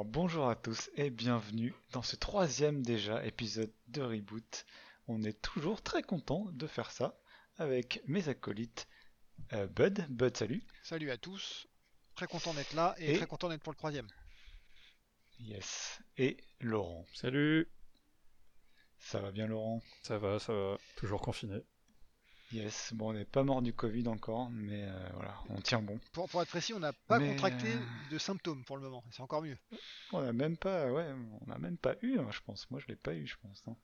[0.00, 4.64] Alors bonjour à tous et bienvenue dans ce troisième déjà épisode de Reboot.
[5.08, 7.20] On est toujours très content de faire ça
[7.58, 8.88] avec mes acolytes
[9.52, 10.06] euh, Bud.
[10.08, 10.62] Bud, salut.
[10.82, 11.66] Salut à tous.
[12.14, 14.06] Très content d'être là et, Et- très content d'être pour le troisième.
[15.38, 16.00] Yes.
[16.16, 17.04] Et Laurent.
[17.12, 17.68] Salut,
[19.00, 19.82] Ça va bien Laurent?
[20.02, 21.60] Ça va, ça va, toujours confiné.
[22.52, 22.92] Yes.
[22.94, 26.00] Bon, on n'est pas mort du Covid encore, mais euh, voilà, on tient bon.
[26.12, 29.04] Pour, pour être précis, on n'a pas Mais, contracté euh, de symptômes pour le moment.
[29.12, 29.56] C'est encore mieux.
[30.12, 31.06] On n'a même pas, ouais,
[31.42, 32.68] on n'a même pas eu, hein, je pense.
[32.70, 33.62] Moi, je l'ai pas eu, je pense.
[33.68, 33.76] hein.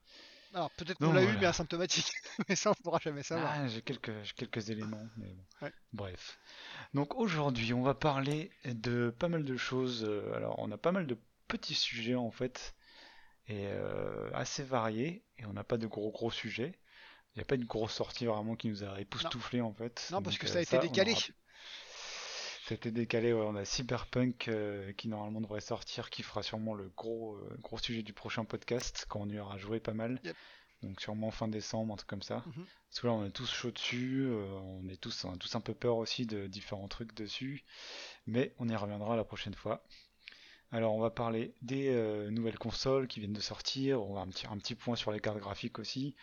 [0.53, 2.11] Alors peut-être qu'on l'a eu mais asymptomatique.
[2.49, 3.51] mais ça on pourra jamais savoir.
[3.53, 5.43] Ah, j'ai quelques, quelques éléments, mais bon.
[5.61, 5.73] Ouais.
[5.93, 6.39] Bref.
[6.93, 10.03] Donc aujourd'hui, on va parler de pas mal de choses.
[10.07, 12.73] euh, Alors, on a pas mal de petits sujets en fait,
[13.47, 16.73] et euh, assez variés, et on n'a pas de gros gros sujets.
[17.37, 20.07] Il n'y a pas une grosse sortie vraiment qui nous a époustouflé en fait.
[20.11, 21.11] non parce Donc, que euh, ça a été on décalé.
[21.11, 23.45] aura- Ça a été décalé, ouais.
[23.45, 27.77] On a Cyberpunk euh, qui normalement devrait sortir, qui fera sûrement le gros, euh, gros
[27.77, 30.19] sujet du prochain podcast quand on y aura joué pas mal.
[30.23, 30.35] Yep.
[30.81, 32.43] Donc sûrement fin décembre, un truc comme ça.
[32.47, 32.65] Mhm.
[32.89, 35.53] Parce que là on est tous chaud dessus, euh, on est tous, on a tous
[35.55, 37.63] un peu peur aussi de différents trucs dessus.
[38.25, 39.83] Mais on y reviendra la prochaine fois.
[40.71, 44.27] Alors on va parler des euh, nouvelles consoles qui viennent de sortir, on va un
[44.27, 46.15] petit, un petit point sur les cartes graphiques aussi.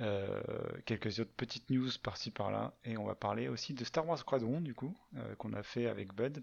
[0.00, 0.42] Euh,
[0.86, 2.74] quelques autres petites news par-ci par-là.
[2.84, 5.86] Et on va parler aussi de Star Wars Squadron du coup euh, qu'on a fait
[5.86, 6.42] avec Bud.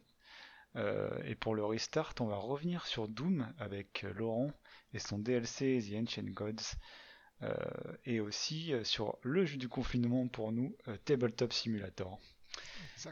[0.78, 4.52] Euh, et pour le restart on va revenir sur Doom avec Laurent
[4.94, 6.78] et son DLC The Ancient Gods.
[8.06, 12.20] Et aussi sur le jeu du confinement pour nous Tabletop Simulator.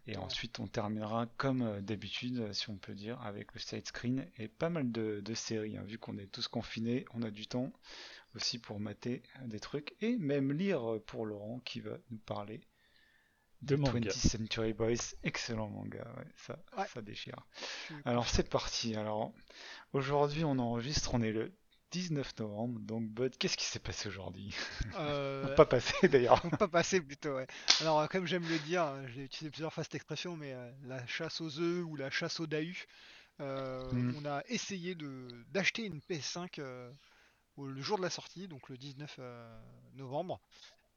[0.05, 4.47] Et ensuite on terminera comme d'habitude si on peut dire avec le side screen et
[4.47, 5.83] pas mal de, de séries hein.
[5.83, 7.73] vu qu'on est tous confinés on a du temps
[8.35, 12.61] aussi pour mater des trucs et même lire pour Laurent qui va nous parler
[13.61, 14.11] De manga.
[14.11, 16.89] 20th Century Boys, excellent manga, ouais, ça, Ouais.
[16.93, 17.45] ça déchire.
[18.05, 19.33] Alors c'est parti, alors
[19.93, 21.53] aujourd'hui on enregistre, on est le
[21.91, 24.55] 19 novembre, donc Bud, qu'est-ce qui s'est passé aujourd'hui?
[24.95, 26.41] Euh, Pas passé d'ailleurs.
[26.57, 27.47] Pas passé plutôt, ouais.
[27.79, 30.71] Alors, euh, comme j'aime le dire, euh, j'ai utilisé plusieurs fois cette expression, mais euh,
[30.83, 32.87] la chasse aux œufs ou la chasse aux dahus,
[33.41, 34.13] euh, Mhm.
[34.13, 36.91] on a essayé de d'acheter une PS5 euh,
[37.59, 39.59] au- le jour de la sortie, donc le 19 euh,
[39.95, 40.39] novembre.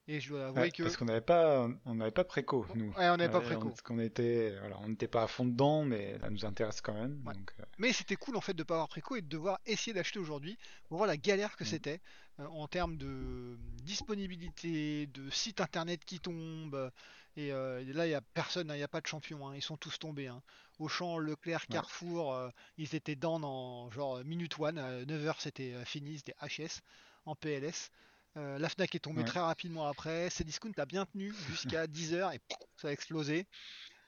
[0.08, 0.82] Et je dois avouer Ouais, que.
[0.82, 2.88] Parce qu'on n'avait pas, on n'avait pas préco, nous.
[2.94, 3.66] Ouais, on n'avait pas Ouais, préco.
[3.66, 6.80] on- Parce qu'on était, voilà, on n'était pas à fond dedans, mais ça nous intéresse
[6.80, 7.22] quand même.
[7.24, 7.34] Ouais.
[7.34, 9.92] Donc, euh, Mais c'était cool en fait de pas avoir préco et de devoir essayer
[9.94, 10.58] d'acheter aujourd'hui
[10.88, 11.66] pour voir la galère que Mm.
[11.68, 12.00] c'était
[12.40, 16.90] euh, en termes de disponibilité, de sites internet qui tombent.
[17.36, 19.54] Et, euh, et là, il n'y a personne, il n'y a pas de champion, hein,
[19.56, 20.28] ils sont tous tombés.
[20.28, 20.42] Hein.
[20.78, 21.66] Auchan, Leclerc.
[21.68, 24.78] Carrefour, euh, ils étaient down en genre minute one.
[25.04, 26.80] 9h c'était euh, fini, c'était HS
[27.24, 27.90] en PLS.
[28.36, 29.28] Euh, la Fnac est tombée Ouais.
[29.28, 30.28] très rapidement après.
[30.30, 33.46] Cdiscount a bien tenu jusqu'à 10h et pouf, ça a explosé.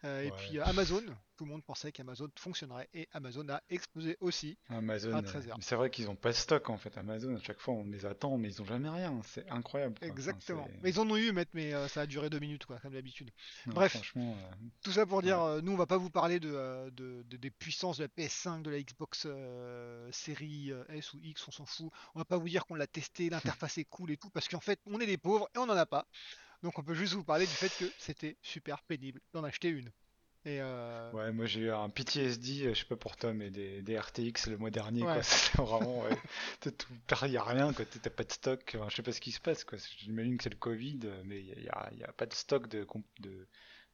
[0.04, 1.02] Euh, Et puis euh, Amazon,
[1.36, 4.56] tout le monde pensait qu'Amazon fonctionnerait et Amazon a explosé aussi.
[4.68, 5.56] Amazon, À 13 heures.
[5.56, 6.96] mais c'est vrai qu'ils ont pas de stock en fait.
[6.98, 9.20] Amazon, à chaque fois on les attend, mais ils ont jamais rien.
[9.24, 9.98] C'est incroyable.
[9.98, 10.06] quoi.
[10.08, 10.68] Exactement.
[10.82, 13.30] Mais ils en ont eu, mais, euh, ça a duré deux minutes, quoi, comme d'habitude.
[13.66, 13.92] bref.
[13.92, 17.36] Franchement, euh, Tout ça pour dire, nous, on va pas vous parler de, de- de-
[17.36, 21.66] des puissances de la PS5, de la Xbox euh, série S ou X, on s'en
[21.66, 21.90] fout.
[22.14, 24.60] On va pas vous dire qu'on l'a testé, l'interface est cool et tout, parce qu'en
[24.60, 26.06] fait, on est des pauvres et on en a pas.
[26.64, 29.90] Donc, on peut juste vous parler du fait que c'était super pénible d'en acheter une.
[30.46, 33.50] Et euh, Ouais, moi j'ai eu un PTSD, euh, je sais pas pour toi, mais
[33.50, 35.12] des, des RTX le mois dernier, Ouais.
[35.14, 35.22] quoi.
[35.22, 36.16] C'est vraiment, ouais.
[36.60, 37.84] T'as tout- t'as- y a rien, quoi.
[37.86, 38.72] T'as pas de stock.
[38.78, 39.78] Enfin, je sais pas ce qui se passe, quoi.
[39.98, 42.68] J'imagine que c'est le Covid, euh, mais il y a, y a pas de stock
[42.68, 43.46] de, comp- de,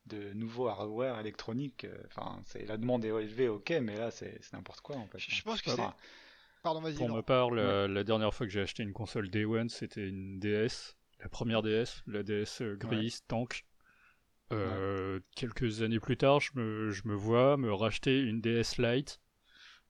[0.06, 1.86] de nouveaux hardware électroniques.
[2.06, 5.19] Enfin, c'est la demande est élevée, ok, mais là c'est c'est n'importe quoi en fait.
[5.19, 5.82] je je pense que c'est.
[6.62, 6.94] Pardon, vas-y.
[6.97, 10.06] Pour ma part, la, la dernière fois que j'ai acheté une console Day One, c'était
[10.09, 13.64] une DS, la première DS, la DS euh, grise tank.
[14.53, 19.20] Euh, Quelques années plus tard, je me, je me vois me racheter une DS Lite.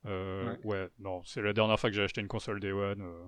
[0.05, 0.89] Euh, ouais.
[0.99, 3.01] non, c'est la dernière fois que j'ai acheté une console Day One.
[3.01, 3.27] euh.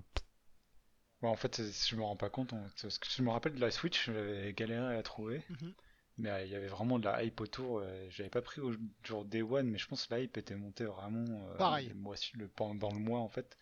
[1.21, 2.53] ouais, en fait, je me rends pas compte.
[2.53, 2.81] en fait.
[2.83, 5.43] Parce que je me rappelle de la Switch, j'avais galéré à la trouver.
[5.49, 5.73] Mhm.
[6.19, 7.79] Mais euh, il y avait vraiment de la hype autour.
[7.79, 8.71] euh, J'avais pas pris au
[9.03, 11.87] jour Day One, mais je pense que la hype était montée vraiment euh, Pareil.
[11.89, 13.57] le mois le, pendant dans le mois en fait.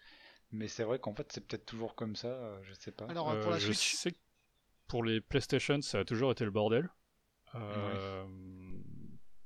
[0.51, 3.05] Mais c'est vrai qu'en fait c'est peut-être toujours comme ça, euh, je sais pas.
[3.07, 4.17] Alors, pour la je Switch, sais que
[4.91, 6.89] pour les PlayStation, ça a toujours été le bordel.
[7.55, 8.25] Euh,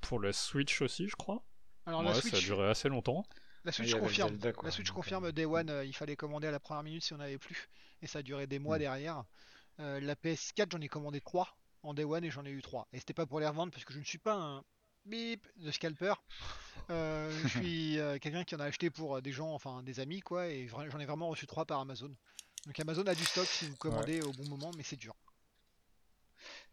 [0.02, 1.44] Pour la Switch aussi, je crois.
[1.86, 3.24] alors Ouais, la ça a Switch, duré assez longtemps.
[3.64, 4.30] La Ah, Switch le confirme.
[4.30, 6.84] Zelda, quoi, la Switch donc, confirme Day One, euh, il fallait commander à la première
[6.84, 7.70] minute si on n'avait plus.
[8.02, 8.80] Et ça a duré des mois Mm.
[8.80, 9.24] derrière.
[9.80, 12.88] Euh, la PS4, j'en ai commandé 3 en Day One et j'en ai eu 3.
[12.94, 14.64] Et c'était pas pour les revendre parce que je ne suis pas un
[15.06, 16.14] bip de scalper.
[16.90, 20.22] Euh, je suis euh, quelqu'un qui en a acheté pour des gens, enfin des amis
[20.22, 20.48] quoi.
[20.48, 22.12] Et j'en ai vraiment reçu 3 par Amazon.
[22.66, 25.16] Donc Amazon a du stock si vous commandez au bon moment, mais c'est dur.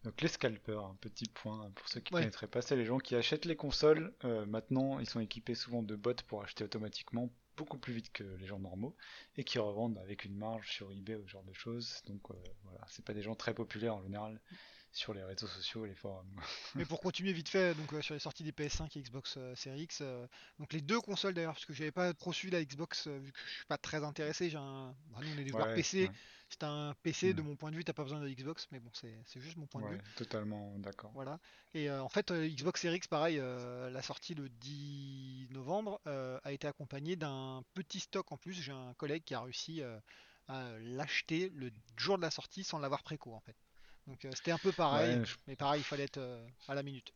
[0.05, 2.23] Donc les scalpers, un petit point pour ceux qui ne Ouais.
[2.23, 4.13] connaîtraient pas, c'est les gens qui achètent les consoles.
[4.25, 8.25] euh, maintenant, ils sont équipés souvent de bots pour acheter automatiquement beaucoup plus vite que
[8.25, 8.97] les gens normaux
[9.37, 12.03] et qui revendent avec une marge sur eBay ou ce genre de choses.
[12.07, 12.35] Donc euh,
[12.65, 14.41] voilà, c'est pas des gens très populaires en général
[14.91, 16.27] sur les réseaux sociaux et les forums.
[16.75, 19.55] Mais pour continuer vite fait, donc euh, sur les sorties des PS5 et Xbox euh,
[19.55, 20.27] Series X, euh,
[20.59, 23.39] donc les deux consoles d'ailleurs, parce que j'avais pas trop suivi la Xbox vu que
[23.47, 24.51] je suis pas très intéressé.
[24.51, 26.05] J'ai un, bah, nous on est des joueurs PC.
[26.05, 26.11] ouais,
[26.53, 27.47] C'est un PC de Mm.
[27.47, 29.81] mon point de vue, t'as pas besoin de Xbox, mais bon c'est juste mon point
[29.81, 30.01] de vue.
[30.17, 31.11] totalement d'accord.
[31.15, 31.39] Voilà.
[31.73, 35.99] Et euh, en fait, euh, Xbox Series X, pareil, euh, la sortie le 10 novembre
[36.05, 38.53] a été accompagnée d'un petit stock en plus.
[38.53, 39.83] J'ai un collègue qui a réussi
[40.49, 43.57] à l'acheter le jour de la sortie sans l'avoir préco en fait.
[44.07, 46.21] Donc c'était un peu pareil, Ouais, je- mais pareil, il fallait être
[46.69, 47.15] à la minute.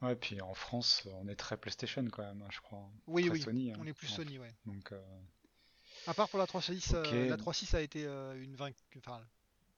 [0.00, 2.88] ouais, puis en France, on est très PlayStation quand même, hein, je crois.
[3.06, 4.52] Oui, Très oui, Sony, hein, on est plus Sony, ouais.
[4.64, 4.92] Donc,
[6.10, 8.74] À part pour la 3.6, euh, la 3.6 a été euh, une vainque...
[8.98, 9.20] enfin,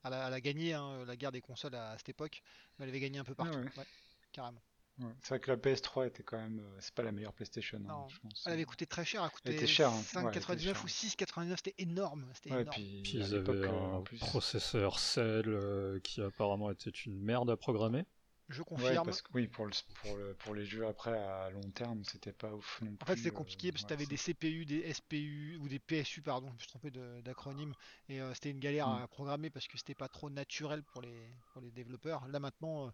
[0.05, 2.43] elle a, elle a gagné hein, la guerre des consoles à, à cette époque,
[2.79, 3.65] mais elle avait gagné un peu partout, ouais.
[3.77, 3.87] ouais,
[4.33, 4.63] carrément.
[5.01, 5.13] ouais.
[5.21, 7.87] C'est vrai que la PS3 était quand même, euh, c'est pas la meilleure PlayStation, hein,
[7.87, 8.45] Non, je pense.
[8.47, 10.03] Elle avait coûté très cher, elle Elle coûtait était chère, hein.
[10.15, 10.85] Ouais, elle était 5,99 chère.
[10.85, 12.75] ou 6,99, c'était énorme, c'était Ouais, énorme.
[12.77, 14.19] puis, Puis ils avaient en un plus.
[14.19, 18.07] processeur Cell euh, qui apparemment était une merde à programmer.
[18.53, 19.01] Je Ouais, confirme.
[19.01, 22.33] parce que oui, pour, le, pour, le, pour les jeux après à long terme, c'était
[22.33, 24.17] pas ouf non En fait, plus, c'était euh, compliqué parce que tu ouais, avais des
[24.17, 27.75] CPU, des SPU ou des PSU, pardon, je me suis trompé d'acronyme,
[28.09, 29.03] et euh, c'était une galère Mm.
[29.03, 32.27] à programmer parce que c'était pas trop naturel pour les, pour les développeurs.
[32.29, 32.91] Là maintenant, euh,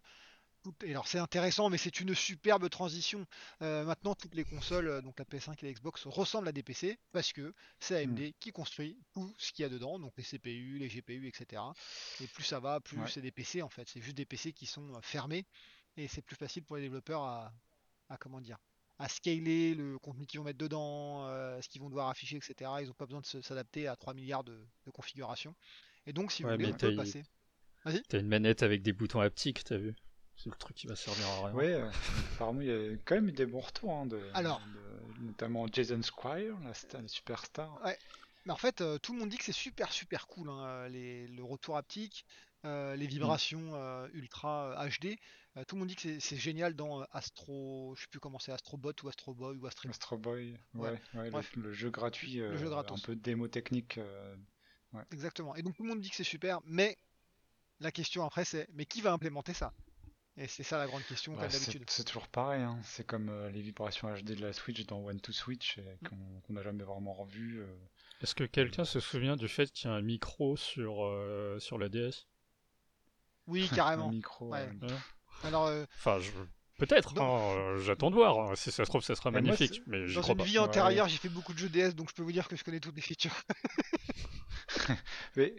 [0.83, 3.25] et alors c'est intéressant, mais c'est une superbe transition.
[3.61, 6.63] Euh, maintenant, toutes les consoles, euh, donc la PS5 et la Xbox, ressemblent à des
[6.63, 8.31] PC parce que c'est AMD Mm.
[8.39, 11.61] qui construit tout ce qu'il y a dedans, donc les CPU, les GPU, etc.
[12.21, 13.07] Et plus ça va, plus Ouais.
[13.07, 13.87] c'est des PC en fait.
[13.87, 15.45] C'est juste des PC qui sont euh, fermés
[15.97, 17.53] et c'est plus facile pour les développeurs à,
[18.09, 18.57] à comment dire
[19.01, 22.69] à scaler le contenu qu'ils vont mettre dedans, euh, ce qu'ils vont devoir afficher, etc.
[22.81, 25.55] Ils n'ont pas besoin de se- s'adapter à 3 milliards de, de configurations.
[26.05, 27.23] Et donc, si vous voulez, on peut passer.
[28.09, 29.95] T'as une manette avec des boutons haptiques, t'as vu
[30.41, 31.53] C'est le truc qui va servir à rien.
[31.55, 31.89] Ouais, euh,
[32.35, 34.61] apparemment il y a quand même eu des bons retours, hein, de, Alors.
[34.73, 37.77] de- notamment Jason Squire, la, star- la superstar.
[38.45, 41.27] Mais en fait, euh, tout le monde dit que c'est super super cool, hein, les,
[41.27, 42.25] le retour haptique,
[42.65, 45.19] euh, les vibrations euh, ultra euh, HD.
[45.57, 48.39] Euh, tout le monde dit que c'est- génial dans euh, Astro, je sais plus comment
[48.39, 49.89] c'est, Astrobot ou Astro Boy ou Astro.
[49.89, 51.01] Astro Boy, ouais, Ouais.
[51.15, 51.51] ouais, le- Bref.
[51.57, 52.97] le, jeu gratuit, Le jeu gratos.
[52.97, 53.97] un peu de démo technique.
[53.97, 54.35] euh,
[55.11, 55.53] Exactement.
[55.55, 56.97] Et donc tout le monde dit que c'est super, mais
[57.81, 59.73] la question après c'est, mais qui va implémenter ça?
[60.41, 61.89] Et c'est ça la grande question bah, comme c'est d'habitude.
[61.89, 62.79] c'est toujours pareil, hein.
[62.83, 66.07] c'est comme euh, les vibrations HD de la Switch dans One to Switch et Mm.
[66.47, 67.59] qu'on n'a jamais vraiment revu.
[67.61, 67.67] euh.
[68.21, 71.77] Est-ce que quelqu'un se souvient du fait qu'il y a un micro sur, euh, sur
[71.77, 72.25] la DS
[73.47, 74.09] Oui, un carrément.
[74.09, 74.49] micro.
[74.53, 74.69] Ouais.
[74.83, 74.97] euh,
[75.43, 76.31] Alors, euh, Enfin, je...
[76.77, 78.39] peut-être, hein, euh, j'attends de voir.
[78.39, 78.55] hein.
[78.55, 80.43] Si ça se trouve, ça sera Mais moi, magnifique, c'est- mais dans crois une pas.
[80.45, 82.63] vie antérieure, j'ai fait beaucoup de jeux DS, donc je peux vous dire que je
[82.63, 83.35] connais toutes les features.
[85.35, 85.53] Mais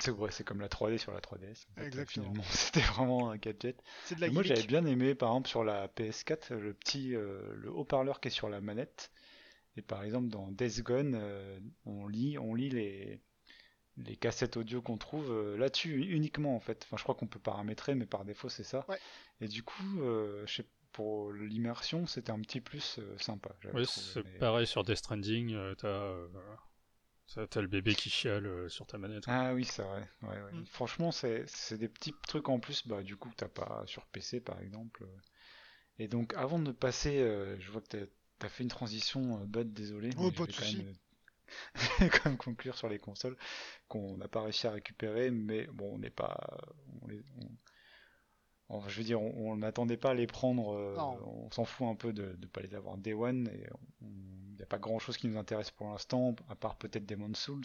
[0.00, 1.66] c'est ouais, c'est comme la 3D sur la 3DS.
[1.70, 2.26] en fait, Exactement.
[2.26, 3.82] Finalement, c'était vraiment un gadget.
[4.04, 7.14] C'est de la Et moi, j'avais bien aimé, par exemple, sur la PS4, le petit
[7.14, 9.10] euh, le haut-parleur qui est sur la manette.
[9.76, 13.20] Et par exemple, dans Days Gone, euh, on lit, on lit les,
[13.98, 16.82] les cassettes audio qu'on trouve euh, là-dessus uniquement, en fait.
[16.84, 18.84] Enfin, je crois qu'on peut paramétrer, mais par défaut, c'est ça.
[18.88, 18.98] Ouais.
[19.40, 23.50] Et du coup, euh, je sais- pour l'immersion, c'était un petit plus euh, sympa.
[23.74, 26.26] Oui, c'est mais- pareil sur Death Stranding, euh, t'as euh,
[27.34, 29.24] t'as- t'as le bébé qui chiale euh, sur ta manette.
[29.26, 30.08] Ah oui, c'est vrai.
[30.22, 30.52] Ouais, ouais.
[30.52, 30.64] Mm.
[30.66, 34.04] Franchement, c'est c'est des petits trucs en plus, bah, du coup, que t'as pas sur
[34.06, 35.06] PC, par exemple.
[35.98, 39.46] Et donc, avant de passer, euh, je vois que t'as as fait une transition, euh,
[39.46, 40.10] Bud, désolé.
[40.16, 40.94] Oh, mais pas je de vais quand même,
[42.02, 43.36] euh, quand même conclure sur les consoles
[43.88, 46.38] qu'on n'a pas réussi à récupérer, mais bon, on n'est pas...
[47.02, 47.50] On les- on-
[48.68, 51.86] on- je veux dire, on on n'attendait pas à les prendre, euh, on s'en fout
[51.88, 53.66] un peu de ne pas les avoir Day One, et
[54.02, 57.38] il n'y a pas grand chose qui nous intéresse pour l'instant, à part peut-être Demon's
[57.38, 57.64] Souls.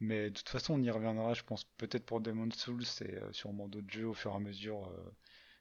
[0.00, 3.32] Mais de toute façon, on y reviendra, je pense, peut-être pour Demon's Souls et euh,
[3.32, 5.14] sûrement d'autres jeux au fur et à mesure euh,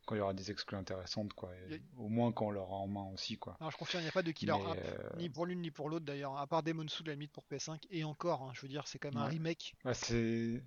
[0.06, 1.52] quand il y aura des exclus intéressantes, quoi.
[1.70, 3.58] Et Au moins quand on l'aura en main aussi, quoi.
[3.60, 5.90] Je confirme, il n'y a pas de killer app, euh, ni pour l'une ni pour
[5.90, 8.62] l'autre d'ailleurs, à part Demon's Souls à la limite pour PS5, et encore, hein, je
[8.62, 9.76] veux dire, c'est quand même un remake.
[9.84, 10.64] bah, c'est...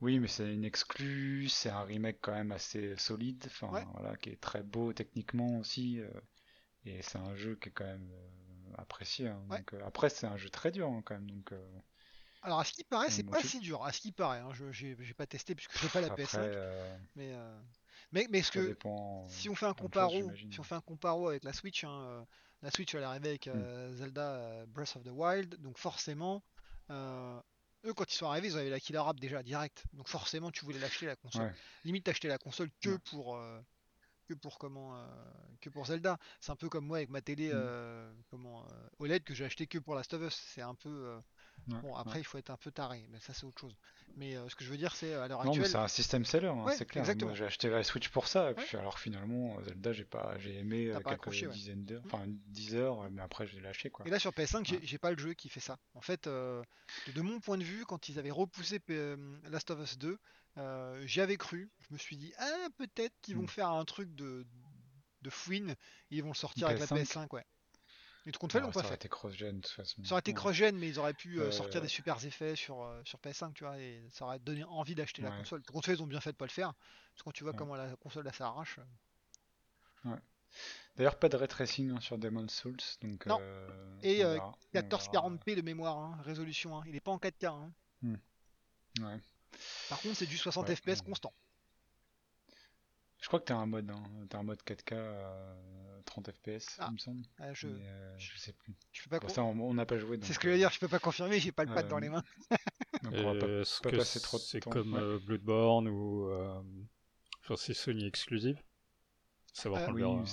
[0.00, 3.86] Oui, mais c'est une exclue, c'est un remake quand même assez solide, enfin Ouais.
[3.92, 6.00] voilà, qui est très beau techniquement aussi,
[6.84, 8.10] et c'est un jeu qui est quand même
[8.78, 9.28] apprécié.
[9.28, 9.42] hein.
[9.48, 9.58] Ouais.
[9.58, 11.78] donc, euh, après, c'est un jeu très dur hein, quand même, donc euh,
[12.42, 14.70] Alors, à ce qui paraît, c'est pas si dur, à ce qui paraît, hein, je
[14.72, 17.32] j'ai pas testé puisque j'ai pas la après, PS5, euh, mais,
[18.12, 19.26] mais, mais ce que, dépend.
[19.28, 22.94] Si on fait un comparo, si on fait un comparo avec la Switch, la Switch
[22.94, 26.42] elle est arrivée avec euh, Zelda Breath of the Wild, donc forcément,
[26.90, 30.64] eux quand ils sont arrivés, ils avaient la killer app déjà direct, donc forcément tu
[30.64, 31.42] voulais l'acheter la console.
[31.42, 31.52] Ouais.
[31.84, 32.98] Limite t'achetais la console que Ouais.
[33.10, 33.60] pour euh,
[34.24, 35.06] que pour comment euh,
[35.60, 36.18] que pour Zelda.
[36.40, 37.52] C'est un peu comme moi avec ma télé Mm.
[37.54, 40.34] euh, comment euh, OLED que j'ai acheté que pour Last of Us.
[40.34, 41.16] C'est un peu
[41.68, 42.20] Ouais, Bon, après, ouais.
[42.20, 43.74] il faut être un peu taré, mais ça, c'est autre chose.
[44.16, 45.70] Mais ce que je veux dire, c'est à l'heure Non, mais actuelle.
[45.70, 47.02] c'est un système seller, hein, Ouais, c'est clair.
[47.04, 47.32] exactement.
[47.32, 50.90] J'ai acheté la Switch pour ça, et puis alors finalement, Zelda, j'ai pas, j'ai aimé
[50.92, 52.06] quelques accroché, dizaines d'heures, Mm.
[52.12, 54.04] enfin 10 heures, mais après, je l'ai lâché, quoi.
[54.06, 55.78] Et là sur PS5, j'ai pas le jeu qui fait ça.
[55.94, 56.60] En fait, de,
[57.14, 58.80] de mon point de vue, quand ils avaient repoussé
[59.48, 60.18] Last of Us 2,
[60.58, 61.70] euh, j'y avais cru.
[61.88, 63.48] Je me suis dit, ah, peut-être qu'ils vont Hmm.
[63.48, 64.46] faire un truc de,
[65.22, 65.76] de fouine et
[66.16, 67.28] ils vont le sortir avec la PS5.
[67.28, 67.44] PS5, ouais.
[68.26, 68.94] Et tout compte fait, ils Ouais, l'ont ça pas aurait fait.
[68.96, 70.02] été cross-gen, de toute façon.
[70.04, 70.36] Ça aurait été Ouais.
[70.38, 73.64] cross-gen, mais ils auraient pu euh, sortir des super effets sur, euh, sur PS5, tu
[73.64, 75.38] vois, et ça aurait donné envie d'acheter la Ouais.
[75.38, 75.62] console.
[75.62, 77.44] Tout compte fait, ils ont bien fait de pas le faire, parce que quand tu
[77.44, 77.58] vois Ouais.
[77.58, 78.78] comment la console là s'arrache.
[80.06, 80.16] euh,
[80.96, 83.26] D'ailleurs, pas de ray tracing hein, sur Demon's Souls, donc.
[83.26, 83.38] Non.
[83.38, 86.82] euh, Et, on euh, verra, on 1440p de mémoire, hein, résolution, hein.
[86.86, 87.44] il est pas en 4K.
[87.44, 87.72] hein.
[88.02, 88.18] verra.
[89.00, 89.20] Ouais.
[89.88, 91.32] Par contre, c'est du 60 Ouais, FPS constant.
[93.20, 94.02] Je crois que t'as un mode, hein.
[94.28, 97.22] T'as un mode 4K euh, 30 FPS, Ah, il me semble.
[97.38, 98.74] Ah, je, Mais, euh, je sais plus.
[98.92, 100.18] je peux pas Bon, con- ça, on n'a pas joué.
[100.22, 101.88] C'est ce que je veux dire, je peux pas confirmer, j'ai pas le pad euh,
[101.88, 102.22] dans les mains.
[103.02, 105.00] donc on va pas- Est-ce pas que passer trop de c'est comme Ouais.
[105.00, 106.28] euh, Bloodborne ou.
[106.28, 106.62] euh,
[107.42, 108.58] Enfin, c'est Sony exclusive?
[109.52, 110.24] Savoir Euh, qu'on le Oui, verra.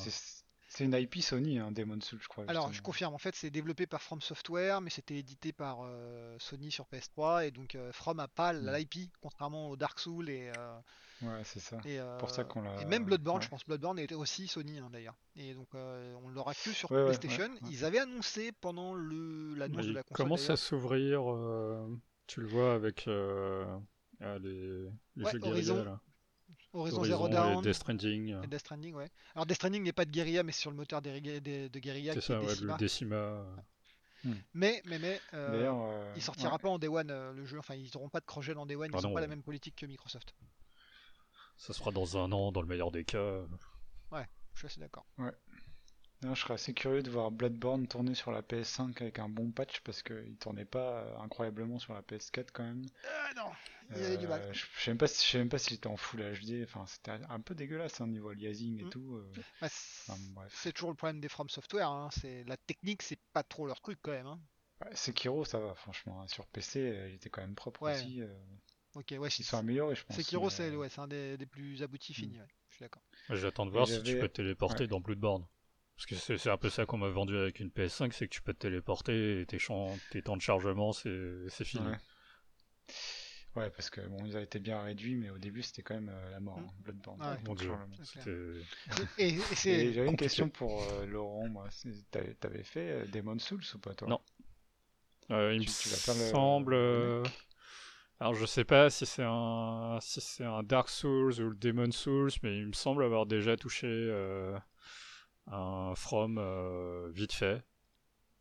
[0.73, 2.45] C'est une IP Sony, hein, Demon's Souls, je crois.
[2.47, 6.35] Alors, je confirme, en fait, c'est développé par From Software, mais c'était édité par euh,
[6.39, 8.73] Sony sur PS3, et donc euh, From a pas Mm.
[8.75, 10.79] l'IP, contrairement au Dark Souls et, euh,
[11.23, 11.77] Ouais, c'est ça.
[11.85, 13.43] et, euh, pour ça qu'on l'a- et même Bloodborne, ouais.
[13.43, 13.65] je pense.
[13.65, 15.15] Bloodborne était aussi Sony, hein, d'ailleurs.
[15.35, 17.43] Et donc, euh, on l'aura que sur Ouais, PlayStation.
[17.47, 17.69] ouais, ouais.
[17.69, 20.25] Ils avaient annoncé pendant le l'annonce de la console.
[20.25, 21.21] commence à s'ouvrir.
[21.31, 21.85] euh,
[22.27, 23.65] Tu le vois avec euh,
[24.21, 24.87] ah, les,
[25.17, 25.99] les Ouais, jeux Horizon, là.
[26.73, 28.35] Horizon Zero Dawn Death Stranding.
[28.43, 29.09] et Death Stranding, ouais.
[29.35, 31.79] Alors, Death Stranding n'est pas de guérilla, mais c'est sur le moteur riga- des- de
[31.79, 32.73] guérilla C'est ça, est ouais, Decima.
[32.73, 33.45] le Decima.
[34.53, 36.59] Mais, mais, mais, euh, euh, il sortira ouais.
[36.59, 38.75] pas en Day One euh, le jeu, enfin ils n'auront pas de cross-gen en Day
[38.75, 39.13] One, ils n'ont non.
[39.15, 40.35] pas la même politique que Microsoft.
[41.57, 43.41] Ça sera dans un an, dans le meilleur des cas.
[44.53, 45.05] Je suis assez d'accord.
[46.23, 49.51] Non, je serais assez curieux de voir Bloodborne tourner sur la PS5 avec un bon
[49.51, 52.85] patch parce qu'il tournait pas euh, incroyablement sur la PS4 quand même.
[53.05, 53.51] Ah non,
[53.95, 54.39] il y avait du mal.
[54.41, 56.21] Euh, je je sais même pas si je sais même pas s'il était en full
[56.21, 56.63] HD.
[56.63, 58.89] Enfin, c'était un peu dégueulasse hein, niveau aliasing et Mm.
[58.89, 59.15] tout.
[59.15, 59.31] euh.
[59.59, 60.53] Bah, c'est Enfin, bref.
[60.55, 63.81] c'est toujours le problème des From Software, hein, c'est la technique, c'est pas trop leur
[63.81, 64.27] truc quand même.
[64.27, 64.39] hein.
[64.83, 66.21] Ouais, Sekiro, ça va franchement.
[66.21, 66.27] hein.
[66.27, 67.93] Sur PC, euh, il était quand même propre Ouais.
[67.93, 68.21] aussi.
[68.21, 68.27] euh.
[68.95, 70.17] Ok, ouais, Ils sont améliorés, je pense.
[70.17, 72.83] Sekiro, mais, c'est euh, ouais, c'est un des, des plus aboutis finis, ouais, je suis
[72.83, 73.01] d'accord.
[73.29, 74.87] J'attends de voir si tu peux te téléporter ouais.
[74.87, 75.45] dans Bloodborne.
[76.09, 78.41] Parce que c'est un peu ça qu'on m'a vendu avec une PS5, c'est que tu
[78.41, 81.83] peux te téléporter et tes, champs- tes temps de chargement, c'est fini.
[81.85, 81.97] Ouais.
[83.55, 86.09] Ouais, parce que bon, ils avaient été bien réduits, mais au début c'était quand même
[86.09, 87.19] euh, la mort, hein, Bloodborne.
[87.19, 87.37] Ouais.
[87.45, 87.71] Mon dieu.
[89.19, 91.67] Et, et Et j'avais une question pour euh, Laurent, moi.
[92.11, 94.07] T'avais fait euh, Demon's Souls ou pas toi?
[94.07, 94.21] Non.
[95.31, 95.79] Euh, il Tu- me tu
[96.29, 96.73] semble...
[96.73, 97.23] le euh,
[98.19, 101.91] Alors je sais pas si c'est un si c'est un Dark Souls ou le Demon
[101.91, 104.57] Souls, mais il me semble avoir déjà touché euh,
[105.51, 107.63] un From euh, vite fait.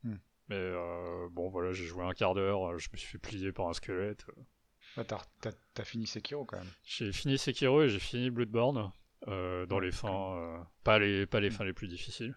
[0.04, 0.16] Hmm.
[0.48, 3.68] Mais euh, bon voilà, j'ai joué un quart d'heure, je me suis fait plier par
[3.68, 4.24] un squelette.
[4.96, 6.70] Bah, t'as- T'as t'as fini Sekiro quand même.
[6.84, 8.92] J'ai fini Sekiro et j'ai fini Bloodborne
[9.28, 11.52] euh, dans Ouais, les fins, euh, pas les pas les Hmm.
[11.52, 12.34] fins les plus difficiles.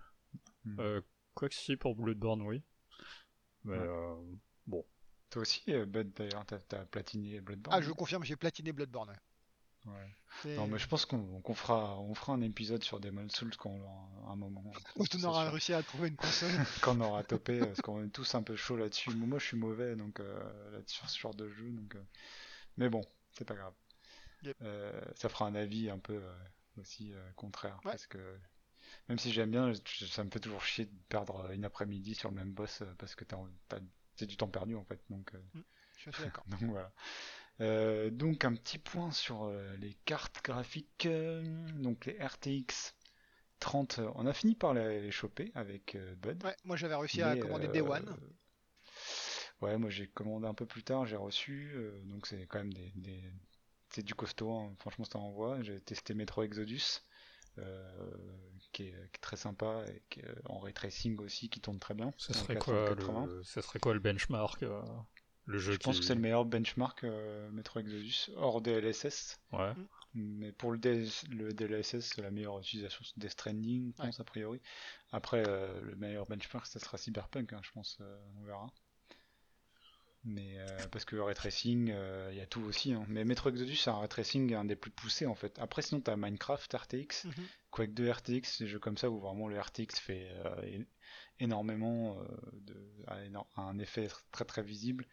[0.66, 0.80] Hmm.
[0.80, 1.02] Euh,
[1.34, 2.62] quoi que si pour Bloodborne oui.
[3.64, 3.88] Mais Ouais.
[3.88, 4.16] euh,
[5.30, 9.16] Toi aussi, euh, Bud, d'ailleurs, t'as t'as platiné Bloodborne Ah, je confirme, j'ai platiné Bloodborne.
[9.86, 10.56] Ouais.
[10.58, 13.82] Non, mais je pense qu'on fera, on fera un épisode sur Demon's Souls quand on
[13.82, 14.64] aura un moment.
[14.98, 16.52] Quand on aura réussi à trouver une console.
[16.82, 19.12] Quand on aura topé, parce qu'on est tous un peu chauds là-dessus.
[19.12, 21.96] Moi, je suis mauvais donc euh, là, sur ce genre de jeu, donc.
[21.96, 22.04] euh,
[22.78, 23.74] Mais bon, c'est pas grave.
[24.44, 24.58] Yep.
[24.62, 26.22] Euh, ça fera un avis un peu
[26.78, 27.92] aussi contraire, Ouais.
[27.92, 28.40] parce que
[29.08, 32.30] même si j'aime bien, je- ça me fait toujours chier de perdre une après-midi sur
[32.30, 33.38] le même boss parce que t'as,
[34.26, 35.00] du temps perdu en fait.
[35.10, 35.40] Donc, euh,
[35.98, 36.12] Je suis
[36.42, 36.44] d'accord.
[36.48, 36.92] donc voilà.
[37.62, 41.06] Euh, donc un petit point sur euh, les cartes graphiques.
[41.06, 41.44] euh,
[41.76, 42.96] donc les RTX
[43.60, 46.44] 30, euh, on a fini par les, les choper avec euh, Bud.
[46.44, 48.18] Ouais, moi j'avais réussi à commander euh, Day One.
[49.62, 52.74] Ouais, moi j'ai commandé un peu plus tard, j'ai reçu, euh, donc c'est quand même
[52.74, 53.32] des, des-
[53.90, 55.62] c'est du costaud, hein, franchement ça envoie.
[55.62, 57.02] J'ai testé Metro Exodus,
[57.60, 58.12] euh,
[58.72, 61.80] qui, est, qui est très sympa et qui est en ray tracing aussi, qui tourne
[61.80, 62.12] très bien.
[62.18, 63.26] ça en serait quoi 480.
[63.26, 64.82] le ça serait quoi le benchmark euh,
[65.46, 69.40] le jeu Je pense que c'est le meilleur benchmark euh, Metro Exodus hors DLSS.
[69.52, 69.72] Ouais.
[70.16, 74.24] Mais pour le, DL le DLSS, la meilleure utilisation c'est Death Stranding, je pense, a
[74.24, 74.62] priori.
[75.12, 78.68] Après, euh, le meilleur benchmark, ça sera Cyberpunk, hein, je pense, euh, on verra.
[80.26, 82.94] Mais euh, parce que le ray tracing, euh, il y a tout aussi.
[82.94, 83.04] hein.
[83.10, 85.58] Mais Metro Exodus, c'est un ray tracing un des plus poussés en fait.
[85.60, 87.34] Après, sinon, t'as Minecraft RTX, Mhm.
[87.72, 90.80] Quake 2 RTX, des jeux comme ça où vraiment le RTX fait euh,
[91.40, 92.76] énormément euh, de,
[93.08, 95.06] a un effet très très visible.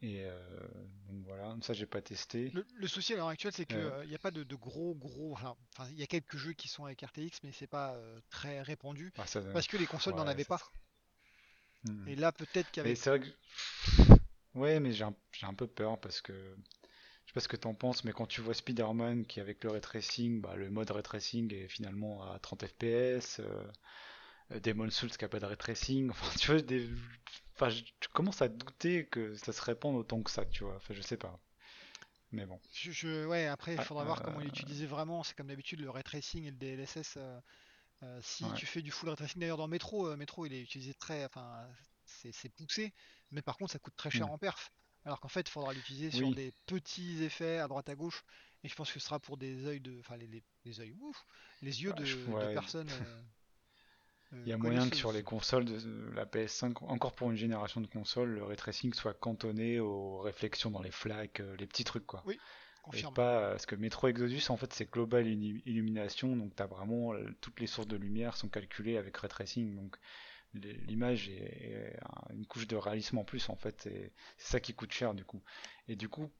[0.00, 0.38] Et euh,
[1.08, 2.50] donc voilà, ça j'ai pas testé.
[2.50, 4.06] Le, le souci à l'heure actuelle, c'est qu'il Euh.
[4.06, 5.32] n'y a pas de, de gros gros.
[5.32, 5.56] Enfin,
[5.90, 9.12] il y a quelques jeux qui sont avec RTX, mais c'est pas euh, très répandu
[9.18, 10.60] Ah, ça- parce que les consoles n'en avaient pas.
[11.84, 12.08] Hmm.
[12.08, 13.26] Et là, peut-être qu'avec c'est vrai que.
[14.54, 17.74] Ouais, mais j'ai un, un peu peur parce que je sais pas ce que t'en
[17.74, 21.02] penses, mais quand tu vois Spider-Man qui avec le ray tracing, bah, le mode ray
[21.02, 23.64] tracing est finalement à 30 FPS, euh,
[24.52, 26.88] euh, Demon's Souls qui a pas de ray tracing, enfin tu vois, des...
[27.58, 30.76] enfin, je, je commence à douter que ça se répande autant que ça, tu vois,
[30.76, 31.38] enfin je sais pas.
[32.32, 32.60] Mais bon.
[32.72, 35.22] Je, je- ouais, après, il Ah, faudra voir comment euh, l'utiliser vraiment.
[35.22, 37.14] C'est comme d'habitude, le ray tracing et le DLSS.
[37.16, 37.40] euh,
[38.04, 38.54] euh, si ouais.
[38.54, 41.24] tu fais du full ray tracing, d'ailleurs, dans Metro, euh, Metro, il est utilisé très.
[41.24, 41.68] Enfin,
[42.06, 42.94] c'est poussé,
[43.30, 44.30] mais par contre, ça coûte très cher Hmm.
[44.30, 44.72] en perf.
[45.04, 48.24] Alors qu'en fait, il faudra l'utiliser sur des petits effets à droite à gauche.
[48.64, 49.98] Et je pense que ce sera pour des yeux de.
[50.00, 51.24] Enfin, les, les, les yeux, ouf,
[51.62, 53.22] les yeux bah, de, ouais, personnes euh,
[54.32, 57.36] il y euh, a moyen que sur les consoles de la PS5, encore pour une
[57.36, 61.66] génération de consoles, le ray tracing soit cantonné aux réflexions dans les flaques, euh, les
[61.66, 62.22] petits trucs quoi.
[62.26, 62.38] Oui,
[62.94, 67.12] Et pas parce que Metro Exodus en fait c'est global illu- illumination donc t'as vraiment
[67.14, 69.96] euh, toutes les sources de lumière sont calculées avec ray tracing donc
[70.54, 71.34] l'image est,
[71.94, 74.92] est un- une couche de réalisme en plus en fait et c'est ça qui coûte
[74.92, 75.42] cher du coup.
[75.88, 76.30] Et du coup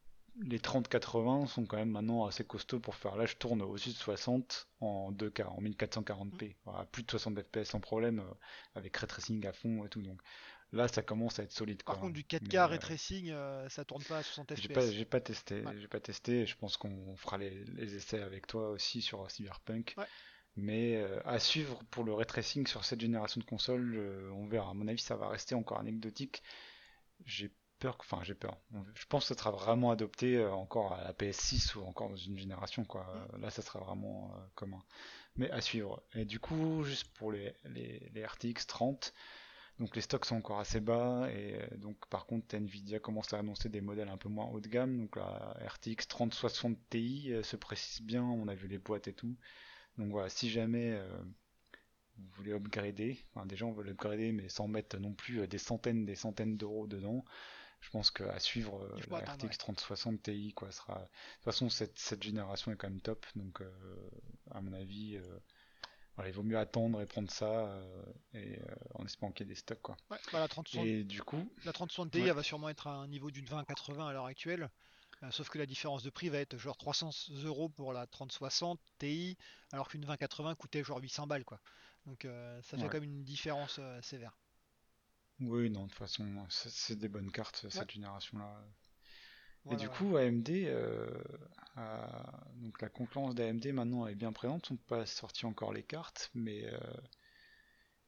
[0.42, 3.95] les 3080 sont quand même maintenant assez costauds pour faire là je tourne au-dessus de
[3.95, 5.61] 60 en 2K en
[6.33, 6.40] Mm.
[6.40, 8.35] 1440p Voilà, plus de 60 fps sans problème euh,
[8.75, 10.21] avec ray tracing à fond et tout donc
[10.73, 13.30] là ça commence à être solide Par quoi contre, du mais 4K ray euh, tracing,
[13.30, 14.92] euh, ça tourne pas à 60 j'ai pas, FPS.
[14.92, 16.47] j'ai pas testé, Ouais, j'ai pas testé.
[16.47, 19.97] Je pense qu'on fera les, les essais avec toi aussi sur Cyberpunk.
[19.97, 20.09] ouais.
[20.57, 24.47] Mais euh, à suivre pour le ray tracing sur cette génération de consoles, euh, on
[24.47, 24.71] verra.
[24.71, 26.42] À mon avis, ça va rester encore anecdotique.
[27.26, 28.56] J'ai peur, enfin j'ai peur.
[28.75, 32.11] On- Je pense que ça sera vraiment adopté euh, encore à la PS6 ou encore
[32.11, 33.04] dans une génération quoi.
[33.04, 33.35] Mm.
[33.35, 34.82] Euh, Là, ça sera vraiment euh, commun.
[35.37, 36.02] Mais à suivre.
[36.14, 39.14] Et du coup, juste pour les, les, les RTX 30.
[39.80, 43.68] Donc les stocks sont encore assez bas et donc par contre Nvidia commence à annoncer
[43.68, 44.99] des modèles un peu moins haut de gamme.
[45.02, 49.37] Donc la RTX 3060 Ti se précise bien, on a vu les boîtes et tout.
[49.99, 51.08] Donc voilà, si jamais euh,
[52.16, 56.04] vous voulez upgrader, enfin des gens veulent upgrader mais sans mettre non plus des centaines
[56.04, 57.25] des centaines d'euros dedans,
[57.80, 59.49] je pense qu'à suivre euh, la attendre, ouais.
[59.49, 60.94] RTX 3060 Ti quoi sera.
[60.94, 63.70] De toute façon cette, cette génération est quand même top, donc euh,
[64.50, 65.38] à mon avis euh,
[66.16, 68.04] voilà, il vaut mieux attendre et prendre ça euh,
[68.35, 68.58] et
[68.94, 69.97] en espérant qu'il y ait des stocks quoi.
[70.11, 72.88] Ouais, bah, la 3060, Et du coup, la 3060 Ti, ouais, elle va sûrement être
[72.88, 74.68] à un niveau d'une 2080 à l'heure actuelle.
[75.30, 77.10] Sauf que la différence de prix va être genre 300
[77.45, 79.36] euros pour la 3060 Ti,
[79.73, 81.60] alors qu'une 2080 coûtait genre 800 balles, quoi.
[82.06, 82.25] Donc
[82.62, 84.36] ça fait quand même une différence sévère.
[85.41, 88.65] Oui, non, de toute façon, c'est des bonnes cartes Ouais, cette génération-là.
[89.71, 91.07] Et du coup, AMD, euh,
[91.77, 94.65] a- donc la concurrence d'AMD maintenant est bien présente.
[94.67, 96.79] Ils sont pas sortis encore les cartes, mais euh,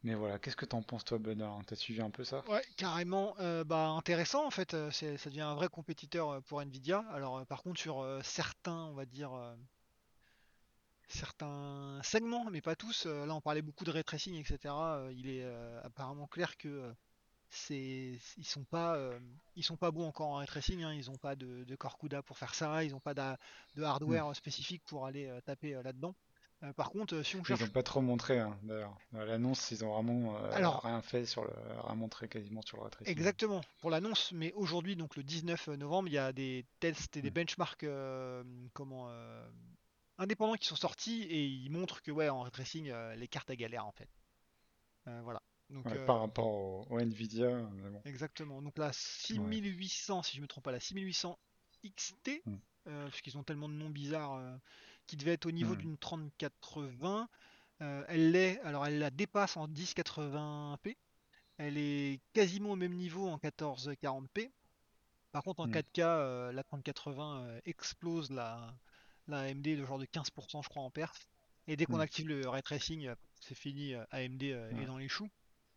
[0.02, 0.38] mais voilà.
[0.38, 1.58] Qu'est-ce que t'en penses toi, Benoît?
[1.66, 2.44] T'as suivi un peu ça?
[2.46, 6.40] Ouais, carrément, euh, bah intéressant en fait, euh, c'est, ça devient un vrai compétiteur euh,
[6.42, 6.98] pour Nvidia.
[7.10, 9.54] Alors euh, par contre sur euh, certains, on va dire, euh,
[11.08, 14.96] certains segments, mais pas tous, euh, là on parlait beaucoup de ray tracing, etc.
[14.98, 16.92] euh, il est euh, apparemment clair que euh,
[17.50, 19.18] c'est, ils sont pas, euh,
[19.56, 21.98] ils sont pas bons encore en ray tracing, hein, ils ont pas de, de core
[21.98, 25.82] CUDA pour faire ça, ils ont pas de hardware spécifique pour aller euh, taper euh,
[25.82, 26.14] là-dedans.
[26.62, 28.96] Euh, par contre, euh, si on Ils ont cherche, pas trop montré, hein, d'ailleurs.
[29.12, 31.50] Dans l'annonce, ils ont vraiment euh, alors rien fait sur le,
[31.84, 33.26] rien montré quasiment sur le ray tracing.
[33.26, 37.22] Exactement, pour l'annonce, mais aujourd'hui, donc le 19 novembre, il y a des tests et
[37.22, 37.30] des Hmm.
[37.30, 39.48] benchmarks euh, comment, euh,
[40.18, 43.50] indépendants qui sont sortis et ils montrent que ouais, en ray tracing, euh, les cartes
[43.50, 44.08] à galère en fait.
[45.08, 45.42] Euh, voilà.
[45.70, 48.02] Donc Ouais, euh, par rapport au, au Nvidia, bon.
[48.04, 48.62] exactement.
[48.62, 48.92] Donc la
[49.34, 49.56] Ouais.
[49.62, 51.38] 6800, si je me trompe pas, la 6800
[51.84, 52.56] XT, Hmm.
[52.88, 54.56] euh, parce qu'ils ont tellement de noms bizarres, euh,
[55.06, 57.28] qui devait être au niveau d'une 3080.
[57.82, 60.98] euh, elle l'est, alors elle la dépasse en 1080p.
[61.58, 64.52] Elle est quasiment au même niveau en 1440p.
[65.32, 65.68] Par contre, en Hmm.
[65.68, 68.74] 4K, euh, la 3080 euh, explose la,
[69.28, 71.28] la AMD de genre de 15%, je crois, en perf.
[71.68, 72.00] Et dès qu'on Hmm.
[72.00, 74.42] active le ray tracing, c'est fini, AMD
[74.76, 75.28] est dans les choux.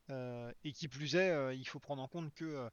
[0.10, 2.70] Euh, et qui plus est, euh, il faut prendre en compte que euh,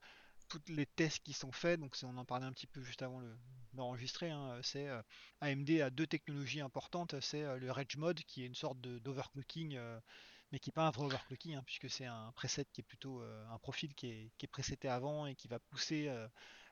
[0.48, 3.20] tous les tests qui sont faits, donc on en parlait un petit peu juste avant
[3.20, 3.38] le-
[3.72, 5.00] d'enregistrer, hein, c'est euh,
[5.40, 9.76] AMD a deux technologies importantes, c'est euh, le Rage Mode qui est une sorte d'overclocking,
[9.76, 10.00] euh,
[10.50, 13.20] mais qui n'est pas un vrai overclocking, hein, puisque c'est un preset qui est plutôt
[13.22, 16.10] un profil qui est, qui est preseté avant et qui va pousser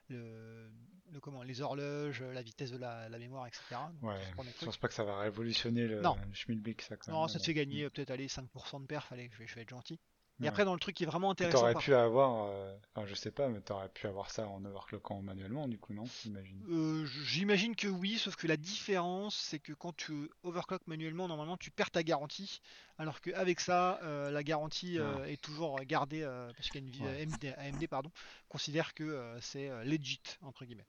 [0.09, 0.69] le,
[1.11, 3.91] le comment, les horloges, la vitesse de la, la mémoire, etc.
[4.01, 4.19] Donc, Ouais,
[4.57, 7.39] je pense pas que ça va révolutionner le, Non, le schmilblick, ça quand non, ça
[7.39, 9.99] te fait gagner peut-être aller 5% de perf, allez, je vais, je vais être gentil.
[10.43, 10.47] Ouais.
[10.47, 13.13] après, dans le truc qui est vraiment intéressant, t'aurais par pu avoir, euh, enfin je
[13.15, 16.05] sais pas, mais t'aurais pu avoir ça en overclockant manuellement du coup, non?
[16.23, 16.63] J'imagine.
[16.69, 21.57] Euh, J'imagine que oui, sauf que la différence, c'est que quand tu overclock manuellement, normalement,
[21.57, 22.61] tu perds ta garantie,
[22.97, 26.21] alors qu'avec ça, euh, la garantie Ah, euh, est toujours gardée,
[26.55, 27.55] parce qu'AMD ouais.
[27.57, 28.11] AMD, pardon,
[28.47, 30.87] considère que c'est legit, entre guillemets.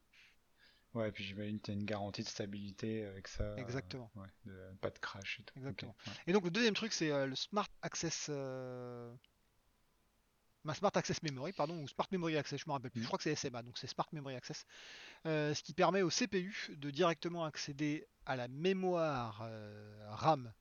[0.94, 4.26] Ouais, et puis j'imagine que t'as une garantie de stabilité avec ça, euh, Exactement, ouais,
[4.44, 5.54] de, pas de crash et tout.
[5.56, 5.94] Exactement.
[6.06, 6.12] ouais.
[6.26, 9.12] Et donc le deuxième truc, c'est euh, le Smart Access, euh,
[10.64, 13.00] Ma Smart Access Memory, pardon, ou Smart Memory Access, je me rappelle plus.
[13.00, 14.66] Je crois que c'est SMA, donc c'est Smart Memory Access.
[15.26, 20.52] Euh, ce qui permet au CPU de directement accéder à la mémoire euh, RAM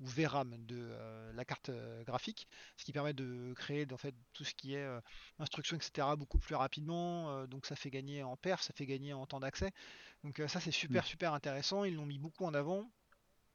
[0.00, 1.72] ou VRAM de euh, la carte
[2.06, 4.88] graphique, ce qui permet de créer en fait tout ce qui est
[5.40, 6.06] instructions, etc.
[6.16, 7.44] beaucoup plus rapidement.
[7.46, 9.72] donc ça fait gagner en perf, ça fait gagner en temps d'accès.
[10.22, 11.82] Donc ça c'est super super intéressant.
[11.82, 12.88] Ils l'ont mis beaucoup en avant.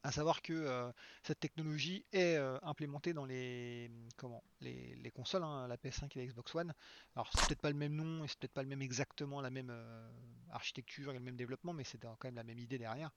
[0.04, 5.42] À savoir que euh, cette technologie est euh, implémentée dans les comment les, les consoles,
[5.42, 6.74] hein, la PS5 et la Xbox One.
[7.16, 9.50] Alors c'est peut-être pas le même nom et c'est peut-être pas le même exactement la
[9.50, 10.10] même euh,
[10.50, 13.10] architecture et le même développement, mais c'est quand même la même idée derrière.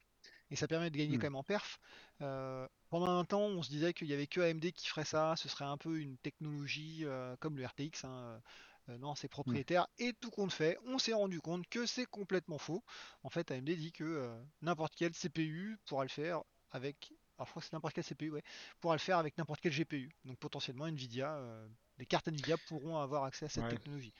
[0.49, 1.19] Et ça permet de gagner Mm.
[1.19, 1.79] quand même en perf.
[2.89, 5.49] Pendant un temps, on se disait qu'il y avait que AMD qui ferait ça, ce
[5.49, 7.05] serait un peu une technologie
[7.41, 8.05] comme le RTX.
[8.05, 8.41] hein,
[8.99, 9.87] non, c'est propriétaire.
[9.99, 12.83] Et tout compte fait, on s'est rendu compte que c'est complètement faux.
[13.23, 17.13] En fait, AMD dit que euh, n'importe quel CPU pourra le faire avec.
[17.37, 18.43] Alors, je crois que c'est n'importe quel CPU, ouais,
[18.79, 20.11] pourra le faire avec n'importe quel GPU.
[20.25, 21.67] Donc, potentiellement, Nvidia, euh,
[21.99, 23.69] les cartes Nvidia pourront avoir accès à cette Ouais.
[23.69, 24.13] technologie.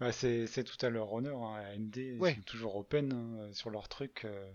[0.00, 1.42] Bah, c'est c'est tout à leur honneur.
[1.42, 1.56] Hein.
[1.64, 4.24] AMD ils sont toujours open hein, sur leurs trucs.
[4.24, 4.52] euh.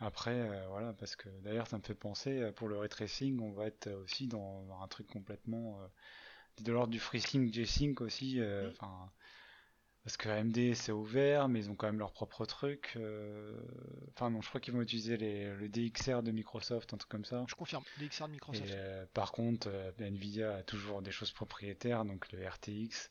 [0.00, 3.40] Après, euh, voilà, parce que d'ailleurs, ça me fait penser euh, pour le ray tracing,
[3.40, 5.88] on va être euh, aussi dans, dans un truc complètement euh,
[6.64, 8.40] de l'ordre du FreeSync, G-Sync aussi.
[8.40, 8.70] euh.
[8.72, 9.10] Enfin,
[10.08, 12.94] parce que AMD c'est ouvert, mais ils ont quand même leur propre truc.
[12.96, 13.52] euh.
[14.14, 17.26] Enfin, non, je crois qu'ils vont utiliser les, le DXR de Microsoft, un truc comme
[17.26, 17.44] ça.
[17.46, 18.70] Je confirme, DXR de Et Microsoft.
[18.70, 23.10] euh, par contre, euh, Nvidia a toujours des choses propriétaires, donc le RTX.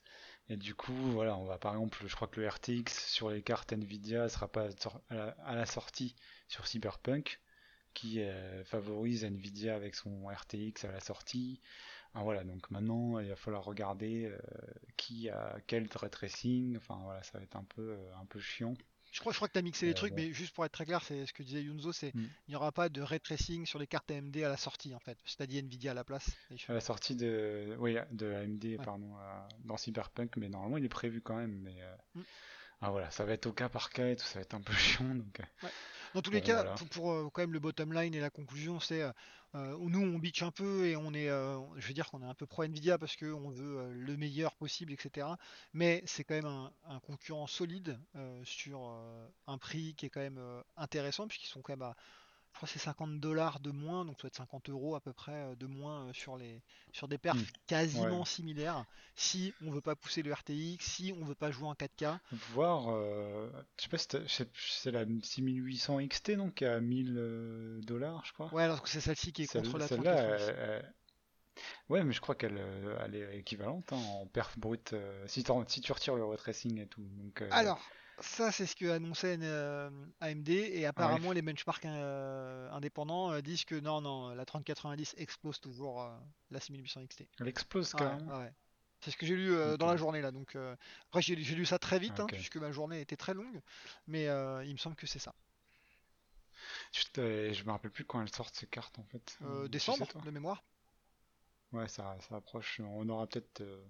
[0.50, 3.44] Et du coup, voilà, on va par exemple, je crois que le RTX sur les
[3.44, 4.68] cartes Nvidia sera pas
[5.12, 6.16] à la, à la sortie
[6.48, 7.40] sur Cyberpunk,
[7.94, 8.22] qui
[8.66, 11.62] favorise Nvidia avec son RTX à la sortie.
[12.20, 14.38] Ah, voilà, donc maintenant, il va falloir regarder euh,
[14.98, 16.76] qui a quel ray tracing.
[16.78, 18.74] Enfin voilà, ça va être un peu, euh, un peu chiant.
[19.12, 20.18] Je crois, je crois que tu as mixé les Euh, trucs, bon.
[20.24, 22.24] mais juste pour être très clair, c'est ce que disait Yunzo, c'est Mm.
[22.48, 25.00] il n'y aura pas de ray tracing sur les cartes AMD à la sortie en
[25.00, 25.18] fait.
[25.26, 26.30] C'est-à-dire Nvidia à la place.
[26.68, 28.78] À la sortie de, oui, de AMD, Ouais.
[28.84, 29.14] pardon,
[29.64, 31.56] dans Cyberpunk, mais normalement il est prévu quand même.
[31.62, 31.76] Mais
[32.16, 32.22] Mm.
[32.82, 34.62] ah, voilà, ça va être au cas par cas et tout, ça va être un
[34.62, 35.14] peu chiant.
[35.16, 35.40] Donc,
[36.14, 36.74] Dans tous les cas, voilà.
[36.76, 39.12] pour, pour, euh, quand même le bottom line et la conclusion, c'est euh,
[39.56, 42.26] euh, nous on bitch un peu et on est, euh, je veux dire qu'on est
[42.26, 45.28] un peu pro Nvidia parce qu'on veut euh, le meilleur possible, etc.
[45.74, 48.00] Mais c'est quand même un, un concurrent solide
[48.44, 48.92] sur
[49.48, 50.42] un prix qui est quand même
[50.76, 51.96] intéressant puisqu'ils sont quand même à,
[52.58, 55.00] je crois que c'est 50 dollars de moins, donc ça doit être 50 euros à
[55.00, 56.60] peu près euh, de moins euh, sur les
[56.92, 57.46] sur des perfs Mm.
[57.68, 58.26] quasiment Ouais.
[58.26, 58.84] similaires.
[59.16, 62.18] Si on veut pas pousser le RTX, si on veut pas jouer en 4K,
[62.54, 64.08] voir, euh, je sais pas si
[64.56, 68.52] c'est la 6800 XT donc à 1000 euh, dollars, je crois.
[68.52, 70.44] ouais, alors que c'est celle-ci qui est Celle- contre la Celle-là, 3090.
[70.50, 70.94] elle- elle-
[71.90, 72.60] ouais, mais je crois qu'elle
[73.06, 76.88] elle est équivalente hein, en perf brut euh, si, tu retires le ray tracing et
[76.88, 77.04] tout.
[77.04, 77.80] Donc, euh, Alors,
[78.20, 79.90] ça c'est ce que annonçait euh,
[80.22, 85.60] AMD et apparemment les benchmarks euh, indépendants euh, disent que non, non, la 3090 explose
[85.60, 86.10] toujours
[86.50, 87.28] la 6800 XT.
[87.40, 88.54] elle explose ouais, ouais.
[89.00, 90.32] C'est ce que j'ai lu dans la journée là.
[90.32, 90.76] Donc euh,
[91.10, 93.62] après j'ai lu ça très vite Ah, hein, puisque ma journée était très longue,
[94.08, 94.24] mais
[94.66, 95.34] il me semble que c'est ça.
[97.18, 99.38] Euh, je me rappelle plus quand elles sortent ces cartes en fait.
[99.44, 100.64] Euh, Tu décembre sais, de mémoire.
[101.72, 102.80] Ouais, ça, ça approche.
[102.80, 103.62] On aura peut-être.
[103.62, 103.84] euh,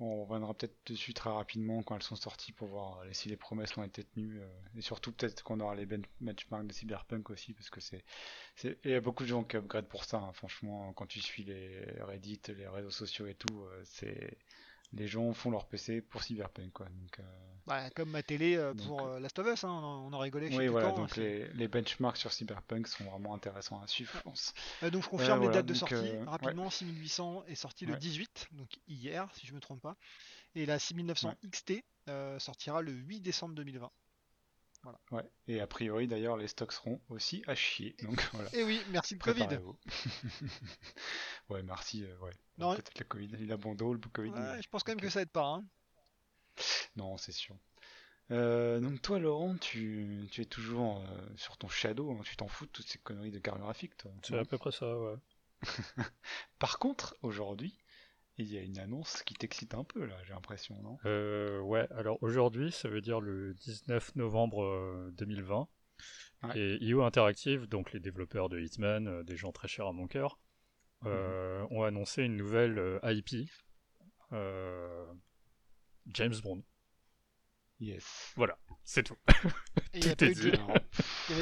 [0.00, 3.36] on reviendra peut-être dessus très rapidement quand elles sont sorties pour voir euh, si les
[3.36, 4.40] promesses ont été tenues.
[4.40, 7.54] euh, et surtout, peut-être qu'on aura les ben- benchmarks de Cyberpunk aussi.
[7.54, 8.04] Parce que c'est.
[8.84, 10.18] Il y a beaucoup de gens qui upgrade pour ça.
[10.18, 14.38] hein, franchement, quand tu suis les Reddit, les réseaux sociaux et tout, euh, c'est.
[14.92, 16.86] Les gens font leur PC pour Cyberpunk, quoi.
[16.86, 17.22] Donc, euh,
[17.66, 20.12] Bah, comme ma télé euh, Donc, pour euh, Last of Us, hein, on, en, on
[20.14, 20.54] en rigolait.
[20.56, 24.54] Oui, voilà, donc les, les benchmarks sur Cyberpunk sont vraiment intéressants à suivre, je pense.
[24.82, 26.70] Euh, donc je confirme les dates de sortie euh, rapidement.
[26.70, 27.98] 6800 est sorti le Ouais.
[27.98, 29.96] 18, donc hier si je me trompe pas,
[30.54, 33.90] et la 6900 XT euh, sortira le 8 décembre 2020.
[35.10, 35.22] Ouais.
[35.48, 37.94] Et a priori, d'ailleurs, les stocks seront aussi à chier.
[38.02, 38.48] Donc voilà.
[38.54, 39.46] Et oui, merci le Covid.
[41.48, 42.04] Ouais, merci.
[42.04, 42.32] euh, ouais.
[42.58, 43.30] Non, Peut-être le Covid.
[43.40, 44.30] Il a bon dos, le Covid.
[44.30, 45.46] Ouais, mais- je pense quand même que ça aide pas.
[45.46, 45.64] hein.
[46.96, 47.56] Non, c'est sûr.
[48.30, 52.10] Euh, donc toi, Laurent, tu, tu es toujours euh, sur ton Shadow.
[52.12, 54.10] hein, tu t'en fous de toutes ces conneries de carte graphique, toi.
[54.22, 55.14] C'est à peu près ça, ouais.
[56.58, 57.78] Par contre, aujourd'hui,
[58.38, 60.98] il y a une annonce qui t'excite un peu, là, j'ai l'impression, non?
[61.06, 65.68] Euh, ouais, alors aujourd'hui, ça veut dire le 19 novembre euh, 2020.
[66.44, 66.58] Ouais.
[66.58, 70.06] Et IO Interactive, donc les développeurs de Hitman, euh, des gens très chers à mon
[70.06, 70.38] cœur,
[71.04, 73.48] euh, ont annoncé une nouvelle euh, IP,
[74.32, 75.06] euh,
[76.06, 76.62] James Bond.
[77.80, 78.32] Yes.
[78.36, 79.16] Voilà, c'est tout.
[79.94, 80.16] Il n'y avait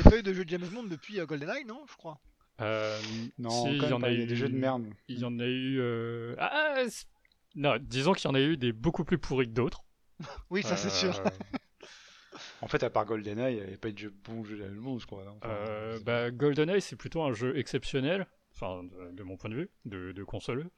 [0.03, 2.21] pas eu de jeu de James Bond depuis euh, GoldenEye, non Je crois?
[2.61, 2.99] Euh,
[3.39, 4.87] Non, si, il y en pas, a eu des jeux de merde.
[5.09, 5.79] Il y en a eu.
[5.81, 7.07] euh, Ah, c'est-
[7.55, 9.85] non, disons qu'il y en a eu des beaucoup plus pourris que d'autres.
[10.51, 11.15] Oui, ça c'est sûr.
[11.19, 11.29] Euh,
[12.63, 14.99] En fait, à part GoldenEye, il n'y avait pas de jeu, bon jeu James Bond,
[14.99, 15.25] je crois.
[15.27, 19.51] Enfin, Euh, sais bah, GoldenEye, c'est plutôt un jeu exceptionnel, enfin, de, de mon point
[19.51, 20.69] de vue, de, de console.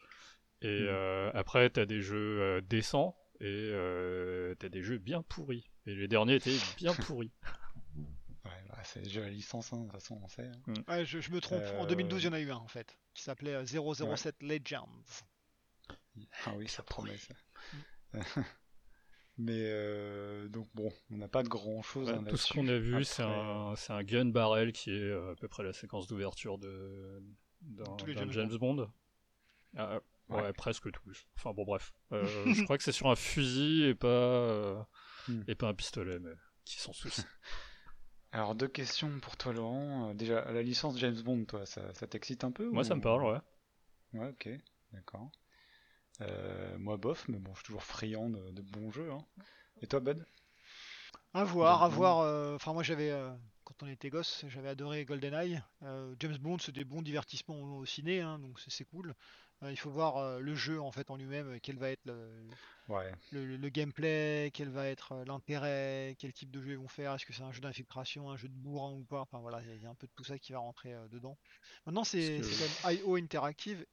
[0.62, 5.71] Et euh, après, t'as des jeux euh, décents et euh, t'as des jeux bien pourris.
[5.87, 7.31] Et les derniers étaient bien pourris.
[8.48, 10.50] Ouais, bah, c'est le jeu à licence, hein, de toute façon, on sait.
[10.68, 10.74] hein.
[10.88, 11.62] Ouais, je, je me trompe.
[11.78, 13.64] En Euh, 2012, il y en a eu un en fait, qui s'appelait euh,
[14.16, 14.88] 007 Legends.
[16.46, 17.34] Ah oui, ça promet ça.
[19.40, 22.08] Mais euh, donc bon, on n'a pas grand chose.
[22.11, 25.46] Ouais, tout ce qu'on a vu, c'est un, gun barrel qui est euh, à peu
[25.46, 27.22] près la séquence d'ouverture de
[27.61, 28.90] d'un Tous les d'un James James Bond.
[29.76, 30.52] Ah, ouais, Ouais.
[30.52, 31.26] presque tous.
[31.37, 31.92] Enfin bon, bref.
[32.12, 34.82] Euh, je crois que c'est sur un fusil et pas euh,
[35.28, 35.42] Hmm.
[35.46, 36.32] et pas un pistolet, mais
[36.64, 37.22] qui s'en soucie.
[38.33, 40.09] Alors deux questions pour toi, Laurent.
[40.11, 42.95] Euh, Déjà, la licence James Bond, toi, ça, ça t'excite un peu Moi, ou- ça
[42.95, 43.38] me parle, ouais.
[44.14, 44.49] Ouais, ok,
[44.93, 45.31] d'accord.
[46.23, 49.11] Euh, moi, bof, mais bon, je suis toujours friand de, de bons jeux.
[49.12, 49.25] Hein.
[49.83, 50.25] Et toi, Bud?
[51.35, 52.19] À voir, à voir.
[52.21, 53.31] euh, Enfin, moi, j'avais, euh,
[53.64, 55.61] quand on était gosse, j'avais adoré GoldenEye.
[55.83, 59.14] Euh, James Bond, c'est des bons divertissements au, au ciné, hein, donc c'est c'est cool.
[59.62, 62.05] Euh, il faut voir euh, le jeu en fait en lui-même, euh, quel va être
[62.05, 62.29] le,
[62.88, 63.12] Ouais.
[63.33, 67.27] le- le gameplay, quel va être l'intérêt, quel type de jeu ils vont faire, est-ce
[67.27, 69.21] que c'est un jeu d'infiltration, un jeu de bourrin ou pas.
[69.21, 71.37] Enfin voilà, il y a- un peu de tout ça qui va rentrer dedans.
[71.87, 72.42] Maintenant, c'est que-
[72.87, 73.85] quand même IO Interactive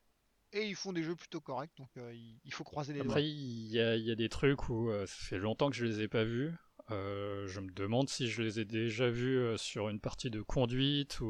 [0.53, 3.01] et ils font des jeux plutôt corrects, donc euh, il, faut croiser les.
[3.01, 6.01] Après, il y y a des trucs où euh, ça fait longtemps que je les
[6.01, 6.53] ai pas vus.
[6.91, 11.19] Euh, je me demande si je les ai déjà vus sur une partie de conduite
[11.19, 11.25] ou,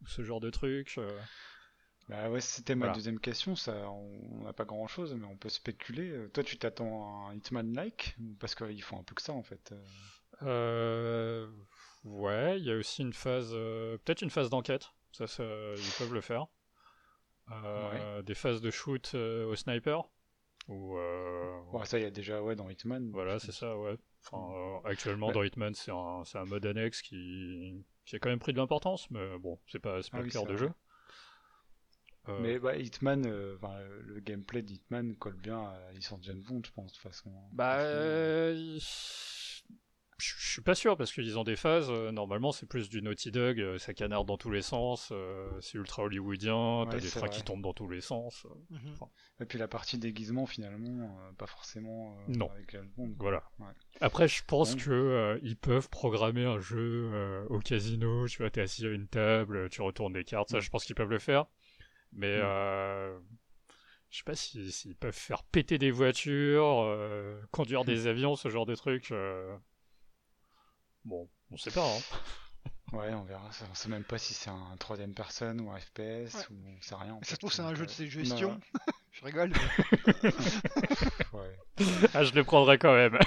[0.00, 0.98] ou ce genre de truc.
[2.12, 2.94] Bah ouais, c'était ma Voilà.
[2.94, 3.56] deuxième question.
[3.56, 6.10] Ça, on n'a pas grand chose, mais on peut spéculer.
[6.10, 9.42] Euh, Toi, tu t'attends à un Hitman-like Parce qu'ils font un peu que ça en
[9.42, 9.72] fait.
[9.72, 9.76] Euh,
[10.42, 11.48] Euh,
[12.04, 14.90] ouais, il y a aussi une phase, euh, peut-être une phase d'enquête.
[15.12, 16.46] Ça, ça, ils peuvent le faire.
[17.50, 20.08] Euh, Des phases de shoot au sniper.
[20.68, 20.96] Ou
[21.72, 23.10] Ouais, ça, il y a déjà ouais, dans Hitman.
[23.12, 23.96] voilà, c'est ça, ouais.
[24.24, 25.32] Enfin, euh, actuellement Ouais.
[25.32, 29.10] dans Hitman, c'est un, un mode annexe qui, qui a quand même pris de l'importance,
[29.10, 30.56] mais bon, c'est pas, pas Ah le oui, cœur de vrai.
[30.56, 30.72] jeu.
[32.28, 36.62] Euh, Mais bah, Hitman, euh, enfin, le gameplay d'Hitman colle bien à licence James Bond,
[36.64, 37.32] je pense, de toute façon.
[37.52, 38.78] Bah, euh,
[40.18, 41.88] je suis pas sûr parce qu'ils ont des phases.
[41.90, 45.08] euh, normalement, c'est plus du Naughty Dog, euh, ça canarde dans tous les sens.
[45.10, 48.46] euh, c'est ultra hollywoodien, t'as Ouais, des trains qui tombent dans tous les sens.
[48.46, 48.94] euh, Mhm.
[49.40, 52.48] Et puis la partie déguisement, finalement, euh, pas forcément euh, Non.
[52.52, 53.16] avec James Bond.
[53.18, 53.42] Voilà.
[53.58, 53.66] Ouais.
[54.00, 54.80] Après, je pense Ouais.
[54.80, 58.28] que euh, ils peuvent programmer un jeu euh, au casino.
[58.28, 60.50] Tu vois, t'es assis à une table, tu retournes des cartes.
[60.50, 60.60] Ça, Mm.
[60.60, 61.46] je pense qu'ils peuvent le faire.
[62.12, 62.42] Mais Mm.
[62.44, 63.18] euh,
[64.10, 68.48] je sais pas si- s'ils peuvent faire péter des voitures, euh, conduire des avions, ce
[68.48, 69.10] genre de trucs.
[69.12, 69.56] euh.
[71.04, 71.86] Bon, on sait pas.
[71.86, 72.00] Hein.
[72.92, 73.48] Ouais, on verra.
[73.70, 76.46] On sait même pas si c'est un troisième personne ou un FPS Ouais.
[76.50, 77.14] ou on sait rien.
[77.14, 78.60] en Ça se trouve, c'est un jeu de ces gestion.
[79.12, 79.50] Je rigole.
[81.32, 81.56] ouais.
[82.12, 83.18] Ah, je le prendrais quand même.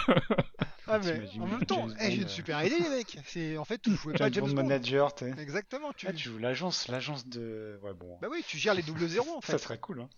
[0.87, 2.27] Ah, mais en même temps, eh, j'ai une euh.
[2.27, 3.17] super idée, les mecs.
[3.25, 4.53] C'est en fait, tu jouais pas James Bond.
[4.53, 5.41] Manager, tu sais.
[5.41, 5.91] Exactement.
[5.93, 6.07] Tu...
[6.07, 7.79] Ah, tu joues l'agence, l'agence de.
[7.81, 8.17] Ouais, bon.
[8.21, 9.63] Bah oui, tu gères les double zéro en Ça fait.
[9.63, 10.09] serait cool, hein.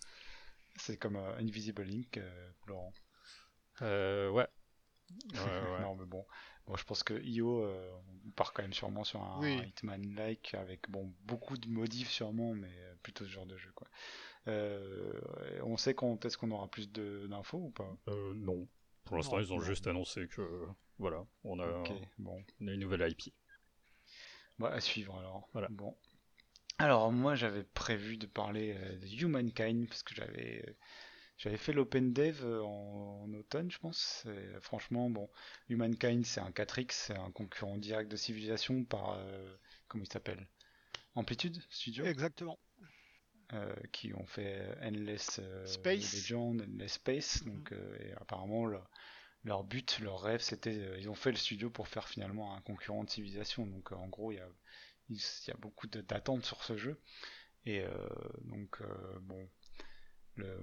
[0.76, 2.94] C'est comme euh, Invisible Link, euh, Laurent.
[3.82, 4.48] Euh, ouais.
[5.34, 5.82] Ouais, ouais.
[5.82, 6.26] non, mais bon.
[6.68, 7.90] Bon, je pense que IO, euh,
[8.26, 9.58] on part quand même sûrement sur un, Oui.
[9.58, 13.72] un Hitman-like avec bon, beaucoup de modifs sûrement, mais euh, plutôt ce genre de jeu,
[13.74, 13.88] quoi.
[14.48, 15.14] Euh,
[15.64, 17.90] on sait quand est-ce qu'on aura plus de- d'infos ou pas?
[18.10, 18.68] Euh, non.
[19.08, 20.67] Pour l'instant, ils ont juste annoncé que
[21.00, 22.43] voilà, on a, Ok, bon.
[22.62, 23.34] on a une nouvelle IP.
[24.60, 25.48] Bah, à suivre alors.
[25.54, 25.67] Voilà.
[25.70, 25.96] Bon.
[26.80, 30.74] Alors moi j'avais prévu de parler euh, de Humankind parce que j'avais euh,
[31.38, 34.26] j'avais fait l'open dev euh, en, en automne je pense.
[34.28, 35.30] Et, franchement bon,
[35.70, 39.56] Humankind c'est un 4X, c'est un concurrent direct de Civilization par euh,
[39.88, 40.48] comment il s'appelle?
[41.15, 42.06] Amplitude Studio?
[42.06, 42.60] Exactement.
[43.54, 46.14] Euh, qui ont fait Endless euh, Space.
[46.14, 47.44] Legend, Endless Space.
[47.44, 47.54] Mhm.
[47.54, 48.80] Donc, euh, et apparemment, le-
[49.44, 50.78] leur but, leur rêve, c'était.
[50.78, 53.66] euh, ils ont fait le studio pour faire finalement un concurrent de Civilization.
[53.66, 54.50] Donc, en gros, il y a,
[55.10, 57.00] il y a beaucoup d'attentes sur ce jeu.
[57.66, 57.84] Et
[58.46, 58.82] donc,
[59.22, 59.50] bon.
[60.36, 60.60] Le,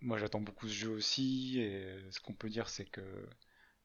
[0.00, 1.58] moi, j'attends beaucoup ce jeu aussi.
[1.58, 3.00] Et ce qu'on peut dire, c'est que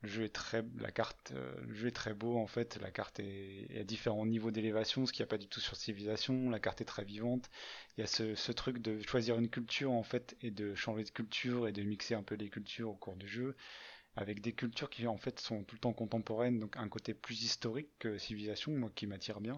[0.01, 2.77] le jeu est très, la carte, euh, le jeu est très beau en fait.
[2.81, 5.75] La carte est, à différents niveaux d'élévation, ce qu'il n'y a pas du tout sur
[5.75, 6.49] Civilization.
[6.49, 7.49] La carte est très vivante.
[7.97, 11.09] Il y a ce, truc de choisir une culture en fait et de changer de
[11.09, 13.55] culture et de mixer un peu les cultures au cours du jeu
[14.15, 17.43] avec des cultures qui en fait sont tout le temps contemporaines, donc un côté plus
[17.43, 19.57] historique que Civilization, moi qui m'attire bien.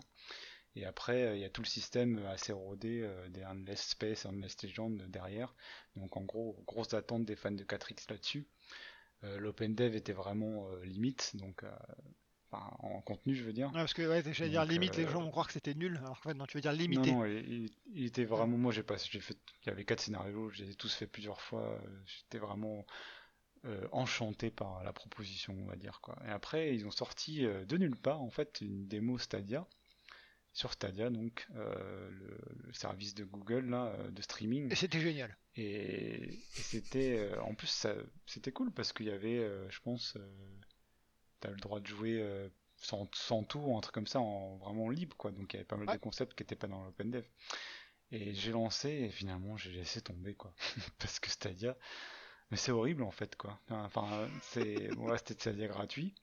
[0.75, 4.25] Et après, euh, il y a tout le système assez rodé euh, des Endless Space,
[4.25, 5.53] Endless Legend derrière.
[5.95, 8.47] Donc en gros, grosse attente des fans de 4X là-dessus.
[9.23, 11.69] Euh, L'open dev était vraiment euh, limite, donc euh,
[12.51, 13.67] enfin, en contenu je veux dire.
[13.67, 16.19] Ouais, parce que ouais, j'allais dire limite, les gens vont croire que c'était nul, alors
[16.21, 17.11] qu'en fait, non, tu veux dire Non, limité.
[17.11, 18.57] non, il, il- il était vraiment.
[18.57, 19.37] Moi, j'ai pas, j'ai fait.
[19.63, 21.79] Il y avait quatre scénarios, je les ai tous fait plusieurs fois.
[22.05, 22.85] J'étais vraiment
[23.65, 26.17] euh, enchanté par la proposition, on va dire quoi.
[26.27, 29.67] Et après, ils ont sorti euh, de nulle part en fait une démo Stadia
[30.53, 32.37] sur Stadia, donc euh, le,
[32.67, 34.71] le service de Google là, euh, de streaming.
[34.71, 35.35] Et c'était génial.
[35.55, 39.79] Et, et c'était, euh, en plus, ça- c'était cool parce qu'il y avait, euh, je
[39.81, 40.17] pense,
[41.39, 45.15] t'as le droit de jouer sans, sans tout, un truc comme ça, en vraiment libre,
[45.17, 45.31] quoi.
[45.31, 45.95] Donc il y avait pas mal Ouais.
[45.95, 47.25] de concepts qui étaient pas dans l'OpenDev.
[48.11, 50.53] Et j'ai lancé et finalement j'ai laissé tomber, quoi.
[50.99, 51.77] parce que Stadia,
[52.51, 53.59] mais c'est horrible en fait, quoi.
[53.69, 56.13] Enfin, c'est, là, c'était Stadia gratuit.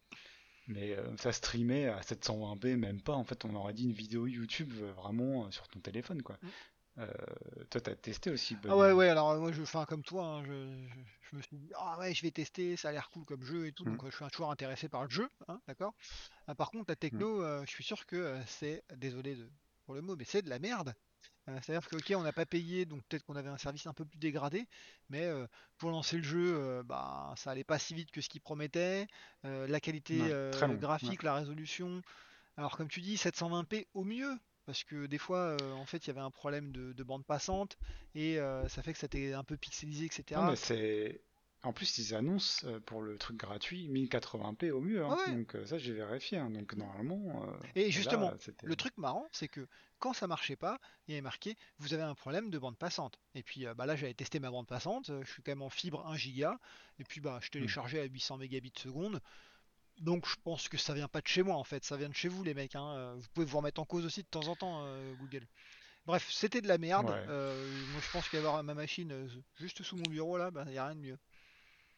[0.68, 3.14] Mais euh, ça streamait à 720p, même pas.
[3.14, 6.36] En fait, on aurait dit une vidéo YouTube euh, vraiment euh, sur ton téléphone, quoi.
[6.42, 6.48] Mm.
[6.98, 7.06] Euh,
[7.70, 10.50] toi, t'as testé aussi, Ah ouais, ouais, alors moi je fais comme toi, hein, je,
[10.50, 13.44] je- je me suis dit, ah ouais, je vais tester, ça a l'air cool comme
[13.44, 13.96] jeu et tout, Mm.
[13.96, 15.94] donc je suis un toujours intéressé par le jeu, hein, d'accord?
[16.48, 19.48] Ah, par contre, la techno, euh, je suis sûr que c'est, désolé de,
[19.84, 20.92] pour le mot, mais c'est de la merde.
[21.48, 23.94] Euh, C'est-à-dire que, ok, on n'a pas payé, donc peut-être qu'on avait un service un
[23.94, 24.66] peu plus dégradé,
[25.08, 25.46] mais euh,
[25.78, 29.06] pour lancer le jeu, euh, bah, ça allait pas si vite que ce qu'il promettait.
[29.44, 32.02] La qualité Ouais, très long, graphique, la résolution,
[32.56, 36.10] alors comme tu dis, 720p au mieux, parce que des fois, en fait, il y
[36.10, 37.78] avait un problème de, de bande passante,
[38.14, 40.40] et ça fait que ça était un peu pixelisé, etc.
[40.42, 41.22] Non, mais c'est.
[41.68, 45.04] En plus, ils annoncent euh, pour le truc gratuit 1080p au mieux.
[45.04, 45.08] hein.
[45.10, 45.36] Ah ouais.
[45.36, 46.38] Donc, euh, ça, j'ai vérifié.
[46.38, 46.48] hein.
[46.48, 47.44] Donc, normalement.
[47.46, 51.20] euh, Et justement, Le truc marrant, c'est que quand ça marchait pas, il y avait
[51.20, 53.18] marqué vous avez un problème de bande passante.
[53.34, 55.68] Et puis euh, bah là j'avais testé ma bande passante, je suis quand même en
[55.68, 56.58] fibre 1 giga,
[56.98, 59.20] et puis bah je téléchargeais à 800 mégabits seconde.
[60.00, 62.14] Donc je pense que ça vient pas de chez moi en fait, ça vient de
[62.14, 62.76] chez vous les mecs.
[62.76, 63.14] hein.
[63.16, 65.46] Vous pouvez vous remettre en cause aussi de temps en temps euh, Google.
[66.06, 67.10] Bref, c'était de la merde.
[67.10, 67.24] Ouais.
[67.28, 70.86] Euh, moi je pense qu'avoir ma machine juste sous mon bureau là, bah y a
[70.86, 71.18] rien de mieux.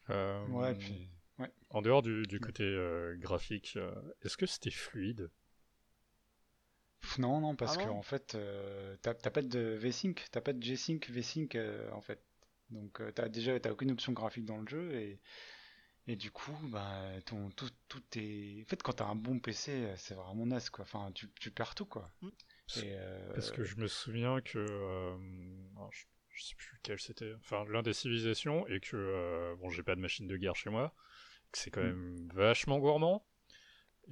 [0.08, 1.10] Euh, Ouais, puis.
[1.38, 1.50] Ouais.
[1.70, 5.30] En dehors du, du côté euh, graphique, euh, est-ce que c'était fluide?
[7.18, 10.62] Non, non, parce Ah que en fait, euh, t'as pas de V-Sync, t'as pas de
[10.62, 12.22] G-Sync, V-Sync euh, en fait.
[12.70, 15.20] Donc, euh, t'as déjà t'as aucune option graphique dans le jeu et,
[16.06, 18.62] et du coup, bah, ton, tout, tout est.
[18.62, 20.84] En fait, quand t'as un bon PC, c'est vraiment naze quoi.
[20.84, 22.12] Enfin, tu, tu perds tout quoi.
[22.22, 22.28] Mm.
[22.76, 24.58] Et, euh, Parce que je me souviens que.
[24.58, 25.16] euh,
[25.90, 26.04] je,
[26.40, 27.34] je sais plus lequel c'était.
[27.40, 28.96] Enfin, l'un des civilisations, et que.
[28.96, 30.94] euh, bon, j'ai pas de machine de guerre chez moi.
[31.52, 31.86] Que c'est quand Mm.
[31.86, 33.24] même vachement gourmand.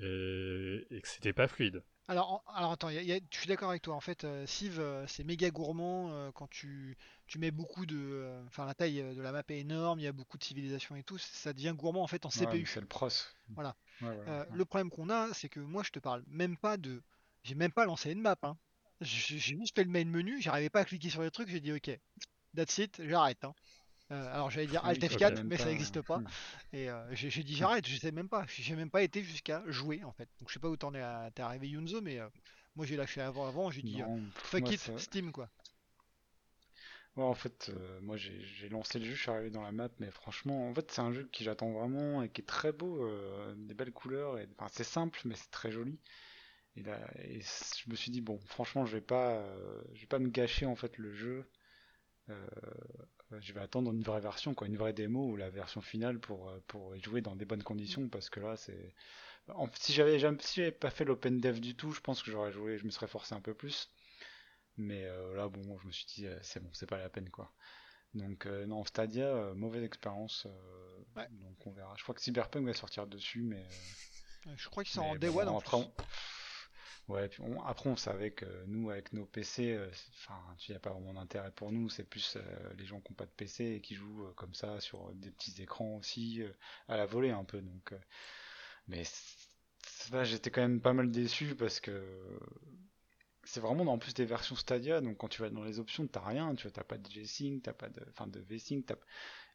[0.00, 1.82] Et, et que c'était pas fluide.
[2.06, 3.94] Alors, en- alors attends, y a- y a- je suis d'accord avec toi.
[3.94, 7.96] En fait, euh, Civ, euh, c'est méga gourmand euh, quand tu, tu mets beaucoup de.
[7.98, 10.96] euh, Enfin, la taille de la map est énorme, il y a beaucoup de civilisations
[10.96, 11.18] et tout.
[11.18, 12.66] Ça devient gourmand en fait en ouais, CPU.
[12.66, 13.08] c'est le pros.
[13.50, 13.76] Voilà.
[14.00, 14.08] Ouais.
[14.28, 17.02] Euh, le problème qu'on a, c'est que moi, je te parle même pas de.
[17.44, 18.36] J'ai même pas lancé une map.
[18.42, 18.56] Hein.
[19.00, 21.72] J'ai juste fait le main menu, j'arrivais pas à cliquer sur les trucs, j'ai dit
[21.72, 21.90] ok,
[22.56, 23.44] that's it, j'arrête.
[23.44, 23.54] hein.
[24.10, 26.18] Euh, alors j'allais dire Oui, Alt toi, F4, t'as même mais ça n'existe pas.
[26.18, 26.26] Hmm.
[26.72, 28.44] Et euh, j'ai dit j'arrête, je sais même pas.
[28.48, 30.28] J'ai même pas été jusqu'à jouer en fait.
[30.40, 32.28] Donc je sais pas où t'en es, à- t'es arrivé Yunzo, mais euh,
[32.74, 35.48] moi j'ai lâché avant avant, j'ai dit euh, Non, fuck moi, it, ça- Steam quoi.
[37.16, 37.70] Ouais, en fait,
[38.02, 40.90] moi j'ai lancé le jeu, je suis arrivé dans la map, mais franchement, en fait,
[40.92, 43.04] c'est un jeu qui j'attends vraiment et qui est très beau,
[43.56, 45.98] des belles couleurs, et enfin, c'est simple, mais c'est très joli.
[46.76, 50.06] Et là, et je me suis dit, bon, franchement, je vais pas, euh, je vais
[50.06, 51.44] pas me gâcher en fait le jeu.
[52.30, 52.46] Euh,
[53.40, 56.48] je vais attendre une vraie version, quoi, une vraie démo ou la version finale pour,
[56.48, 58.94] euh, pour y jouer dans des bonnes conditions, parce que là, c'est.
[59.74, 62.78] si j'avais si j'avais pas fait l'open dev du tout, je pense que j'aurais joué,
[62.78, 63.90] je me serais forcé un peu plus.
[64.76, 67.30] Mais euh, là, bon, je me suis dit, euh, c'est bon, c'est pas la peine,
[67.30, 67.52] quoi.
[68.14, 70.46] Donc, euh, non, Stadia, euh, mauvaise expérience.
[70.46, 71.28] euh, Ouais.
[71.32, 71.94] Donc, on verra.
[71.96, 73.56] Je crois que Cyberpunk va sortir dessus, mais.
[73.56, 75.86] euh, Euh, Je crois qu'ils sont en Day One en après, plus.
[75.86, 75.92] on-
[77.08, 80.76] Ouais, puis on- après, on savait que nous, avec nos PC, euh, enfin, il n'y
[80.76, 81.88] a pas vraiment d'intérêt pour nous.
[81.88, 82.42] C'est plus euh,
[82.76, 85.30] les gens qui n'ont pas de PC et qui jouent euh, comme ça sur des
[85.30, 86.52] petits écrans aussi, euh,
[86.88, 87.60] à la volée un peu.
[87.62, 87.94] Donc,
[88.88, 89.04] mais
[90.12, 92.02] là, j'étais quand même pas mal déçu parce que
[93.44, 95.00] c'est vraiment en plus des versions Stadia.
[95.00, 96.54] Donc, quand tu vas dans les options, t'as rien.
[96.54, 98.96] Tu n'as pas de G-Sync, t'as pas de, enfin, de V-Sync, t'as-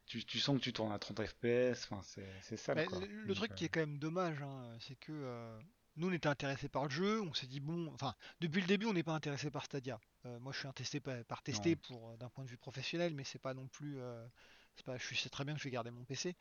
[0.05, 1.87] tu, tu sens que tu tournes à 30 FPS.
[1.91, 2.01] Enfin,
[2.41, 2.75] c'est ça.
[2.75, 5.59] Le, Donc, truc qui est quand même dommage, hein, c'est que euh,
[5.95, 8.85] nous on était intéressés par le jeu, on s'est dit bon, enfin depuis le début
[8.87, 9.99] on n'est pas intéressé par Stadia.
[10.25, 13.13] Euh, moi je suis intéressé par, par tester pour euh, d'un point de vue professionnel,
[13.13, 14.25] mais c'est pas non plus, euh,
[14.75, 16.35] c'est pas, je sais très bien que je vais garder mon PC.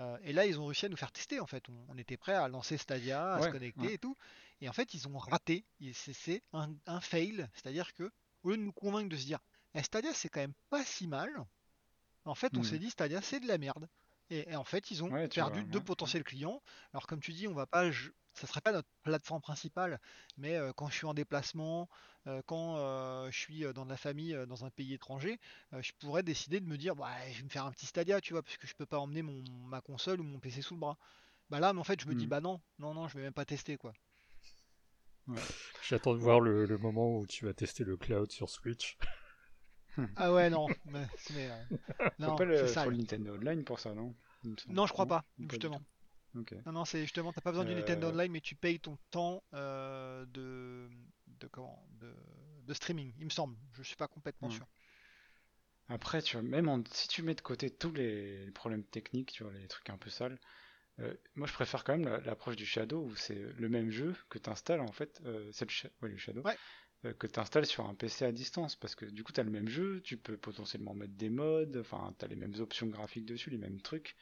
[0.00, 1.68] Euh, et là ils ont réussi à nous faire tester en fait.
[1.68, 3.94] On, on était prêt à lancer Stadia, à se connecter ouais.
[3.94, 4.16] et tout.
[4.60, 5.64] Et en fait ils ont raté.
[5.92, 8.10] C'est un, un fail, c'est-à-dire que
[8.42, 9.40] au lieu de nous convaincre de se dire
[9.74, 11.30] Eh, Stadia c'est quand même pas si mal,
[12.24, 12.64] en fait on Hmm.
[12.64, 13.88] s'est dit Stadia c'est de la merde.
[14.30, 15.84] Et, et en fait, ils ont Ouais, perdu vois, deux ouais.
[15.84, 16.62] potentiels clients.
[16.92, 17.90] Alors, comme tu dis, on va pas,
[18.38, 20.00] ça serait pas notre plateforme principale,
[20.36, 21.88] mais euh, quand je suis en déplacement,
[22.26, 25.38] euh, quand euh, je suis dans de la famille euh, dans un pays étranger,
[25.74, 28.20] euh, je pourrais décider de me dire, bah, je vais me faire un petit Stadia,
[28.20, 30.74] tu vois, parce que je peux pas emmener mon, ma console ou mon PC sous
[30.74, 30.98] le bras.
[31.50, 32.28] Bah là, mais en fait, je me dis, Hmm.
[32.28, 33.92] bah non, non, non, je vais même pas tester, quoi.
[35.80, 38.96] J'attends de voir le, le moment où tu vas tester le cloud sur Switch.
[40.16, 41.62] Ah ouais, non, mais, mais, euh,
[42.20, 44.14] Faut non, pas le, faut le Nintendo Online pour ça, non?
[44.68, 45.82] Non, je crois pas, justement.
[46.66, 48.98] Non, non, c'est justement, t'as pas besoin du Nintendo Euh, Online, mais tu payes ton
[49.10, 50.88] temps euh, de,
[51.26, 52.14] de, comment, de,
[52.66, 53.56] de streaming, il me semble.
[53.72, 54.66] Je suis pas complètement sûr.
[55.88, 59.32] Après, tu vois, même en- si tu mets de côté tous les, les problèmes techniques,
[59.32, 60.38] tu vois, les trucs un peu sales,
[61.00, 64.14] euh, moi je préfère quand même la- l'approche du Shadow où c'est le même jeu
[64.30, 66.58] que tu installes en fait, euh, c'est le, Sha- ouais, le Shadow, Ouais.
[67.06, 69.44] euh, que tu installes sur un PC à distance parce que du coup tu as
[69.44, 72.88] le même jeu, tu peux potentiellement mettre des mods, enfin tu as les mêmes options
[72.88, 74.16] graphiques dessus, les mêmes trucs,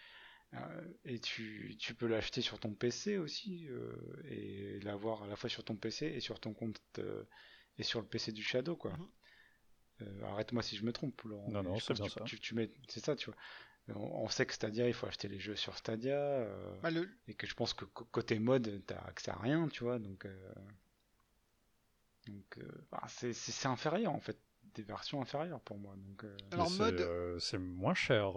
[1.05, 3.92] et tu, tu peux l'acheter sur ton PC aussi euh,
[4.30, 7.24] et l'avoir à la fois sur ton PC et sur ton compte euh,
[7.78, 8.92] et sur le PC du Shadow quoi.
[8.92, 9.09] Mhm.
[10.03, 11.51] Euh, Arrête-moi si je me trompe, Laurent.
[11.51, 12.24] Non, mais non, je c'est pense bien que ça.
[12.26, 13.36] Tu, tu mets, c'est ça, tu vois.
[13.94, 17.09] On, on sait que Stadia, il faut acheter les jeux sur Stadia, euh, Bah, le,
[17.28, 20.55] et que je pense que côté mode, t'as accès à rien, tu vois, donc, euh,
[22.26, 24.38] donc, euh, bah, c'est, c'est, c'est inférieur en fait,
[24.74, 26.24] des versions inférieures pour moi, donc.
[26.24, 28.36] euh, Alors, mode- c'est, euh, c'est moins cher.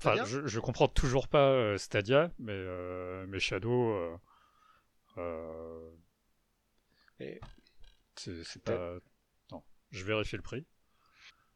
[0.00, 4.16] Enfin, je, je comprends toujours pas euh, Stadia, mais, euh, mais Shadow, euh,
[5.18, 5.90] euh,
[7.20, 7.40] Et-
[8.16, 8.98] c'est pas.
[9.50, 10.66] Non, je vérifie le prix.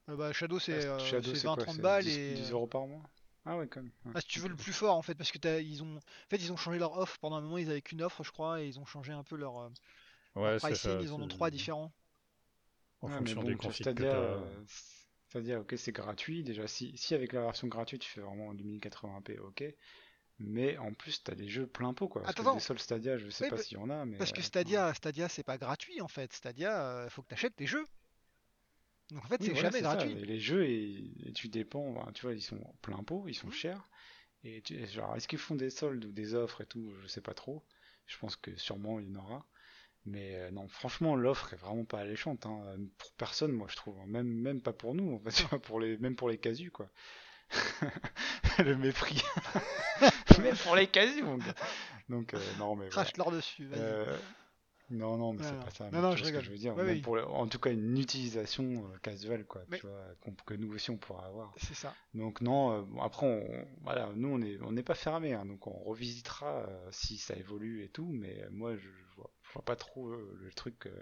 [0.08, 2.34] euh, bah, Shadow, c'est euh, Shadow, c'est c'est quoi 20-30 c'est balles 10, et.
[2.34, 3.02] 10 euros par mois?
[3.44, 3.92] Ah ouais, quand même.
[4.06, 4.14] ouais.
[4.14, 6.00] Ah, si tu veux le plus fort en fait, parce que t'as- ils ont, en
[6.30, 8.62] fait, ils ont changé leur offre pendant un moment, ils avaient qu'une offre, je crois,
[8.62, 9.68] et ils ont changé un peu leur, euh,
[10.44, 11.02] leur Ouais, c'est pricing, ça.
[11.02, 11.92] ils en ont trois différents.
[13.02, 14.48] En Ouais, fonction bon, des configs Stadia,
[15.36, 16.42] euh, Stadia, ok, c'est gratuit.
[16.44, 19.64] Déjà, si, si avec la version gratuite, tu fais vraiment en 2080p, ok.
[20.40, 22.22] Mais en plus, t'as des jeux plein pot, quoi.
[22.22, 24.04] Parce Attends, que des soldes Stadia, je sais Oui, pas pa- s'il y en a,
[24.04, 24.18] mais.
[24.18, 26.32] Parce que euh, Stadia, Stadia, c'est pas gratuit en fait.
[26.32, 27.86] Stadia, il faut que tu achètes tes jeux.
[29.10, 29.84] Donc en fait, Oui, c'est voilà, jamais ça.
[29.84, 30.14] gratuit.
[30.14, 33.48] Les jeux, et, et tu dépends, ben, tu vois, ils sont plein pot, ils sont
[33.48, 33.52] Mhm.
[33.52, 33.88] chers.
[34.44, 37.22] Et tu- genre, est-ce qu'ils font des soldes ou des offres et tout, je sais
[37.22, 37.64] pas trop.
[38.06, 39.46] Je pense que sûrement il y en aura.
[40.04, 42.44] Mais euh, non, franchement, l'offre est vraiment pas alléchante.
[42.46, 42.60] hein.
[42.98, 43.98] Pour personne, moi, je trouve.
[44.00, 44.04] hein.
[44.06, 46.88] Même, même pas pour nous, en fait, pour les, même pour les casus, quoi.
[48.58, 49.22] Le mépris.
[50.40, 51.54] même pour les casus, mon gars.
[52.08, 52.90] Donc, euh, non, mais voilà.
[52.90, 53.80] Crache-leur dessus, vas-y.
[53.80, 54.16] Euh,
[54.90, 55.90] non, non, mais c'est pas ça.
[55.90, 56.76] Non, non, je ce que je veux dire.
[56.76, 57.00] Ouais, Même oui.
[57.00, 59.62] pour le- en tout cas, une utilisation casual, quoi.
[59.68, 61.52] Mais- Tu vois, que nous aussi on pourra avoir.
[61.56, 61.94] C'est ça.
[62.14, 65.66] Donc non, bon, après, on, voilà, nous on est, on n'est pas fermé, hein, donc
[65.66, 68.10] on revisitera si ça évolue et tout.
[68.12, 70.86] Mais moi, je, je vois, je vois pas trop euh, le truc.
[70.86, 70.98] euh,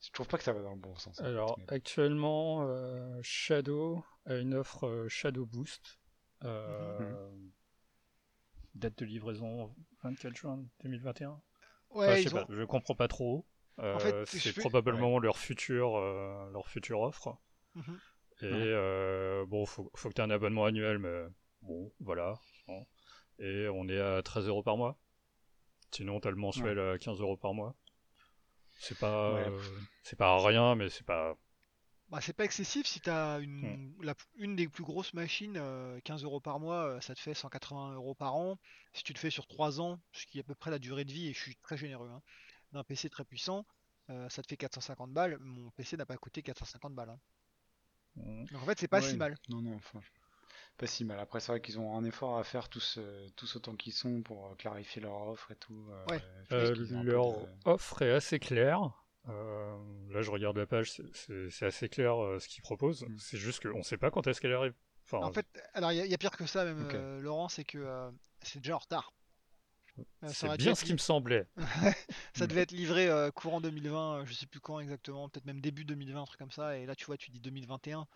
[0.00, 1.20] je trouve pas que ça va dans le bon sens.
[1.20, 6.00] en fait, Alors, mais- actuellement, euh, Shadow a une offre euh, Shadow Boost.
[6.44, 6.98] euh,
[7.30, 7.50] Mhm.
[8.74, 11.40] Date de livraison 24 juin 2021.
[11.90, 12.46] Ouais, Enfin, je sais ont...
[12.46, 13.46] pas, je comprends pas trop.
[13.78, 17.36] En fait, je c'est fais- probablement leur future, euh, leur future offre.
[17.74, 17.98] Mhm.
[18.42, 21.24] Et euh, bon, faut, faut que tu aies un abonnement annuel, mais
[21.62, 22.34] bon, voilà.
[22.68, 22.86] Bon.
[23.40, 24.96] Et on est à 13 euros par mois.
[25.90, 27.74] Sinon, t'as le mensuel à 15 euros par mois.
[28.78, 29.50] C'est pas, Ouais.
[29.50, 31.36] euh, c'est pas rien, mais c'est pas.
[32.08, 33.76] Bah, c'est pas excessif si tu as une, Hmm.
[34.02, 37.34] la- une des plus grosses machines, euh, 15 euros par mois, euh, ça te fait
[37.34, 38.58] 180 euros par an.
[38.94, 41.04] Si tu le fais sur 3 ans, ce qui est à peu près la durée
[41.04, 42.22] de vie, et je suis très généreux, hein,
[42.72, 43.66] d'un PC très puissant,
[44.10, 45.36] euh, ça te fait 450 balles.
[45.40, 47.10] Mon PC n'a pas coûté 450 balles.
[47.10, 47.20] hein.
[48.50, 49.38] Donc en fait, c'est pas Ouais, si mal.
[49.48, 50.17] Non, non, franchement.
[50.78, 51.18] Pas si mal.
[51.18, 54.22] Après, c'est vrai qu'ils ont un effort à faire tous, euh, tous autant qu'ils sont
[54.22, 55.88] pour euh, clarifier leur offre et tout.
[55.90, 56.22] euh, Ouais.
[56.52, 58.90] Euh, leur de- offre est assez claire.
[59.28, 59.76] Euh,
[60.10, 60.92] là, je regarde la page,
[61.50, 63.02] c'est- assez clair euh, ce qu'ils proposent.
[63.02, 63.16] Mm.
[63.18, 64.72] C'est juste qu'on sait pas quand est-ce qu'elle arrive.
[65.04, 66.94] Enfin, En fait, alors il y, a- il y a pire que ça même, Ok.
[66.94, 68.10] euh, Laurent, c'est que euh,
[68.42, 69.12] c'est déjà en retard.
[70.22, 71.44] Ça c'est bien ce qui me semblait.
[72.34, 72.46] Ça Mm.
[72.46, 75.84] devait être livré euh, courant 2020, euh, je sais plus quand exactement, peut-être même début
[75.84, 76.76] 2020, un truc comme ça.
[76.78, 78.06] Et là, tu vois, tu dis 2021,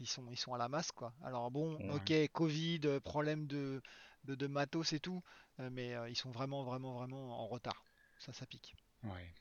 [0.00, 1.12] ils sont, ils sont à la masse, quoi.
[1.22, 1.90] Alors bon, Ouais.
[2.26, 3.80] ok, Covid, euh, problème de,
[4.24, 5.22] de, de matos et tout,
[5.60, 7.84] euh, mais euh, ils sont vraiment, vraiment, vraiment en retard.
[8.18, 8.74] Ça, ça pique.
[9.04, 9.32] Ouais.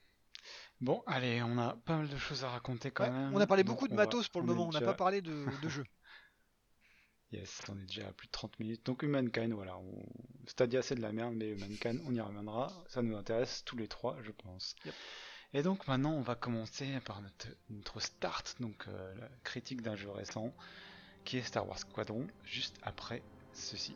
[0.81, 3.33] Bon, allez, on a pas mal de choses à raconter quand Ouais, même.
[3.33, 4.97] on a parlé donc beaucoup de va- matos pour le moment, on n'a déjà- pas
[4.97, 5.85] parlé de, de jeux.
[7.31, 8.83] Yes, on est déjà à plus de 30 minutes.
[8.87, 9.77] Donc Humankind, voilà.
[9.77, 10.03] On...
[10.47, 12.73] Stadia c'est de la merde, mais Humankind, on y reviendra.
[12.87, 14.75] Ça nous intéresse tous les trois, je pense.
[14.85, 14.95] Yep.
[15.53, 20.11] Et donc maintenant, on va commencer par notre, start, donc euh, la critique d'un jeu
[20.11, 20.53] récent,
[21.25, 23.23] qui est Star Wars Squadron, juste après
[23.53, 23.95] ceci.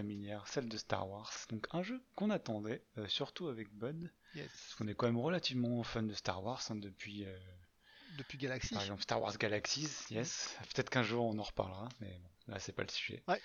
[0.00, 1.30] Familière, celle de Star Wars.
[1.50, 4.48] Donc un jeu qu'on attendait, euh, surtout avec Bud, Yes.
[4.50, 7.24] parce qu'on est quand même relativement fan de Star Wars hein, depuis.
[7.26, 7.36] euh,
[8.16, 8.72] depuis Galaxy.
[8.74, 10.56] Par exemple, Star Wars Galaxies, yes.
[10.74, 13.22] Peut-être qu'un jour on en reparlera, mais bon, là c'est pas le sujet.
[13.28, 13.40] Ouais.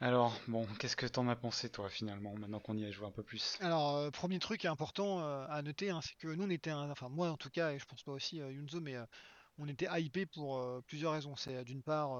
[0.00, 3.10] Alors, bon, qu'est-ce que t'en as pensé toi finalement, maintenant qu'on y a joué un
[3.10, 3.58] peu plus?
[3.60, 6.90] Alors, euh, premier truc important euh, à noter, hein, c'est que nous on était, un-
[6.90, 8.96] enfin moi en tout cas, et je pense toi aussi euh, Yunzo, mais
[9.58, 11.34] on était hypé pour plusieurs raisons.
[11.34, 12.12] C'est d'une part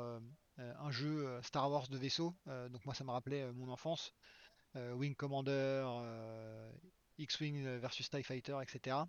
[0.58, 3.68] un jeu euh, Star Wars de vaisseau, euh, donc moi ça me rappelait euh, mon
[3.68, 4.12] enfance,
[4.76, 5.52] euh, Wing Commander,
[5.86, 6.72] euh,
[7.18, 9.08] X-Wing versus TIE Fighter, etc.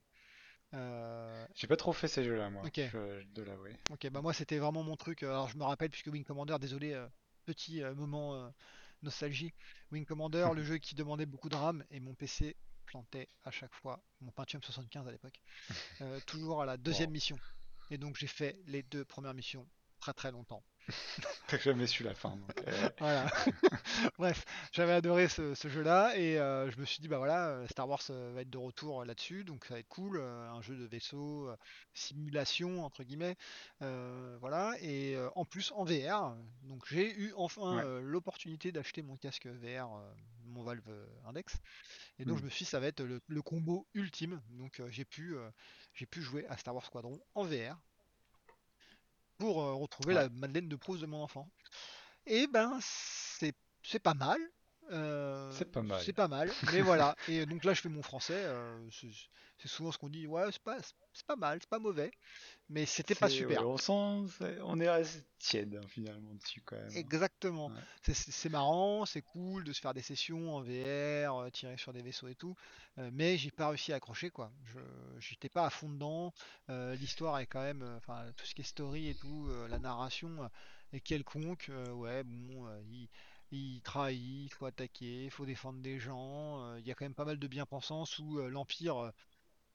[0.74, 2.80] Euh, J'ai pas trop fait ces jeux-là, moi, Ok.
[2.82, 3.78] je je dois l'avouer.
[3.90, 5.24] Ok, bah moi c'était vraiment mon truc.
[5.24, 7.08] euh, Alors je me rappelle, puisque Wing Commander, désolé, euh,
[7.46, 8.50] petit euh, moment euh,
[9.02, 9.54] nostalgie.
[9.92, 13.74] Wing Commander, le jeu qui demandait beaucoup de RAM et mon PC plantait à chaque
[13.74, 15.40] fois, mon Pentium 75 à l'époque,
[16.02, 17.12] euh, toujours à la deuxième Wow.
[17.12, 17.42] mission.
[17.90, 19.68] Et donc j'ai fait les deux premières missions
[20.00, 20.64] très très longtemps.
[21.48, 22.64] T'as jamais su la fin, donc.
[22.68, 23.30] euh, Voilà.
[24.18, 27.68] Bref, j'avais adoré ce, ce jeu-là et euh, je me suis dit, bah voilà, euh,
[27.68, 30.86] Star Wars va être de retour là-dessus, donc ça va être cool, un jeu de
[30.86, 31.50] vaisseau,
[31.94, 33.36] simulation entre guillemets,
[33.82, 36.36] euh, voilà, et en plus en VR.
[36.64, 37.86] Donc j'ai eu enfin Ouais.
[38.02, 39.90] l'opportunité d'acheter mon casque VR,
[40.46, 40.90] mon Valve
[41.26, 41.58] Index,
[42.20, 42.40] et donc Mm.
[42.40, 44.42] je me suis dit, ça va être le, le combo ultime.
[44.52, 45.36] Donc j'ai pu,
[45.94, 47.78] j'ai pu jouer à Star Wars Squadron en VR
[49.40, 50.16] pour euh, retrouver Ouais.
[50.16, 51.52] la Madeleine de Proust de mon enfant.
[52.26, 54.40] Et ben, c'est c'est pas mal.
[54.92, 56.02] Euh, C'est pas mal.
[56.04, 56.52] C'est pas mal.
[56.74, 57.16] Mais voilà.
[57.28, 58.34] Et donc là, je fais mon français.
[58.46, 58.90] euh,
[59.62, 60.26] c'est souvent ce qu'on dit.
[60.26, 60.78] Ouais, c'est pas,
[61.14, 62.12] c'est pas mal, c'est pas mauvais.
[62.70, 63.62] Mais c'était pas super.
[63.62, 66.92] ouais, on sent, c'est- on est assez tiède hein, finalement dessus quand même.
[66.96, 67.68] Exactement.
[67.68, 68.14] Ouais.
[68.14, 72.02] C'est- marrant, c'est cool de se faire des sessions en VR, euh, tirer sur des
[72.02, 72.56] vaisseaux et tout,
[73.00, 74.52] euh, mais j'ai pas réussi à accrocher quoi.
[74.66, 74.80] Je
[75.20, 76.34] j'étais pas à fond dedans.
[76.70, 80.50] L'histoire est quand même, enfin tout ce qui est story et tout, la narration
[80.94, 81.70] est quelconque.
[81.92, 83.10] ouais, bon, il,
[83.52, 86.62] il trahit, il faut attaquer, il faut défendre des gens.
[86.64, 89.12] euh, Il y a quand même pas mal de bien-pensance où euh, l'Empire euh,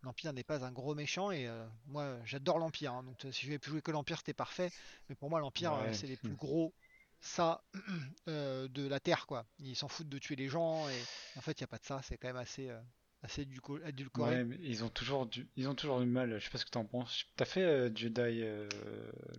[0.02, 2.92] L'Empire n'est pas un gros méchant et euh, moi j'adore l'Empire.
[2.92, 4.70] hein, donc si j'avais pu jouer que l'Empire c'était parfait.
[5.08, 6.28] Mais pour moi l'Empire euh, c'est les Hmm.
[6.28, 6.74] plus gros
[7.20, 7.64] ça
[8.28, 9.46] euh, de la Terre quoi.
[9.60, 11.06] Ils s'en foutent de tuer les gens et
[11.36, 12.00] en fait il n'y a pas de ça.
[12.02, 12.70] C'est quand même assez
[13.22, 13.82] assez édulcoré.
[14.16, 16.38] Ouais, mais ils ont toujours du, ils ont toujours du mal.
[16.38, 17.24] Je sais pas ce que t'en penses.
[17.36, 18.44] T'as fait Jedi,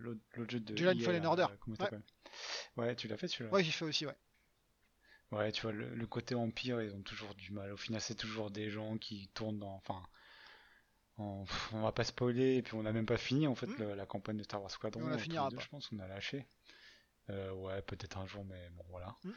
[0.00, 1.46] l'autre jeu de Jedi Fallen là, Order.
[1.78, 1.90] Ouais.
[2.76, 3.50] Ouais, tu l'as fait celui-là?
[3.52, 4.16] Ouais j'y fais aussi ouais.
[5.32, 7.72] Ouais, tu vois, le, le côté empire, ils ont toujours du mal.
[7.72, 9.74] Au final, c'est toujours des gens qui tournent dans.
[9.74, 10.02] Enfin.
[11.18, 13.76] on va pas spoiler, et puis on n'a même pas fini en fait Mm.
[13.78, 15.02] le- la campagne de Star Wars Squadron.
[15.02, 15.62] On la finira deux, pas.
[15.62, 16.46] Je pense qu'on a lâché.
[17.30, 19.16] Euh, ouais, peut-être un jour, mais bon, voilà.
[19.24, 19.30] Mm.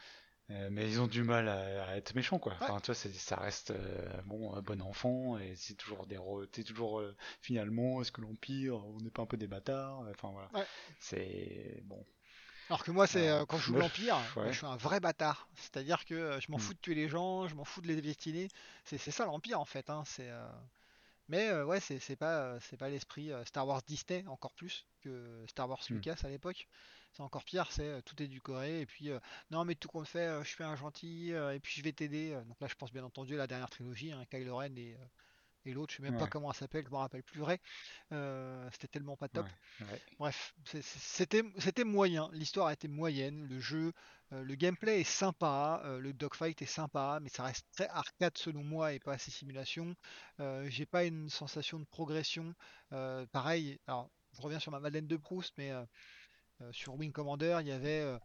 [0.52, 2.54] Euh, mais ils ont du mal à, à être méchants, quoi.
[2.54, 2.58] Ouais.
[2.62, 6.18] Enfin, tu vois, ça reste euh, bon, un bon enfant, et c'est toujours des.
[6.52, 7.02] T'es toujours
[7.42, 10.00] finalement, est-ce que l'Empire, on n'est pas un peu des bâtards?
[10.10, 10.50] Enfin voilà.
[10.54, 10.66] Ouais.
[11.00, 12.04] C'est bon.
[12.70, 14.52] Alors que moi c'est Euh, euh, quand je joue l'Empire, ouais.
[14.52, 15.50] je suis un vrai bâtard.
[15.56, 16.60] C'est-à-dire que euh, je m'en Hmm.
[16.60, 18.48] fous de tuer les gens, je m'en fous de les destiner.
[18.86, 19.90] C'est ça l'Empire en fait.
[19.90, 20.48] hein, C'est euh,
[21.30, 25.70] Mais euh, ouais, c'est pas, c'est pas l'esprit Star Wars Disney, encore plus que Star
[25.70, 25.96] Wars Hmm.
[25.96, 26.68] Lucas à l'époque.
[27.14, 28.82] C'est encore pire, c'est tout est édulcoré.
[28.82, 29.20] Et puis, euh,
[29.52, 32.34] non, mais tout compte fait, je suis un gentil, et puis je vais t'aider.
[32.48, 34.98] Donc là, je pense bien entendu à la dernière trilogie, hein, Kylo Ren et,
[35.70, 37.60] et l'autre, je sais même pas comment elle s'appelle, je me rappelle plus vrai.
[38.12, 39.46] Euh, C'était tellement pas top.
[39.82, 40.02] Ouais.
[40.18, 43.94] Bref, c'était c'était moyen, l'histoire été moyenne, le jeu,
[44.32, 48.38] euh, le gameplay est sympa, euh, le dogfight est sympa, mais ça reste très arcade
[48.38, 49.96] selon moi et pas assez simulation.
[50.40, 52.54] Euh, J'ai pas une sensation de progression.
[53.32, 55.72] Pareil, alors je reviens sur ma Madeleine de Proust, mais
[56.72, 58.20] sur Wing Commander, il y avait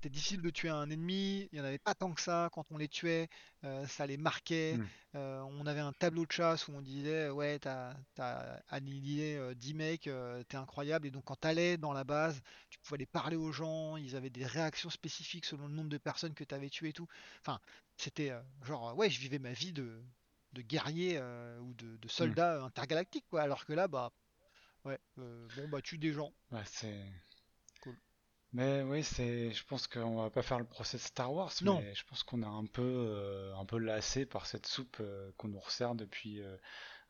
[0.00, 2.48] c'était difficile de tuer un ennemi, il n'y en avait pas tant que ça.
[2.54, 3.28] Quand on les tuait,
[3.64, 4.78] euh, ça les marquait.
[4.78, 4.86] Mm.
[5.16, 9.54] Euh, on avait un tableau de chasse où on disait Ouais, t'as as annihilé euh,
[9.54, 11.06] 10 mecs, euh, t'es incroyable.
[11.06, 12.40] Et donc, quand t'allais dans la base,
[12.70, 15.98] tu pouvais aller parler aux gens, ils avaient des réactions spécifiques selon le nombre de
[15.98, 17.08] personnes que t'avais tuées et tout.
[17.42, 17.60] Enfin,
[17.98, 18.32] c'était
[18.62, 20.02] genre, ouais, je vivais ma vie de,
[20.54, 21.20] de guerrier
[21.60, 23.42] ou de, de soldat euh, intergalactique, quoi.
[23.42, 24.12] Alors que là, bah,
[24.86, 26.32] ouais, bon, bah, tue des gens.
[26.64, 27.04] C'est.
[28.52, 29.52] Mais oui, c'est.
[29.52, 31.80] Je pense qu'on va pas faire le procès de Star Wars, Non.
[31.80, 35.30] mais je pense qu'on a un peu, euh, un peu lassé par cette soupe euh,
[35.36, 36.56] qu'on nous resserre depuis, euh,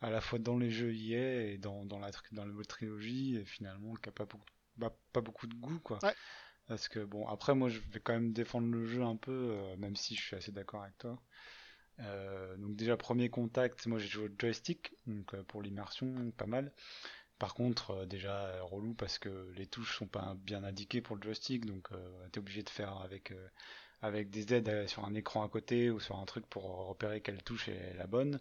[0.03, 3.45] à la fois dans les jeux EA et dans, dans la, dans la trilogie, et
[3.45, 4.45] finalement qui a pas beaucoup,
[4.77, 5.99] bah, pas beaucoup de goût, quoi.
[6.03, 6.15] Ouais.
[6.67, 9.97] Parce que bon, après moi je vais quand même défendre le jeu un peu, même
[9.97, 11.21] si je suis assez d'accord avec toi.
[12.59, 16.73] Donc déjà premier contact, moi j'ai joué au joystick, donc pour l'immersion, pas mal.
[17.41, 21.17] Par contre, euh, déjà euh, relou parce que les touches sont pas bien indiquées pour
[21.17, 23.33] le joystick, donc euh, t'es obligé de faire avec
[24.03, 27.43] avec des aides sur un écran à côté ou sur un truc pour repérer quelle
[27.43, 28.41] touche est la bonne.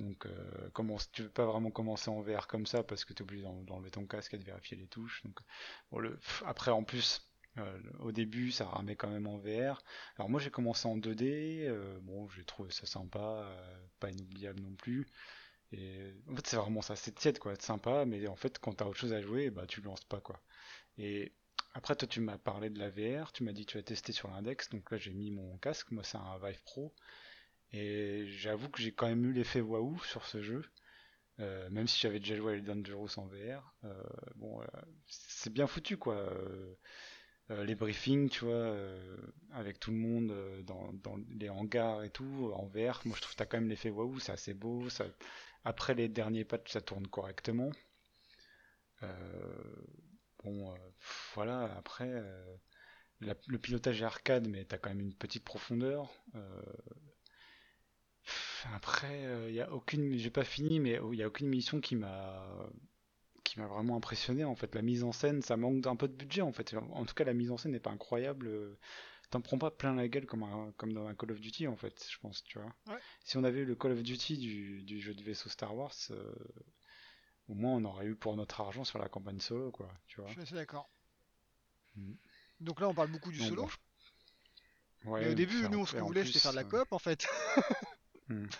[0.00, 3.22] Donc euh, comment tu veux pas vraiment commencer en VR comme ça parce que t'es
[3.22, 5.24] obligé d'en- d'enlever ton casque et de vérifier les touches.
[6.46, 7.26] Après en plus
[8.00, 9.82] au début ça ramait quand même en VR.
[10.16, 13.46] Alors moi j'ai commencé en 2D, euh, bon j'ai trouvé ça sympa,
[14.00, 15.06] pas inoubliable non plus.
[15.72, 18.84] Et en fait, c'est vraiment ça, c'est tiède quoi, sympa, mais en fait, quand t'as
[18.86, 20.40] autre chose à jouer, bah tu lances pas quoi.
[20.98, 21.32] Et
[21.74, 24.12] après, toi, tu m'as parlé de la VR, tu m'as dit que tu as testé
[24.12, 26.94] sur l'index, donc là j'ai mis mon casque, moi c'est un Vive Pro,
[27.72, 30.62] et j'avoue que j'ai quand même eu l'effet waouh sur ce jeu,
[31.40, 33.74] euh, même si j'avais déjà joué à Dangerous en VR.
[33.84, 34.02] Euh,
[34.36, 34.66] bon, euh,
[35.06, 36.28] c'est bien foutu quoi.
[37.50, 38.74] Les briefings, tu vois,
[39.50, 43.32] avec tout le monde dans, dans les hangars et tout, en VR, moi je trouve
[43.32, 44.88] que t'as quand même l'effet waouh, c'est assez beau.
[44.88, 45.04] Ça...
[45.64, 47.70] Après les derniers patchs, ça tourne correctement.
[49.02, 49.06] Euh,
[50.44, 50.76] bon, euh,
[51.34, 52.56] voilà, après, euh,
[53.20, 56.10] le pilotage est arcade, mais t'as quand même une petite profondeur.
[58.74, 62.44] Après, il j'ai pas fini, mais il y a aucune mission qui m'a
[63.44, 64.74] qui m'a vraiment impressionné en fait.
[64.74, 66.74] La mise en scène, ça manque d'un peu de budget en fait.
[66.92, 68.76] En tout cas, la mise en scène n'est pas incroyable.
[69.32, 71.74] T'en prends pas plein la gueule comme, un- comme dans un Call of Duty en
[71.74, 72.70] fait, je pense, tu vois.
[72.86, 73.00] Ouais.
[73.24, 75.94] Si on avait eu le Call of Duty du, du jeu de vaisseau Star Wars,
[76.10, 76.34] euh,
[77.48, 80.28] au moins on aurait eu pour notre argent sur la campagne solo, quoi, tu vois.
[80.28, 80.90] Je suis assez d'accord.
[81.96, 82.14] Mhm.
[82.60, 83.62] Donc là, on parle beaucoup du Donc, solo.
[83.62, 86.92] bon, Ouais, Mais au début, nous, ce qu'on voulait, c'était faire de la euh, coop,
[86.92, 87.26] en fait.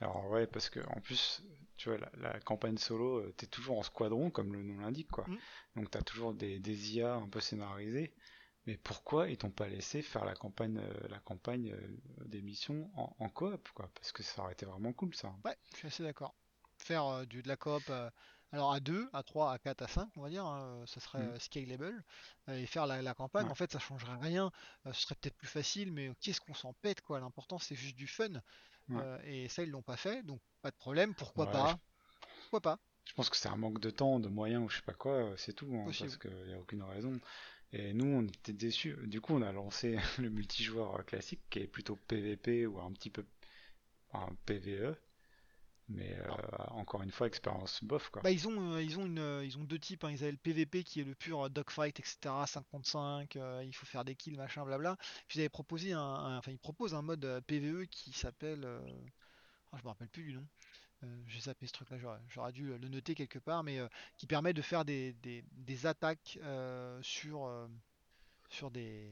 [0.00, 1.42] Alors ouais, parce que en plus,
[1.76, 5.10] tu vois, la, la campagne solo, euh, t'es toujours en squadron, comme le nom l'indique,
[5.10, 5.26] quoi.
[5.28, 5.36] Mm.
[5.76, 8.12] Donc t'as toujours des, des IA un peu scénarisées.
[8.66, 12.90] Mais pourquoi ils t'ont pas laissé faire la campagne, euh, la campagne euh, des missions
[12.96, 13.90] en, en coop, quoi?
[13.94, 15.34] Parce que ça aurait été vraiment cool, ça.
[15.44, 16.34] Ouais, je suis assez d'accord.
[16.78, 18.10] Faire euh, du, de la coop, euh,
[18.52, 21.24] alors à 2, à 3, à 4, à 5, on va dire, hein, ça serait
[21.24, 21.38] Mm.
[21.38, 22.02] scalable.
[22.48, 23.50] et faire la, la campagne, Ouais.
[23.50, 24.50] en fait, ça changerait rien.
[24.86, 27.20] ce serait peut-être plus facile, mais qu'est-ce qu'on s'en pète, quoi?
[27.20, 28.28] L'important, c'est juste du fun.
[28.90, 29.04] Ouais.
[29.24, 31.14] Et ça, ils l'ont pas fait, donc pas de problème.
[31.14, 31.78] Pourquoi Ouais, pas
[32.40, 32.78] Pourquoi pas?
[33.04, 35.34] Je pense que c'est un manque de temps, de moyens ou je sais pas quoi,
[35.36, 37.20] c'est tout, hein, parce qu'il n'y a aucune raison.
[37.72, 38.96] Et nous, on était déçus.
[39.06, 43.10] Du coup, on a lancé le multijoueur classique, qui est plutôt PVP ou un petit
[43.10, 43.24] peu
[44.46, 44.96] PVE.
[45.88, 46.32] Mais euh,
[46.68, 48.22] encore une fois, expérience bof, quoi.
[48.22, 50.04] Bah, ils ont, euh, ils ont une, euh, ils ont deux types.
[50.04, 50.10] hein.
[50.12, 52.46] Ils avaient le PVP qui est le pur dogfight, etc.
[52.46, 54.96] 5 contre 5, euh, il faut faire des kills, machin, blabla.
[55.26, 58.64] Puis ils avaient proposé un, enfin, ils proposent un mode PVE qui s'appelle,
[59.72, 60.46] ah, je me rappelle plus du nom.
[61.02, 63.88] Euh, j'ai zappé ce truc-là, j'aurais, j'aurais dû le noter quelque part, mais euh,
[64.18, 67.48] qui permet de faire des, des, des attaques euh, sur,
[68.50, 69.10] sur des,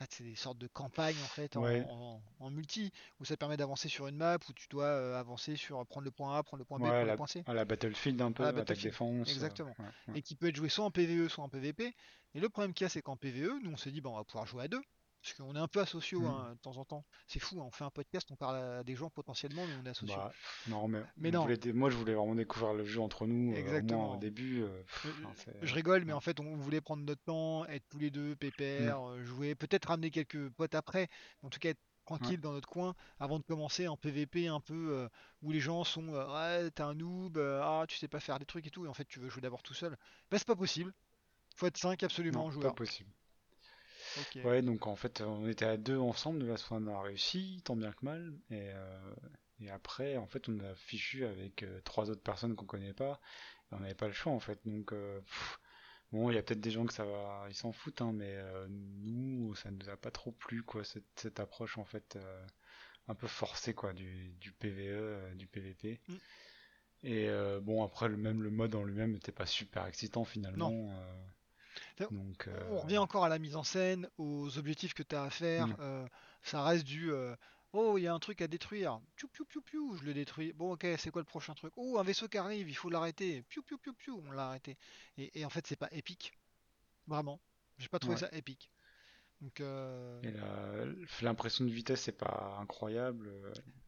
[0.00, 1.84] ah, c'est des sortes de campagnes en fait en, Ouais.
[1.88, 5.18] en- en multi, où ça te permet d'avancer sur une map, où tu dois euh,
[5.18, 7.26] avancer sur prendre le point A, prendre le point B, Ouais, prendre la, le point
[7.26, 9.28] C à la Battlefield un peu, À la attaque Battlefield, défense.
[9.28, 9.74] euh, exactement.
[10.08, 10.18] ouais.
[10.18, 11.94] et qui peut être joué soit en PvE soit en PvP.
[12.34, 14.16] Et le problème qu'il y a, c'est qu'en PvE, nous on s'est dit, bah, on
[14.16, 14.82] va pouvoir jouer à deux.
[15.22, 16.26] Parce qu'on est un peu asociaux Mm.
[16.26, 17.04] hein, de temps en temps.
[17.28, 19.86] C'est fou, hein, on fait un podcast, on parle à des gens potentiellement, mais on
[19.86, 20.16] est asociaux.
[20.16, 20.32] Bah,
[20.66, 21.42] non, mais, Mais on non.
[21.42, 24.12] voulait moi je voulais vraiment découvrir le jeu entre nous, euh, au moins Exactement.
[24.14, 24.62] au début.
[24.62, 27.98] euh, pff, Euh, Je rigole, mais en fait, on voulait prendre notre temps, être tous
[27.98, 29.04] les deux pépères, Mm.
[29.12, 31.08] euh, jouer, peut-être ramener quelques potes après,
[31.42, 34.58] mais en tout cas être tranquille dans notre coin avant de commencer en PVP un
[34.58, 35.08] peu euh,
[35.42, 38.66] où les gens sont ouais, t'es un noob, ah, tu sais pas faire des trucs
[38.66, 39.96] et tout, et en fait, tu veux jouer d'abord tout seul.
[40.30, 40.92] Bah, c'est pas possible.
[41.54, 42.74] Faut être 5 absolument Non, en pas joueur.
[42.74, 43.08] possible.
[44.44, 47.76] Ouais, donc en fait, on était à deux ensemble, de la on a réussi, tant
[47.76, 48.32] bien que mal.
[48.50, 49.14] Et, euh,
[49.62, 53.20] et après, en fait, on a fichu avec euh, trois autres personnes qu'on connaît pas.
[53.70, 54.58] Et on n'avait pas le choix, en fait.
[54.64, 55.60] Donc, euh, pff,
[56.10, 58.34] bon, il y a peut-être des gens que ça va, ils s'en foutent, hein, mais
[58.34, 62.18] euh, nous, ça nous a pas trop plu, quoi, cette, cette approche, en fait,
[63.08, 66.00] un peu forcée, quoi, du, du PVE, du PVP.
[66.08, 66.14] Mm.
[67.04, 67.28] Et
[67.62, 70.90] bon, après, le, même le mode en lui-même n'était pas super excitant, finalement.
[72.10, 75.24] Donc, euh, On revient encore à la mise en scène, aux objectifs que tu as
[75.24, 75.68] à faire.
[75.68, 75.76] Mm.
[75.80, 76.06] euh,
[76.42, 77.34] ça reste du euh,
[77.72, 79.00] Oh, il y a un truc à détruire.
[79.16, 80.52] Piou, piou, piou, piou, je le détruis.
[80.52, 81.72] Bon, ok, c'est quoi le prochain truc?
[81.76, 83.42] Oh, un vaisseau qui arrive, il faut l'arrêter.
[83.48, 84.76] Piou, piou, piou, piou, on l'a arrêté.
[85.16, 86.32] Et, et en fait, c'est pas épique.
[87.06, 87.40] Vraiment.
[87.78, 88.20] J'ai pas trouvé Ouais.
[88.20, 88.70] ça épique.
[89.40, 89.60] Donc,
[91.22, 93.32] l'impression de vitesse c'est pas incroyable.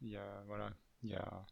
[0.01, 1.47] Il y a voilà, il y a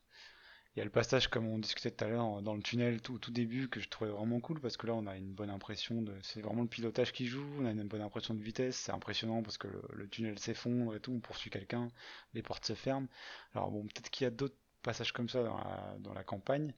[0.74, 3.14] il y a le passage comme on discutait tout à l'heure dans le tunnel tout
[3.14, 5.50] au tout début que je trouvais vraiment cool parce que là on a une bonne
[5.50, 8.76] impression de c'est vraiment le pilotage qui joue, on a une bonne impression de vitesse,
[8.76, 11.88] c'est impressionnant parce que le, le tunnel s'effondre et tout, on poursuit quelqu'un,
[12.34, 13.08] les portes se ferment.
[13.54, 16.74] Alors bon, peut-être qu'il y a d'autres passages comme ça dans la, dans la campagne.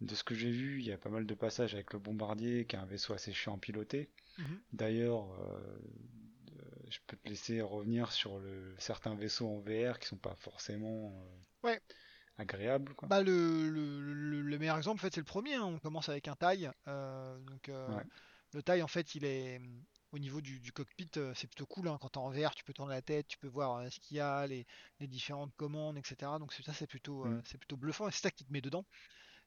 [0.00, 2.66] De ce que j'ai vu, il y a pas mal de passages avec le bombardier
[2.66, 4.10] qui est un vaisseau assez chiant à piloter.
[4.38, 4.60] Mhm.
[4.72, 5.78] D'ailleurs, euh,
[6.58, 10.34] euh, je peux te laisser revenir sur le, certains vaisseaux en VR qui sont pas
[10.34, 11.80] forcément euh, Ouais.
[12.96, 13.08] Quoi.
[13.08, 15.54] Bah, le, le- le- le meilleur exemple, en fait, c'est le premier.
[15.54, 15.64] hein.
[15.64, 16.70] On commence avec un taille.
[16.88, 18.04] euh, donc, euh, Ouais.
[18.52, 19.60] le taille, en fait, il est
[20.12, 21.88] au niveau du, du cockpit, euh, c'est plutôt cool.
[21.88, 21.98] hein.
[22.00, 24.20] Quand t'es en VR, tu peux tourner la tête, tu peux voir ce qu'il y
[24.20, 24.66] a, les,
[25.00, 26.38] les différentes commandes, etc.
[26.38, 27.42] Donc, c'est- ça, c'est plutôt, euh, Mm.
[27.44, 28.84] c'est plutôt bluffant et c'est ça qui te met dedans.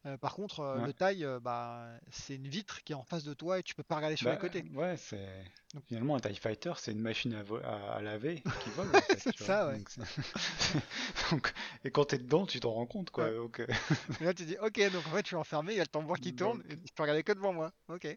[0.05, 0.85] Euh, par contre, euh, Ouais.
[0.87, 3.75] le taille, euh, bah, c'est une vitre qui est en face de toi et tu
[3.75, 4.63] peux pas regarder sur Bah, les côtés.
[4.73, 5.43] Ouais, c'est.
[5.73, 8.87] Donc- Finalement, un TIE Fighter, c'est une machine à, vo- à, à laver qui vole.
[8.95, 9.77] en fait, C'est tu ça, ouais.
[9.79, 10.01] Donc, c'est-
[11.31, 13.25] donc, et quand t'es dedans, tu t'en rends compte, quoi.
[13.29, 13.35] Ouais.
[13.35, 15.83] Donc, Et là, tu dis, ok, donc en fait, je suis enfermé, il y a
[15.83, 17.73] le tambour qui tourne, et je peux regarder que devant moi.
[17.89, 18.07] Ok.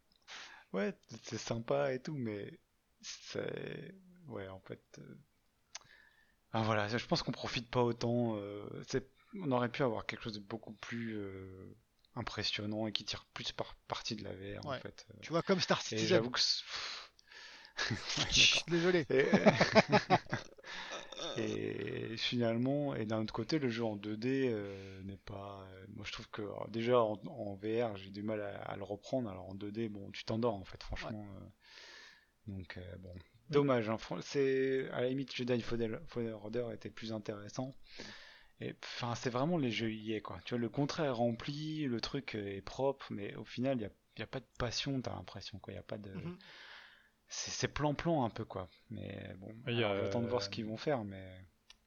[0.74, 2.60] ouais, c'est sympa et tout, mais
[3.02, 3.94] c'est.
[4.28, 5.00] Ouais, en fait.
[6.52, 8.36] ah, voilà, je pense qu'on profite pas autant.
[8.86, 9.08] c'est-
[9.38, 11.74] On aurait pu avoir quelque chose de beaucoup plus euh,
[12.16, 15.06] impressionnant et qui tire plus par partie de la VR, en fait.
[15.10, 15.18] euh.
[15.22, 16.08] Tu vois, comme Star Et Citizen.
[16.08, 16.40] j'avoue que.
[18.18, 18.24] Ouais,
[18.68, 19.06] Désolé.
[19.10, 19.24] Et,
[22.12, 25.64] et finalement, et d'un autre côté, le jeu en 2D euh, n'est pas.
[25.72, 28.76] euh, moi, je trouve que alors, déjà en, en VR, j'ai du mal à, à
[28.76, 29.30] le reprendre.
[29.30, 31.24] Alors en 2D, bon, tu t'endors en fait, franchement.
[32.46, 33.14] donc bon,
[33.48, 33.88] dommage.
[33.88, 37.72] hein, c'est à la limite, Jedi Fallen Fallen Order était plus intéressant.
[38.84, 40.38] Enfin, c'est vraiment les jeux EA quoi.
[40.44, 43.86] Tu vois, le contrat est rempli, le truc est propre, mais au final, il y
[43.86, 45.72] a, y a pas de passion, t'as l'impression quoi.
[45.72, 46.12] Il y a pas de.
[46.12, 46.38] Mhm.
[47.28, 48.68] C'est c'est plan-plan un peu quoi.
[48.90, 51.44] Mais bon, Il a, j'attends de voir ce euh, qu'ils vont faire, mais.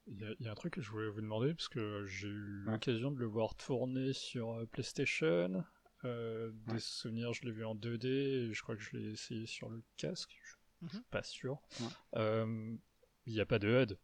[0.08, 2.06] Il y, a- il y a un truc que je voulais vous demander, parce que
[2.06, 2.74] j'ai eu Ouais.
[2.74, 5.64] l'occasion de le voir tourner sur euh, PlayStation.
[6.06, 6.74] Euh, Ouais.
[6.74, 9.70] Des souvenirs, je l'ai vu en 2D, et je crois que je l'ai essayé sur
[9.70, 11.04] le casque, je suis Mhm.
[11.12, 11.62] pas sûr.
[11.80, 11.88] Ouais.
[12.16, 12.76] Euh,
[13.26, 13.98] Il n'y a pas de HUD.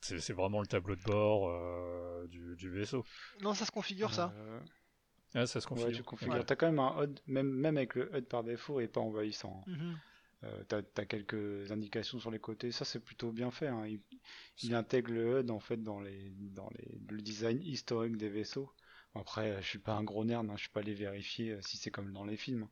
[0.00, 3.04] C'est c'est vraiment le tableau de bord euh, du, du vaisseau.
[3.42, 4.32] Non, ça se configure, ça.
[4.36, 4.60] Euh,
[5.34, 5.96] Ah, ça se ouais, configure.
[5.96, 6.34] tu configures.
[6.34, 6.44] Ouais.
[6.44, 9.00] T'as quand même un HUD, même, même avec le HUD par défaut, il est pas
[9.00, 9.64] envahissant.
[9.68, 9.94] hein.
[10.44, 13.68] Euh, t'as, t'as quelques indications sur les côtés, ça c'est plutôt bien fait.
[13.68, 13.86] hein.
[13.86, 14.00] Il,
[14.62, 18.70] il intègre le HUD en fait dans, les, dans les, le design historique des vaisseaux.
[19.14, 21.78] Après, je suis pas un gros nerd, hein, je suis pas allé vérifier euh, si
[21.78, 22.68] c'est comme dans les films.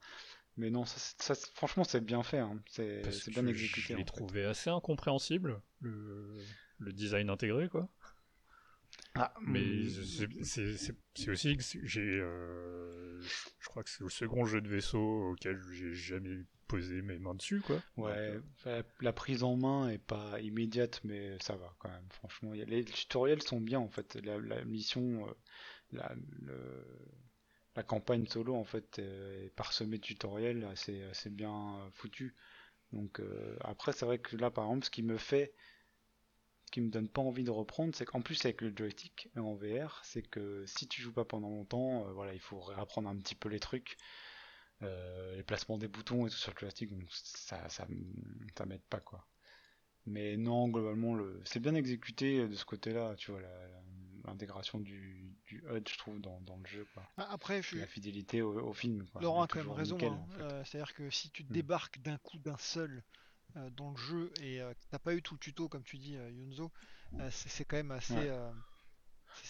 [0.59, 2.61] Mais non, ça, ça, franchement c'est bien fait, hein.
[2.69, 3.01] c'est,
[3.31, 3.81] bien exécuté.
[3.81, 4.05] Je l'ai fait.
[4.05, 6.37] trouvé assez incompréhensible, le,
[6.79, 7.89] le design intégré, quoi.
[9.15, 10.45] Ah, Mais mm,
[11.15, 12.01] c'est- aussi que j'ai.
[12.21, 13.21] euh,
[13.61, 17.35] je crois que c'est le second jeu de vaisseau auquel j'ai jamais posé mes mains
[17.35, 17.83] dessus, quoi.
[17.97, 22.07] Ouais, la, la prise en main est pas immédiate, mais ça va quand même.
[22.11, 24.17] Franchement, a- les tutoriels sont bien en fait.
[24.25, 25.33] La, la mission, euh,
[25.93, 26.87] la, le-
[27.77, 32.35] la campagne solo en fait euh, est parsemée de tutoriels, assez, assez bien euh, foutu.
[32.93, 35.55] Donc euh, après, c'est vrai que là, par exemple, ce qui me fait,
[36.75, 40.01] qui me donne pas envie de reprendre, c'est qu'en plus avec le joystick en VR,
[40.03, 43.37] c'est que si tu joues pas pendant longtemps, euh, voilà, il faut réapprendre un petit
[43.37, 43.97] peu les trucs
[44.83, 47.87] euh, les placements des boutons et tout sur le joystick, donc ça, ça,
[48.67, 49.25] m'aide pas quoi.
[50.07, 53.41] Mais non, globalement, le, c'est bien exécuté de ce côté-là, tu vois,
[54.25, 57.05] l'intégration du, du HUD, je trouve, dans, dans le jeu, quoi.
[57.17, 59.23] Ah, Après, je la fidélité au, au film, quoi.
[59.23, 59.97] Laurent a quand même raison.
[60.03, 60.07] hein.
[60.09, 60.43] en fait.
[60.43, 61.55] Euh, C'est-à-dire que si tu te Mm.
[61.55, 63.24] débarques d'un coup d'un seul euh,
[63.73, 66.17] dans le jeu et euh, que t'as pas eu tout le tuto, comme tu dis,
[66.17, 66.73] euh, Yunzo,
[67.21, 68.15] euh, c'est quand même assez.
[68.15, 68.29] Ouais.
[68.29, 68.53] euh,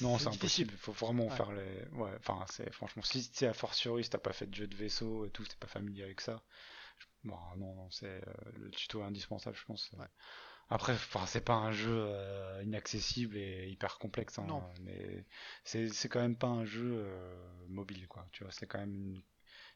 [0.00, 0.72] Non, c'est impossible.
[0.74, 1.30] Il faut vraiment Ouais.
[1.30, 1.84] faire les.
[1.92, 4.74] Ouais, enfin, c'est franchement, si c'est a fortiori, si t'as pas fait de jeu de
[4.76, 6.42] vaisseau et tout, si t'es pas familier avec ça.
[6.98, 9.90] je- Bon, non, non, c'est euh, le tuto est indispensable, je pense.
[9.98, 10.06] Ouais.
[10.70, 14.62] Après, enfin, c'est pas un jeu euh, inaccessible et hyper complexe, hein, Non.
[14.82, 15.26] mais
[15.64, 18.28] c'est c'est quand même pas un jeu euh, mobile, quoi.
[18.32, 19.22] Tu vois, c'est quand même une-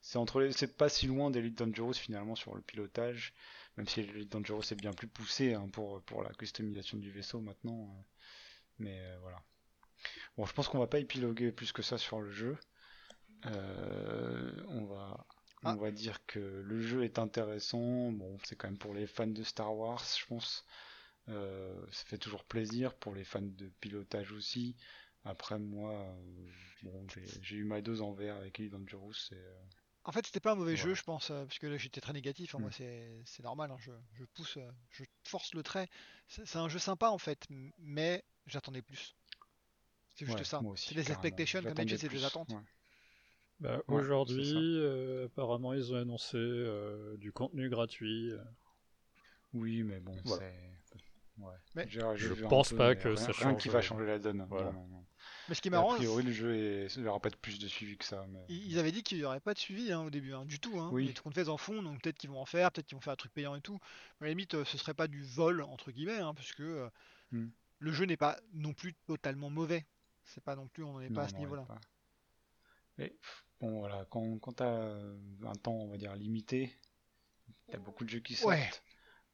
[0.03, 0.53] c'est entre les...
[0.53, 3.35] c'est pas si loin d'Elite Dangerous finalement sur le pilotage,
[3.79, 7.41] même si Elite Dangerous est bien plus poussé hein, pour pour la customisation du vaisseau
[7.41, 7.85] maintenant.
[7.99, 8.03] euh,
[8.81, 9.43] Mais euh, voilà.
[10.37, 12.59] Bon, je pense qu'on va pas épiloguer plus que ça sur le jeu.
[13.47, 15.27] Euh, on va,
[15.65, 15.75] Ah.
[15.75, 18.13] on va dire que le jeu est intéressant.
[18.13, 20.65] Bon, c'est quand même pour les fans de Star Wars, je pense.
[21.29, 24.77] Euh, ça fait toujours plaisir pour les fans de pilotage aussi.
[25.25, 26.51] Après, moi, euh,
[26.85, 27.07] bon,
[27.43, 29.33] j'ai eu ma dose en VR avec Elite Dangerous.
[29.33, 29.37] Et,
[30.09, 32.15] En fait, c'était pas un mauvais jeu, je pense, euh, parce que là j'étais très
[32.15, 32.55] négatif.
[32.55, 32.63] hein, Mm.
[32.63, 33.71] Moi, c'est c'est normal.
[33.71, 35.87] hein, je, je pousse, euh, je force le trait.
[36.29, 37.47] C'est un jeu sympa en fait,
[37.79, 39.15] mais j'attendais plus.
[40.15, 40.63] C'est juste ouais, ça.
[40.63, 41.21] moi aussi, C'est des carrément.
[41.21, 42.49] expectations, comme d'habitude, c'est des attentes.
[42.49, 42.57] ouais.
[43.61, 48.33] Bah, Aujourd'hui, euh, apparemment, ils ont annoncé euh, du contenu gratuit.
[49.53, 50.43] Oui, mais bon, Voilà.
[50.43, 50.69] c'est.
[51.75, 54.19] Mais- Je un pense peu, pas que rien, ça rien qui change, va changer la
[54.19, 54.45] donne.
[54.49, 54.73] voilà.
[54.73, 55.05] Non, non, non.
[55.49, 56.95] Mais ce qui est A marrant, priori, le jeu est...
[56.97, 58.27] il n'y aura pas de plus de suivi que ça.
[58.29, 58.45] Mais...
[58.49, 60.79] Ils avaient dit qu'il n'y aurait pas de suivi hein, au début, hein, du tout.
[60.79, 60.91] Hein.
[60.93, 61.13] Oui.
[61.15, 63.17] Compte fait en fond, donc peut-être qu'ils vont en faire, peut-être qu'ils vont faire un
[63.17, 63.79] truc payant et tout.
[64.21, 66.89] Mais à la limite, euh, ce serait pas du vol, entre guillemets, hein, puisque euh,
[67.31, 67.49] Hmm.
[67.81, 69.85] le jeu n'est pas non plus totalement mauvais.
[70.25, 71.67] C'est pas non plus, on n'en est Non, pas à ce niveau-là.
[72.97, 73.15] Mais
[73.61, 74.99] bon, voilà, quand, quand tu as
[75.45, 76.75] un temps, on va dire, limité,
[77.69, 78.51] tu as beaucoup de jeux qui sortent.
[78.51, 78.71] Ouais.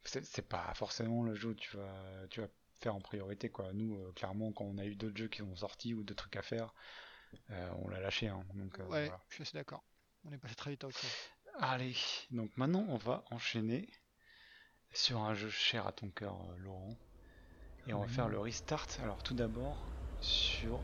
[0.03, 2.49] C'est c'est pas forcément le jeu où tu vas, tu vas
[2.85, 3.49] faire en priorité.
[3.51, 3.73] Quoi.
[3.73, 6.37] Nous, euh, clairement, quand on a eu d'autres jeux qui sont sortis ou d'autres trucs
[6.37, 6.75] à faire,
[7.51, 8.29] euh, on l'a lâché.
[8.29, 8.45] hein.
[8.55, 9.21] Donc, euh, Ouais, voilà.
[9.31, 9.83] je suis assez d'accord.
[10.25, 11.11] On est passé très vite à autre chose.
[11.61, 11.95] Allez,
[12.31, 13.89] donc maintenant on va enchaîner
[14.93, 16.97] sur un jeu cher à ton cœur, Laurent.
[17.87, 18.87] Et on va faire le restart.
[19.03, 19.77] Alors tout d'abord
[20.21, 20.83] sur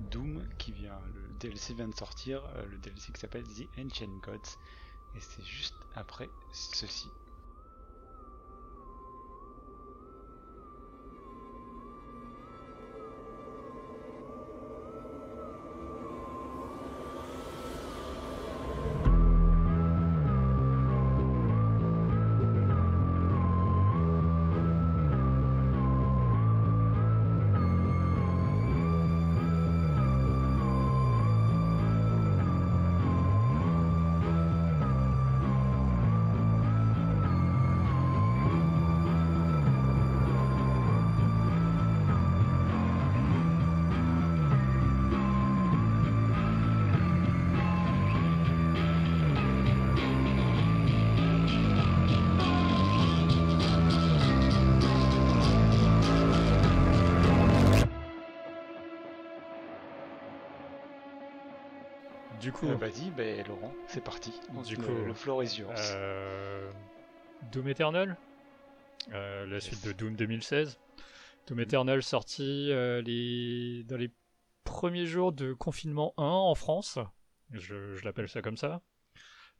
[0.00, 4.56] Doom, qui vient, le DLC vient de sortir, le DLC qui s'appelle The Ancient Gods,
[5.14, 7.08] et c'est juste après ceci.
[62.58, 64.32] Coup, Euh, Vas-y, ben, Laurent, c'est parti.
[64.66, 65.72] Du le, coup, le floor is yours.
[65.76, 66.70] euh,
[67.52, 68.16] Doom Eternal,
[69.12, 70.78] euh, la suite de Doom 2016.
[71.46, 73.84] Doom Eternal sorti euh, les...
[73.84, 74.10] dans les
[74.64, 76.98] premiers jours de confinement 1 en France.
[77.52, 78.82] Je, je l'appelle ça comme ça.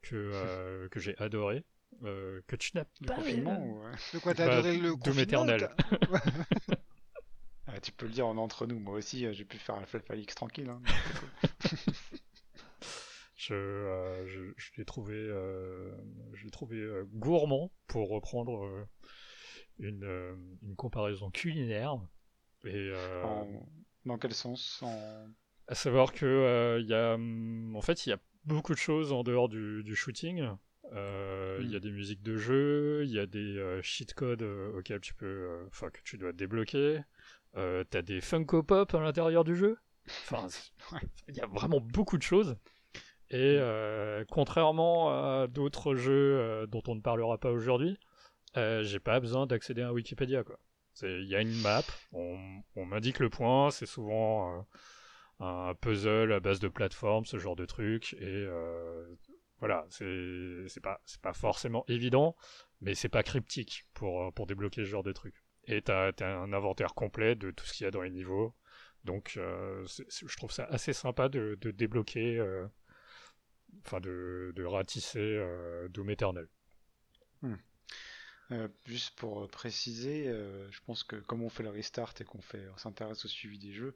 [0.02, 1.64] Que, euh, que j'ai adoré.
[2.04, 3.82] Euh, que tu n'as pas confinement ou,
[4.14, 5.74] De quoi t'as Bah, adoré le Doom confinement, Eternal.
[7.66, 10.34] ah, Tu peux le dire en entre nous, moi aussi j'ai pu faire Alpha X
[10.34, 10.68] tranquille.
[10.70, 10.80] hein.
[13.48, 15.90] Je, euh, je, je l'ai trouvé, euh,
[16.34, 18.86] je l'ai trouvé euh, gourmand pour reprendre
[19.78, 20.04] une,
[20.62, 21.96] une comparaison culinaire.
[22.64, 22.90] Et
[23.22, 23.46] En-
[24.04, 25.28] Dans quel sens en...
[25.66, 29.12] à savoir que il y a, hum, en fait, il y a beaucoup de choses
[29.12, 30.48] en dehors du, du shooting.
[31.60, 31.80] Il y a Mm.
[31.80, 36.00] des musiques de jeu, il y a des cheat codes auxquels tu peux, enfin que
[36.04, 37.00] tu dois débloquer.
[37.54, 39.76] T'as des Funko Pop à l'intérieur du jeu.
[40.06, 40.46] Enfin,
[41.28, 42.56] il y a vraiment beaucoup de choses.
[43.30, 47.98] Et euh, contrairement à d'autres jeux euh, dont on ne parlera pas aujourd'hui,
[48.56, 50.44] euh, j'ai pas besoin d'accéder à Wikipédia
[51.02, 52.38] Il y a une map, on,
[52.76, 54.66] m'indique le point, c'est souvent
[55.40, 58.46] un puzzle à base de plateforme, ce genre de truc, et
[59.60, 62.34] voilà, c'est pas pas forcément évident,
[62.80, 65.34] mais c'est pas cryptique pour débloquer ce genre de truc.
[65.64, 68.54] Et t'as as un inventaire complet de tout ce qu'il y a dans les niveaux,
[69.04, 72.42] donc je trouve ça assez sympa de, débloquer,
[73.84, 76.48] enfin de, de ratisser euh, Doom Eternal.
[78.50, 82.24] Euh, juste pour euh, préciser, euh, je pense que comme on fait le restart et
[82.24, 83.94] qu'on fait, on s'intéresse au suivi des jeux,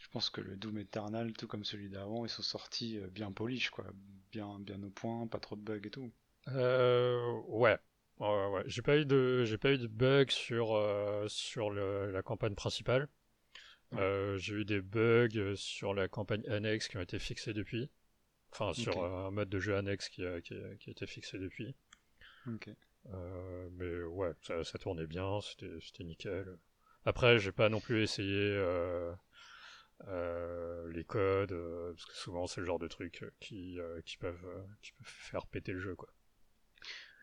[0.00, 3.70] je pense que le Doom Eternal, tout comme celui d'avant, ils sont sortis bien polish,
[3.70, 3.86] quoi,
[4.32, 6.10] bien, bien au point, pas trop de bugs et tout.
[6.48, 7.78] Euh, ouais.
[8.18, 8.62] Ouais, ouais.
[8.66, 10.80] J'ai pas eu de, j'ai pas eu de bugs sur,
[11.28, 13.08] sur le- la campagne principale.
[13.92, 13.98] Ouais.
[14.00, 17.90] Euh, j'ai eu des bugs sur la campagne annexe qui ont été fixés depuis.
[18.56, 21.06] Enfin, sur euh, un mode de jeu annexe qui a, qui a, qui a été
[21.08, 21.74] fixé depuis.
[23.12, 26.56] Euh, mais ouais, ça, ça tournait bien, c'était, nickel.
[27.04, 29.12] Après, j'ai pas non plus essayé euh,
[30.06, 34.16] euh, les codes, euh, parce que souvent c'est le genre de trucs qui, euh, qui,
[34.18, 36.08] peuvent, euh, qui peuvent faire péter le jeu, quoi.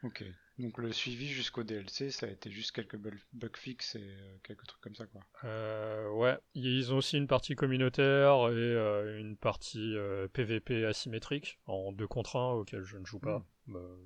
[0.03, 0.25] Ok.
[0.62, 4.66] Donc le suivi jusqu'au DLC, ça a été juste quelques bug fixes et euh, quelques
[4.68, 5.22] trucs comme ça, quoi.
[5.43, 11.59] Euh, ouais, ils ont aussi une partie communautaire et euh, une partie euh, PVP asymétrique
[11.66, 13.43] en deux contre 1 auquel je ne joue pas.
[13.70, 13.97] Euh,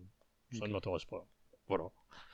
[0.51, 0.67] ça Ok.
[0.67, 1.27] ne m'intéresse pas.
[1.67, 1.85] Voilà.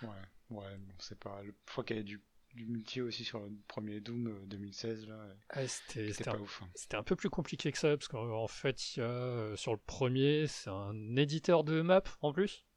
[0.04, 0.10] Ouais,
[0.52, 1.42] ouais, bon, c'est pas.
[1.42, 2.22] le- Je crois qu'il y avait du,
[2.54, 5.28] du multi aussi sur le premier Doom euh, 2016 là.
[5.62, 6.62] et c'était pas ouf.
[6.62, 6.70] hein.
[6.76, 9.72] C'était un peu plus compliqué que ça, parce qu'en fait, il y a, euh, sur
[9.72, 12.71] le premier, c'est un éditeur de map en plus, Ah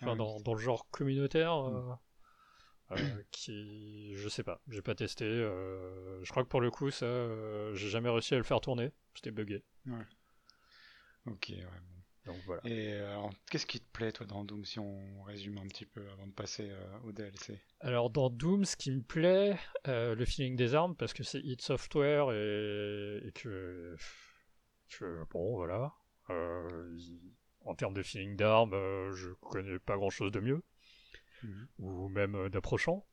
[0.00, 0.18] enfin, oui.
[0.18, 1.76] dans, dans le genre communautaire, Mm.
[2.92, 5.24] euh, euh, qui, je sais pas, j'ai pas testé.
[5.24, 8.60] euh, je crois que pour le coup, ça, euh, j'ai jamais réussi à le faire
[8.60, 9.64] tourner, c'était buggé.
[11.26, 11.64] Ok, ouais.
[11.64, 12.32] bon.
[12.32, 12.60] Donc voilà.
[12.64, 16.08] Et alors, qu'est-ce qui te plaît toi dans Doom si on résume un petit peu
[16.10, 19.58] avant de passer euh, au DLC Alors dans Doom, ce qui me plaît,
[19.88, 23.96] euh, le feeling des armes, parce que c'est Hit Software et, et que,
[24.88, 25.92] que bon voilà,
[26.30, 27.32] euh, il-
[27.64, 30.62] en termes de feeling d'armes, euh, je connais pas grand chose de mieux,
[31.42, 31.68] Mhm.
[31.78, 33.06] ou même euh, d'approchant.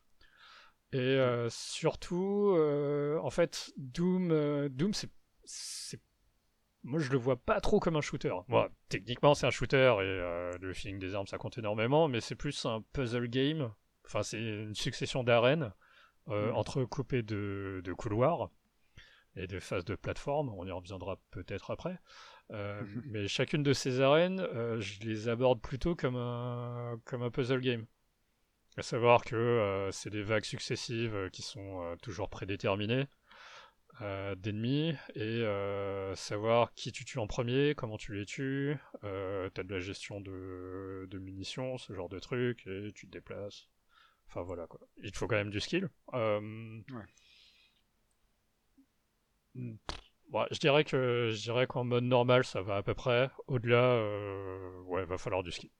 [0.92, 2.56] Et euh, surtout,
[3.22, 6.00] en fait, Doom, Doom, c'est,
[6.82, 8.32] moi je le vois pas trop comme un shooter.
[8.48, 12.20] Bon, techniquement c'est un shooter et euh, le feeling des armes ça compte énormément, mais
[12.20, 13.72] c'est plus un puzzle game.
[14.06, 15.72] Enfin, c'est une succession d'arènes
[16.28, 16.56] euh, Mhm.
[16.56, 18.50] entrecoupées de, de couloirs
[19.36, 20.48] et de phases de plateforme.
[20.56, 22.00] On y reviendra peut-être après.
[22.52, 23.02] Euh, Mhm.
[23.06, 27.60] mais chacune de ces arènes, euh, je les aborde plutôt comme un, comme un puzzle
[27.60, 27.86] game.
[28.76, 33.06] À savoir que euh, c'est des vagues successives qui sont toujours prédéterminées.
[34.36, 35.44] d'ennemis et
[36.16, 38.76] savoir qui tu tues en premier, comment tu les tues.
[39.02, 43.68] T'as de la gestion de, de munitions, ce genre de trucs, et tu te déplaces.
[44.28, 44.80] Enfin voilà quoi.
[45.02, 45.88] Il te faut quand même du skill.
[46.14, 46.40] Euh,
[49.54, 49.76] hmm,
[50.50, 53.30] je dirais que je dirais qu'en mode normal ça va à peu près.
[53.48, 55.70] Au-delà, euh, ouais, va falloir du skill.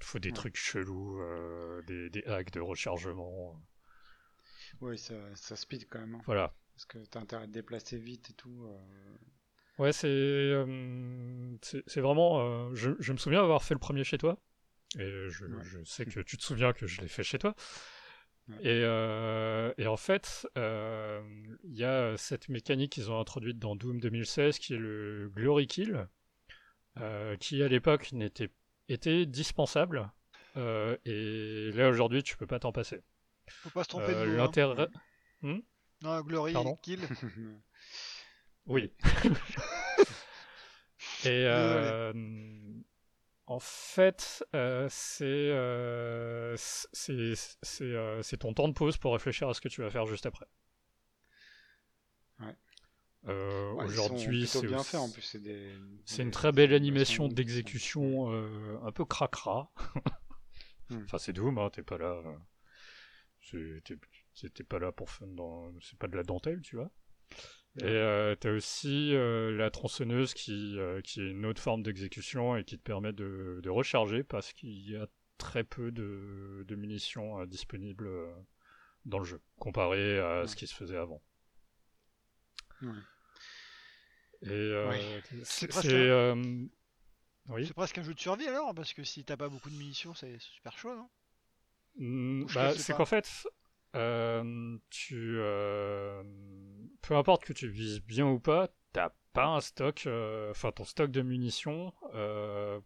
[0.00, 0.34] Il faut des Ouais.
[0.34, 3.62] trucs chelous, euh, des, des hacks de rechargement.
[4.80, 6.14] Oui, ça, ça speed quand même.
[6.16, 6.24] hein.
[6.26, 6.52] Voilà.
[6.74, 8.64] Parce que t'as intérêt à te déplacer vite et tout.
[8.64, 8.78] euh,
[9.78, 12.74] Ouais, c'est euh, c'est c'est vraiment.
[12.74, 14.36] je, je me souviens avoir fait le premier chez toi.
[14.98, 15.64] Et je, Ouais.
[15.64, 17.54] je sais que tu te souviens que je l'ai fait chez toi.
[18.60, 21.20] Et, euh, et en fait, euh,
[21.64, 25.66] il y a cette mécanique qu'ils ont introduite dans Doom 2016 qui est le Glory
[25.66, 26.08] Kill,
[26.98, 28.50] euh, qui à l'époque n'était
[28.88, 30.10] était dispensable.
[30.56, 33.02] et là aujourd'hui, tu peux pas t'en passer.
[33.48, 34.36] Faut pas se tromper de hein.
[34.36, 34.88] L'intérêt.
[35.42, 37.00] Non, Glory, Pardon kill.
[38.66, 38.92] Oui.
[41.24, 42.12] Et euh,
[43.48, 46.54] en fait, euh, c'est euh,
[47.10, 50.26] euh, c'est ton temps de pause pour réfléchir à ce que tu vas faire juste
[50.26, 50.44] après.
[52.40, 52.54] Ouais.
[53.84, 55.22] Aujourd'hui, c'est bien fait en plus.
[55.22, 55.72] C'est des.
[56.18, 58.30] une très belle animation d'exécution
[58.84, 59.72] un peu cracra.
[60.90, 61.02] Hmm.
[61.04, 62.22] enfin, c'est Doom, hein, t'es pas là.
[63.52, 65.70] t'es- pas là pour dans.
[65.82, 66.90] C'est pas de la dentelle, tu vois.
[67.80, 72.56] Et euh, t'as aussi euh, la tronçonneuse qui, euh, qui est une autre forme d'exécution
[72.56, 75.06] et qui te permet de, de recharger parce qu'il y a
[75.38, 78.08] très peu de, de munitions euh, disponibles
[79.06, 81.22] dans le jeu comparé à ce qui se faisait avant.
[82.82, 83.02] Ouais.
[84.42, 84.48] Et
[84.88, 85.22] Ouais.
[85.44, 86.68] c'est presque un-
[87.48, 87.66] oui.
[87.66, 90.14] C'est presque un jeu de survie alors, parce que si t'as pas beaucoup de munitions,
[90.14, 91.08] c'est super chaud, non?
[91.96, 93.28] Mm, je bah, c'est qu'en fait,
[93.96, 96.22] euh, tu, euh,
[97.08, 100.84] peu importe que tu vises bien ou pas, t'as pas un stock, euh, enfin ton
[100.84, 102.78] stock de munitions, euh,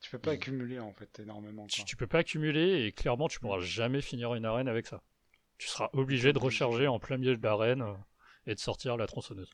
[0.00, 1.66] Tu peux pas accumuler en fait énormément.
[1.66, 1.84] tu, Quoi.
[1.84, 5.02] tu peux pas accumuler et clairement tu pourras jamais finir une arène avec ça.
[5.58, 7.92] Tu seras obligé de recharger en plein milieu de l'arène euh,
[8.46, 9.50] et de sortir la tronçonneuse.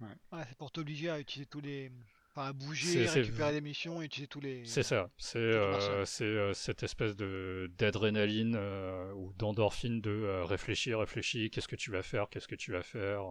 [0.00, 1.90] Ouais, c'est pour t'obliger à utiliser tous les.
[2.34, 4.64] Enfin, bouger, récupérer des missions et utiliser tous les.
[4.64, 10.98] C'est ça, c'est euh, euh, cette espèce de d'adrénaline euh, ou d'endorphine de euh, réfléchir,
[11.00, 13.22] réfléchis, qu'est-ce que tu vas faire, qu'est-ce que tu vas faire.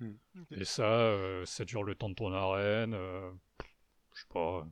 [0.00, 0.06] Ok.
[0.52, 2.94] Et ça, euh, ça dure le temps de ton arène.
[2.94, 3.30] euh,
[4.14, 4.66] je sais pas.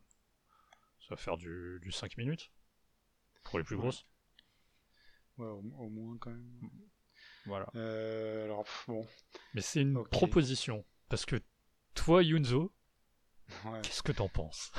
[1.00, 2.50] Ça va faire du, du 5 minutes.
[3.44, 4.06] Pour les plus grosses.
[5.36, 6.70] Ouais, au, au moins quand même.
[7.44, 7.66] Voilà.
[7.76, 9.06] Euh, alors, pff, bon.
[9.54, 10.84] Mais c'est une proposition.
[11.08, 11.36] Parce que
[11.94, 12.72] toi, Yunzo,
[13.64, 14.72] Ouais, qu'est-ce que t'en penses?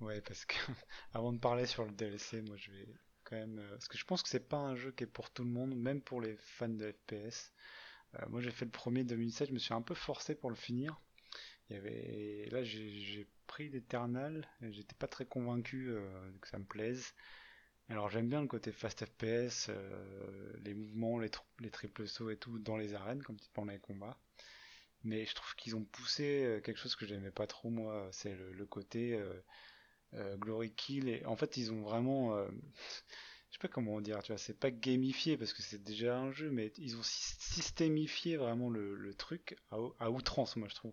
[0.00, 0.54] Ouais, parce que
[1.14, 2.88] avant de parler sur le DLC, moi je vais
[3.24, 3.58] quand même.
[3.58, 5.50] euh, parce que je pense que c'est pas un jeu qui est pour tout le
[5.50, 7.52] monde, même pour les fans de FPS.
[8.16, 10.56] Euh, moi j'ai fait le premier 2007, je me suis un peu forcé pour le
[10.56, 11.00] finir.
[11.70, 12.48] Il y avait...
[12.52, 17.14] Là j'ai pris l'Eternal, et j'étais pas très convaincu euh, que ça me plaise.
[17.90, 22.36] Alors j'aime bien le côté fast FPS, euh, les mouvements, les, les triples sauts et
[22.38, 24.18] tout dans les arènes, comme pendant les combats.
[25.04, 28.34] Mais je trouve qu'ils ont poussé euh, quelque chose que j'aimais pas trop moi, c'est
[28.34, 29.32] le, côté euh,
[30.14, 31.08] euh, Glory Kill.
[31.08, 32.36] Et en fait ils ont vraiment...
[32.36, 32.48] euh,
[33.50, 36.32] je sais pas comment dire, tu vois, c'est pas gamifié parce que c'est déjà un
[36.32, 40.92] jeu, mais ils ont sy- systémifié vraiment le, truc à, ou- outrance, moi je trouve.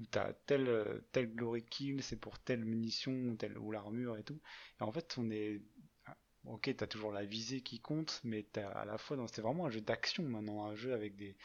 [0.00, 4.40] Où t'as tel, tel glory kill, c'est pour telle munition, telle, ou l'armure et tout.
[4.80, 5.62] Et en fait, on est.
[6.06, 9.16] ah, Ok, t'as toujours la visée qui compte, mais t'as à la fois.
[9.32, 11.36] C'est vraiment un jeu d'action maintenant, un jeu avec des.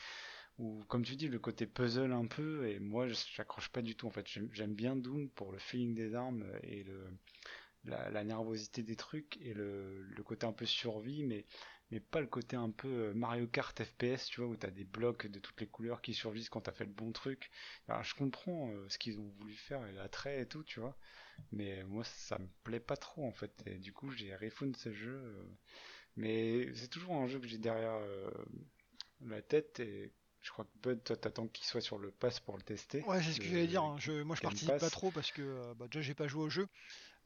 [0.58, 4.08] Ou comme tu dis, le côté puzzle un peu, et moi j'accroche pas du tout
[4.08, 4.26] en fait.
[4.54, 7.10] J'aime bien Doom pour le feeling des armes et le,
[7.86, 11.46] la, nervosité des trucs et le, le côté un peu survie, mais,
[11.92, 14.86] mais pas le côté un peu euh, Mario Kart FPS, tu vois, où t'as des
[14.86, 17.52] blocs de toutes les couleurs qui survivent quand t'as fait le bon truc.
[17.88, 20.98] Alors je comprends euh, ce qu'ils ont voulu faire et l'attrait et tout, tu vois,
[21.52, 24.94] mais moi ça me plaît pas trop en fait, et du coup j'ai refund ce
[24.94, 25.44] jeu, euh,
[26.16, 28.00] mais c'est toujours un jeu que j'ai derrière
[29.22, 30.14] la tête et
[30.46, 33.02] je crois que Bud, toi t'attends qu'il soit sur le pass pour le tester.
[33.08, 33.84] Ouais, c'est ce que j'allais dire.
[33.84, 33.98] hein.
[34.00, 36.44] Je, moi, je Game participe pas trop parce que euh, bah, déjà, j'ai pas joué
[36.44, 36.68] au jeu.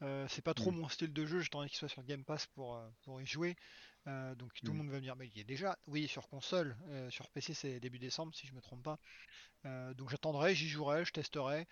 [0.03, 0.75] Euh, c'est pas trop Mm.
[0.75, 1.41] mon style de jeu.
[1.41, 3.55] J'attendais qu'il soit sur Game Pass pour, euh, pour y jouer.
[4.07, 4.77] Euh, donc tout le Mm.
[4.79, 5.77] monde va me dire, mais il y est déjà.
[5.87, 6.77] Oui, sur console.
[6.89, 8.99] euh, sur PC, c'est début décembre, si je me trompe pas.
[9.95, 11.67] Donc j'attendrai, j'y jouerai, je testerai.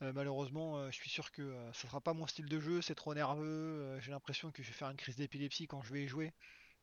[0.00, 2.82] Malheureusement, je suis sûr que ça sera pas mon style de jeu.
[2.82, 3.98] C'est trop nerveux.
[4.00, 6.32] j'ai l'impression que je vais faire une crise d'épilepsie quand je vais y jouer.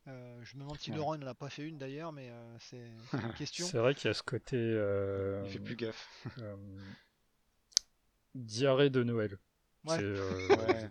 [0.08, 0.98] Euh, je me demande si Ouais.
[0.98, 3.66] Laurent n'en a pas fait une d'ailleurs, mais euh, c'est une question.
[3.66, 6.08] C'est vrai qu'il y a ce côté euh, Il fait plus gaffe.
[6.40, 6.56] euh,
[8.36, 9.38] diarrhée de Noël.
[9.86, 9.98] Ouais.
[10.02, 10.90] Euh, Ouais.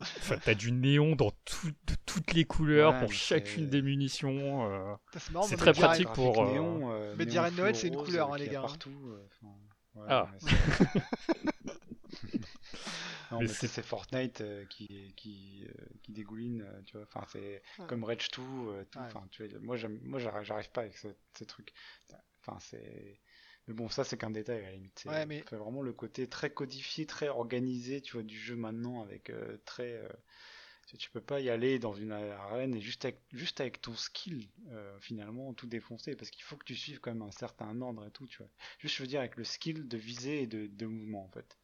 [0.00, 4.70] Enfin, t'as du néon dans tout, de toutes les couleurs Ouais, pour chacune des munitions.
[4.70, 7.76] euh, C'est marrant, C'est mais très pratique pour, néon, euh, mais néon Diarra de Noël,
[7.76, 8.62] c'est une couleur, hein, les gars, hein.
[8.62, 8.90] Partout.
[9.08, 9.54] euh, enfin,
[9.94, 10.28] ouais, Ah.
[13.30, 16.82] C'est- non, Mais mais c'est- c'est c'est Fortnite euh, qui qui euh, qui dégouline, euh,
[16.84, 17.06] tu vois.
[17.06, 17.86] Enfin, c'est Ouais.
[17.86, 18.98] comme Rage 2, euh, tout.
[18.98, 19.04] Ouais.
[19.06, 21.72] Enfin, tu vois, moi j'aime, moi j'arrive j'arrive pas avec ce- ces trucs.
[22.42, 23.20] Enfin, c'est.
[23.66, 24.98] Mais bon, ça c'est qu'un détail à la limite.
[24.98, 28.56] C'est Ouais, mais- c'est vraiment le côté très codifié, très organisé, tu vois, du jeu
[28.56, 29.92] maintenant avec euh, très.
[29.92, 30.08] euh,
[30.88, 33.94] tu- tu peux pas y aller dans une arène et juste avec, juste avec ton
[33.94, 37.80] skill, euh, finalement, tout défoncer, parce qu'il faut que tu suives quand même un certain
[37.82, 38.50] ordre et tout, tu vois.
[38.80, 41.58] Juste, je veux dire, avec le skill de visée et de, de mouvement, en fait.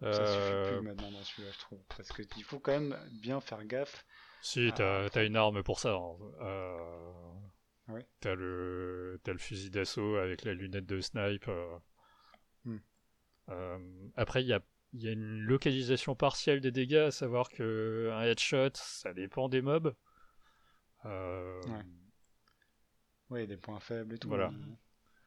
[0.00, 1.80] Ça suffit euh, plus maintenant dans celui-là, je trouve.
[1.96, 4.06] Parce qu'il faut quand même bien faire gaffe.
[4.42, 5.94] Si, t'as une arme pour ça.
[5.94, 6.16] hein.
[6.40, 7.22] Euh,
[7.88, 8.06] Ouais.
[8.20, 11.48] T'as le, le fusil d'assaut avec la lunette de snipe.
[11.48, 11.76] euh.
[12.64, 12.78] Hmm.
[13.48, 14.60] Euh, après, il y a,
[14.92, 19.48] il y a une localisation partielle des dégâts, à savoir que un headshot, ça dépend
[19.48, 19.94] des mobs.
[21.04, 21.84] Euh, Ouais.
[23.30, 24.28] Ouais, des points faibles et tout.
[24.28, 24.52] Voilà.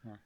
[0.05, 0.17] Ouais.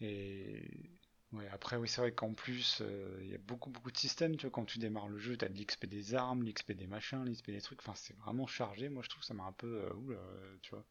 [0.00, 0.93] Et.
[1.34, 4.36] Ouais, après, oui, c'est vrai qu'en plus, euh, il y a beaucoup, beaucoup de systèmes,
[4.36, 7.24] tu vois, quand tu démarres le jeu, t'as de l'XP des armes, l'XP des machins,
[7.24, 9.92] l'XP des trucs, enfin, c'est vraiment chargé, moi, je trouve, ça m'a un peu, euh,
[9.94, 10.20] oula,
[10.62, 10.84] tu vois,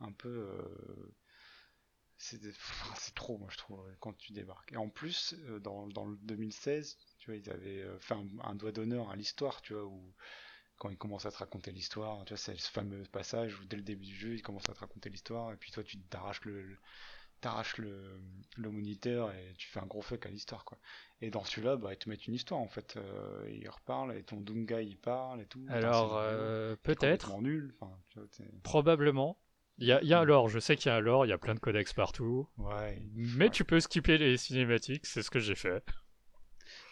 [0.00, 1.14] un peu, euh,
[2.16, 4.72] c'est trop, moi, je trouve, quand tu débarques.
[4.72, 8.72] Et en plus, euh, dans, dans le 2016, tu vois, ils avaient fait un, doigt
[8.72, 10.14] d'honneur à l'histoire, tu vois, où,
[10.78, 13.76] quand ils commencent à te raconter l'histoire, tu vois, c'est ce fameux passage où dès
[13.76, 16.44] le début du jeu, ils commencent à te raconter l'histoire, et puis toi, tu t'arraches
[16.44, 16.78] le-
[17.44, 18.20] t'arraches le,
[18.56, 20.78] le moniteur et tu fais un gros fuck à l'histoire, quoi.
[21.20, 22.96] Et dans celui-là, bah, ils te mettent une histoire, en fait.
[22.96, 25.64] Euh, ils reparlent, et ton Doomguy, il parle, et tout.
[25.68, 27.74] Alors, euh, peut-être, nul.
[27.80, 27.92] Enfin,
[28.62, 29.38] probablement.
[29.78, 31.26] Il y a, il y a un lore, je sais qu'il y a un lore,
[31.26, 32.48] il y a plein de codex partout.
[32.58, 33.02] Ouais.
[33.14, 33.50] Mais ouais.
[33.50, 35.84] tu peux skipper les cinématiques, c'est ce que j'ai fait.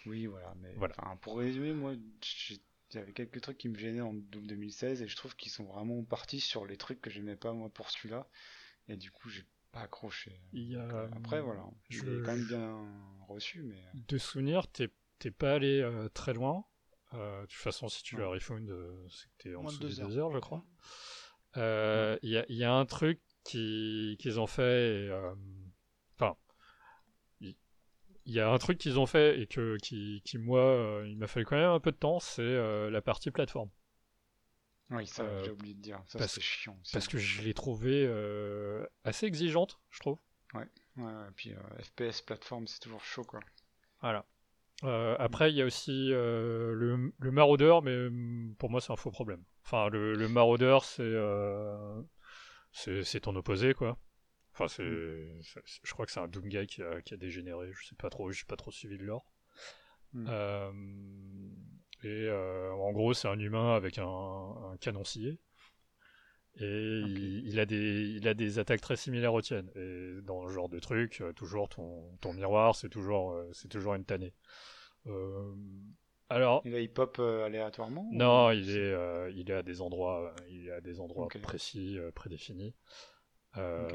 [0.07, 0.53] Oui, voilà.
[0.61, 0.95] Mais Voilà.
[1.21, 5.17] pour résumer, moi, j'ai- j'avais quelques trucs qui me gênaient en Doom 2016, et je
[5.17, 8.29] trouve qu'ils sont vraiment partis sur les trucs que j'aimais pas, moi, pour celui-là.
[8.89, 10.41] Et du coup, j'ai pas accroché.
[10.53, 11.65] Il y a, Donc, euh, Après, voilà.
[11.91, 12.85] Il je- est quand même bien
[13.27, 13.77] reçu, mais.
[13.79, 16.65] euh, de souvenir, t'es t'es pas allé euh, très loin.
[17.15, 18.23] Euh, de toute façon, si tu Ouais.
[18.23, 20.33] l'as euh, c'est que t'es en Moins de dessous des deux heures.
[20.33, 20.65] je crois.
[21.57, 24.63] Euh, Il y, a, y a un truc qui- qu'ils ont fait.
[25.11, 25.35] euh,
[26.19, 26.37] Enfin,
[27.41, 27.55] il
[28.25, 31.19] il y a un truc qu'ils ont fait et que qui, qui moi, euh, il
[31.19, 33.71] m'a fallu quand même un peu de temps, c'est euh, la partie plateforme.
[34.93, 36.01] Oui, ça, Euh, j'ai oublié de dire.
[36.07, 36.77] Ça, parce- c'est chiant.
[36.83, 36.93] aussi.
[36.93, 40.19] Parce que je l'ai trouvée euh, assez exigeante, je trouve.
[40.55, 40.69] Ouais,
[40.99, 43.41] ouais, et puis euh, FPS plateforme, c'est toujours chaud, quoi.
[44.01, 44.27] Voilà.
[44.85, 48.93] Euh, après, il y a aussi euh, le, le maraudeur, mais hum, pour moi, c'est
[48.93, 49.43] un faux problème.
[49.65, 52.03] Enfin, le, le maraudeur, c'est euh,
[53.23, 53.97] ton opposé, quoi.
[54.53, 54.85] Enfin, c'est,
[55.43, 57.73] c'est- je crois que c'est un Doomguy qui a, qui a dégénéré.
[57.73, 59.25] Je sais pas trop, j'ai pas trop suivi le lore.
[60.13, 60.27] Mm.
[62.03, 65.39] Et euh, en gros, c'est un humain avec un, un canon scié.
[66.57, 69.71] Et il, il a des, il a des attaques très similaires aux tiennes.
[69.75, 73.69] Et dans ce genre de truc, euh, toujours ton, ton miroir, c'est toujours, euh, c'est
[73.69, 74.35] toujours une tannée.
[75.07, 75.55] Euh,
[76.29, 80.35] alors, il pop euh, aléatoirement ou- non, il est, euh, il est à des endroits,
[80.49, 82.75] il est à des endroits précis, prédéfinis.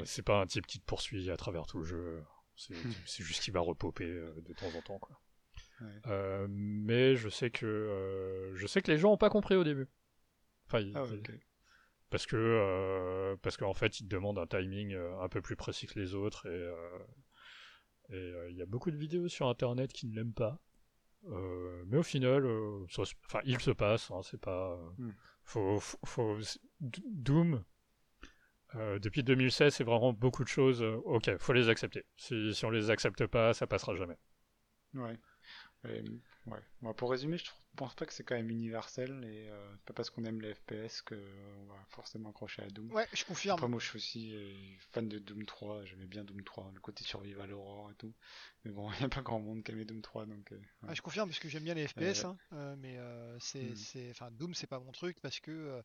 [0.04, 2.24] C'est pas un type qui te poursuit à travers tout le jeu.
[2.56, 2.92] C'est Hmm.
[3.06, 5.16] c'est juste qu'il va repoper de temps en temps, quoi.
[5.80, 6.00] Ouais.
[6.08, 9.64] Euh, mais je sais que euh, je sais que les gens ont pas compris au
[9.64, 9.86] début.
[10.66, 11.04] Enfin, Ah
[12.10, 15.98] parce que euh, parce qu'en fait, ils demandent un timing un peu plus précis que
[15.98, 20.32] les autres et et il y a beaucoup de vidéos sur internet qui ne l'aiment
[20.32, 20.58] pas.
[21.28, 24.10] Euh, mais au final, euh, ça se- enfin, il se passe.
[24.10, 24.72] hein, c'est pas.
[24.72, 25.12] euh, Hmm.
[25.44, 26.38] faut, faut,
[26.80, 27.62] Doom.
[28.74, 30.82] depuis 2016, c'est vraiment beaucoup de choses.
[30.82, 32.04] ok, faut les accepter.
[32.16, 34.16] Si, si on les accepte pas, ça passera jamais.
[34.94, 35.18] Ouais.
[35.84, 36.02] Et,
[36.46, 36.58] ouais.
[36.82, 39.94] Bon, pour résumer, je trouve- pense pas que c'est quand même universel et euh, pas
[39.94, 42.90] parce qu'on aime les FPS que euh, on va forcément accrocher à Doom.
[42.92, 43.58] Ouais, je confirme.
[43.58, 44.52] Après, moi, je suis aussi euh,
[44.90, 45.84] fan de Doom 3.
[45.84, 48.12] J'aimais bien Doom 3, le côté survival horror et tout.
[48.64, 50.50] Mais bon, il n'y a pas grand monde qui aimait Doom 3, donc.
[50.50, 50.94] euh, ouais.
[50.94, 54.10] Je confirme parce que j'aime bien les FPS, Euh, hein, euh, mais euh, c'est, c'est,
[54.10, 55.80] enfin Doom c'est pas mon truc parce que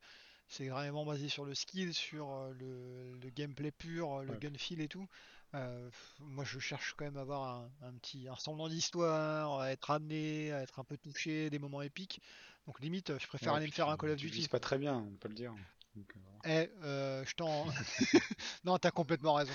[0.47, 2.27] c'est vraiment basé sur le skill, sur
[2.59, 4.39] le, le gameplay pur, le Ouais.
[4.39, 5.07] gun feel et tout.
[5.55, 5.89] Euh,
[6.19, 9.91] moi je cherche quand même à avoir un, un petit un semblant d'histoire, à être
[9.91, 12.21] amené, à être un peu touché, des moments épiques.
[12.65, 14.37] Donc limite, je préfère Ouais, aller me faire un Call of tu Duty.
[14.39, 15.53] vises pas très bien, on peut le dire.
[15.95, 16.19] Donc, euh.
[16.45, 17.67] Eh, euh, je t'en.
[18.63, 19.53] non, t'as complètement raison.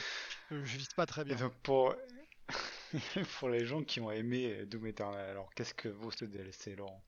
[0.51, 1.37] Je, vise pas très Et bien.
[1.37, 1.95] donc, pour...
[3.41, 7.05] pour les gens qui ont aimé Doom Eternal, alors qu'est-ce que vaut ce DLC, Laurent?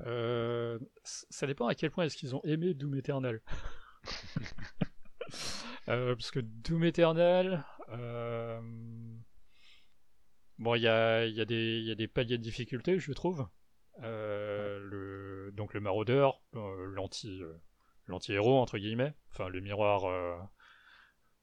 [0.00, 3.40] Euh, ça dépend à quel point est-ce qu'ils ont aimé Doom Eternal.
[5.88, 8.60] Euh, parce que Doom Eternal, euh,
[10.58, 13.46] bon, il y a, des- paliers de difficulté, je trouve.
[14.02, 17.40] Euh, donc le maraudeur, euh, l'anti,
[18.06, 20.50] l'anti-héros entre guillemets, enfin le miroir,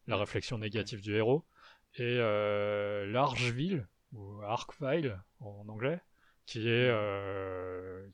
[0.08, 1.46] la réflexion négative du héros,
[1.96, 6.02] et l'Archville ou Arkville en anglais,
[6.46, 6.90] qui est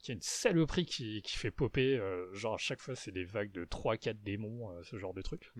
[0.08, 1.99] une saloperie qui, qui fait popper,
[2.34, 5.52] genre à chaque fois c'est des vagues de 3-4 démons, ce genre de truc.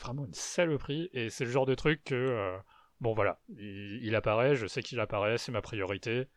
[0.00, 2.56] Vraiment une saloperie, et c'est le genre de truc que euh,
[3.00, 6.28] bon voilà, il, il apparaît, je sais qu'il apparaît, c'est ma priorité.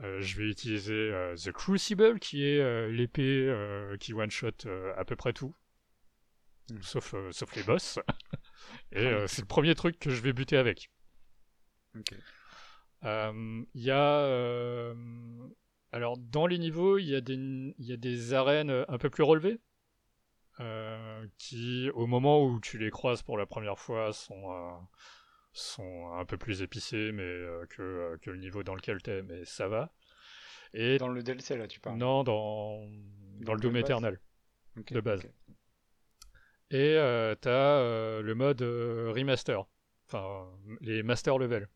[0.00, 3.50] Euh, je vais utiliser euh, The Crucible, qui est l'épée
[4.00, 5.54] qui one-shot à peu près tout,
[6.70, 6.82] Mm.
[6.82, 7.98] sauf, sauf les boss.
[8.92, 10.90] Et euh, c'est le premier truc que je vais buter avec.
[13.04, 14.94] Il y a.
[15.92, 19.10] alors, dans les niveaux, il y, a des, il y a des arènes un peu
[19.10, 19.60] plus relevées.
[20.60, 24.76] Euh, qui, au moment où tu les croises pour la première fois, sont, euh,
[25.52, 29.22] sont un peu plus épicées mais, euh, que, euh, que le niveau dans lequel t'es,
[29.22, 29.92] mais ça va.
[30.72, 31.96] Et Dans le DLC là, tu parles.
[31.98, 32.86] non, dans,
[33.40, 34.18] dans le Doom Eternal.
[34.90, 35.26] De base.
[36.70, 37.80] Et euh, t'as
[38.20, 39.64] le mode remaster,
[40.06, 40.46] enfin
[40.80, 41.68] les master level,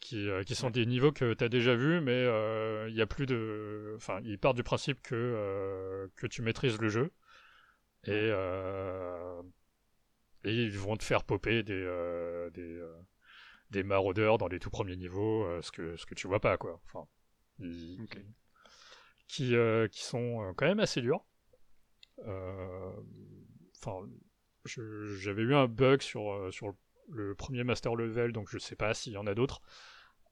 [0.00, 2.22] qui, qui sont des niveaux que t'as déjà vus, mais
[2.88, 6.88] il y a plus de, enfin ils partent du principe que que tu maîtrises le
[6.88, 7.12] jeu
[8.04, 9.42] et euh,
[10.44, 12.92] et ils vont te faire popper des euh, des euh,
[13.70, 16.80] des maraudeurs dans les tout premiers niveaux, ce que ce que tu vois pas quoi.
[16.86, 17.06] Enfin,
[17.60, 17.98] ils-
[19.26, 19.54] qui
[19.90, 21.24] qui sont quand même assez durs.
[23.76, 24.06] Enfin,
[24.64, 26.74] j'avais eu un bug sur sur
[27.08, 29.60] le premier master level, donc je sais pas s'il y en a d'autres.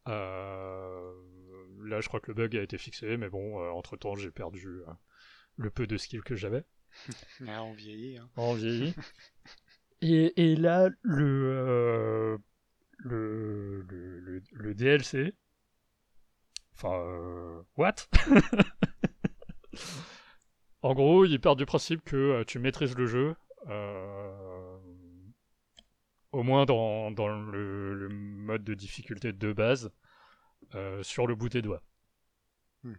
[0.09, 1.13] Euh,
[1.83, 4.69] là, je crois que le bug a été fixé, mais bon, entre temps, j'ai perdu
[4.69, 4.87] euh,
[5.57, 6.65] le peu de skill que j'avais.
[7.47, 8.19] Ah, on vieillit.
[8.19, 8.29] Hein.
[10.03, 11.25] et, et là, le,
[11.57, 12.39] euh,
[12.99, 15.35] le, le, le, le DLC.
[16.75, 17.95] Enfin, euh, what?
[20.83, 23.35] En gros, il part du principe que euh, tu maîtrises le jeu,
[23.67, 24.79] euh,
[26.33, 29.91] au moins dans, dans le, le mode de difficulté de base,
[30.75, 31.83] euh, sur le bout des doigts.
[32.85, 32.95] Hmm.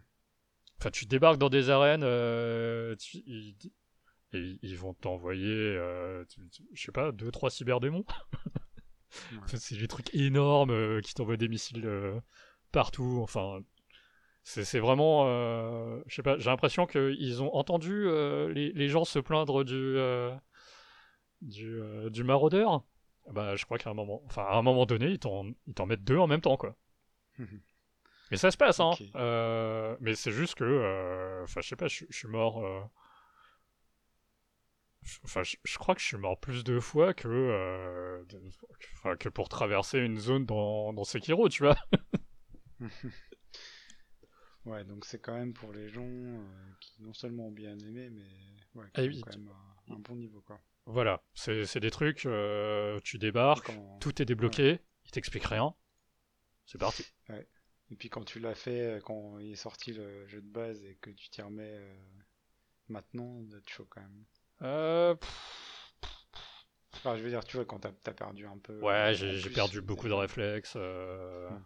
[0.78, 3.22] Enfin, tu débarques dans des arènes, euh, tu-
[4.32, 6.24] et ils vont t'envoyer, euh,
[6.72, 8.04] je sais pas, deux, trois cyberdémons.
[9.42, 12.20] Enfin, c'est des trucs énormes euh, qui t'envoient des missiles euh,
[12.70, 13.20] partout.
[13.22, 13.60] Enfin,
[14.42, 15.26] c'est vraiment,
[16.06, 18.06] je sais pas, j'ai l'impression qu'ils ont entendu
[18.52, 19.96] les, les gens se plaindre du
[21.42, 21.78] du,
[22.10, 22.82] du maraudeur.
[23.30, 25.44] Bah, je crois qu'à un moment, enfin, à un moment donné, ils t'en
[25.86, 26.74] mettent deux en même temps, quoi.
[28.30, 28.92] Mais ça se passe, hein.
[30.00, 32.90] Mais c'est juste que, enfin, je sais pas, je suis mort.
[35.02, 38.42] Je- Enfin, je, je crois que je suis mort plus de fois que, euh, de-
[38.98, 41.76] enfin, que pour traverser une zone dans, dans Sekiro, tu vois.
[44.66, 46.42] Ouais, donc c'est quand même pour les gens euh,
[46.80, 48.28] qui non seulement ont bien aimé, mais
[48.74, 49.48] ouais, Ah qui oui, ont quand même
[49.88, 50.60] un, un bon niveau quoi.
[50.86, 55.74] Voilà, c'est des trucs, euh, tu débarques, Quand- tout est débloqué, il t'explique rien,
[56.66, 57.04] c'est parti.
[57.90, 60.96] Et puis quand tu l'as fait, quand il est sorti le jeu de base et
[61.00, 61.80] que tu t'y remets
[62.88, 64.24] maintenant, ça doit être chaud quand même.
[64.62, 65.94] Euh, pff,
[66.94, 68.74] Enfin, je veux dire, tu vois, quand t'as as perdu un peu.
[68.74, 70.74] euh, ouais, en j'ai perdu beaucoup de réflexes.
[70.76, 71.56] euh, Ouais.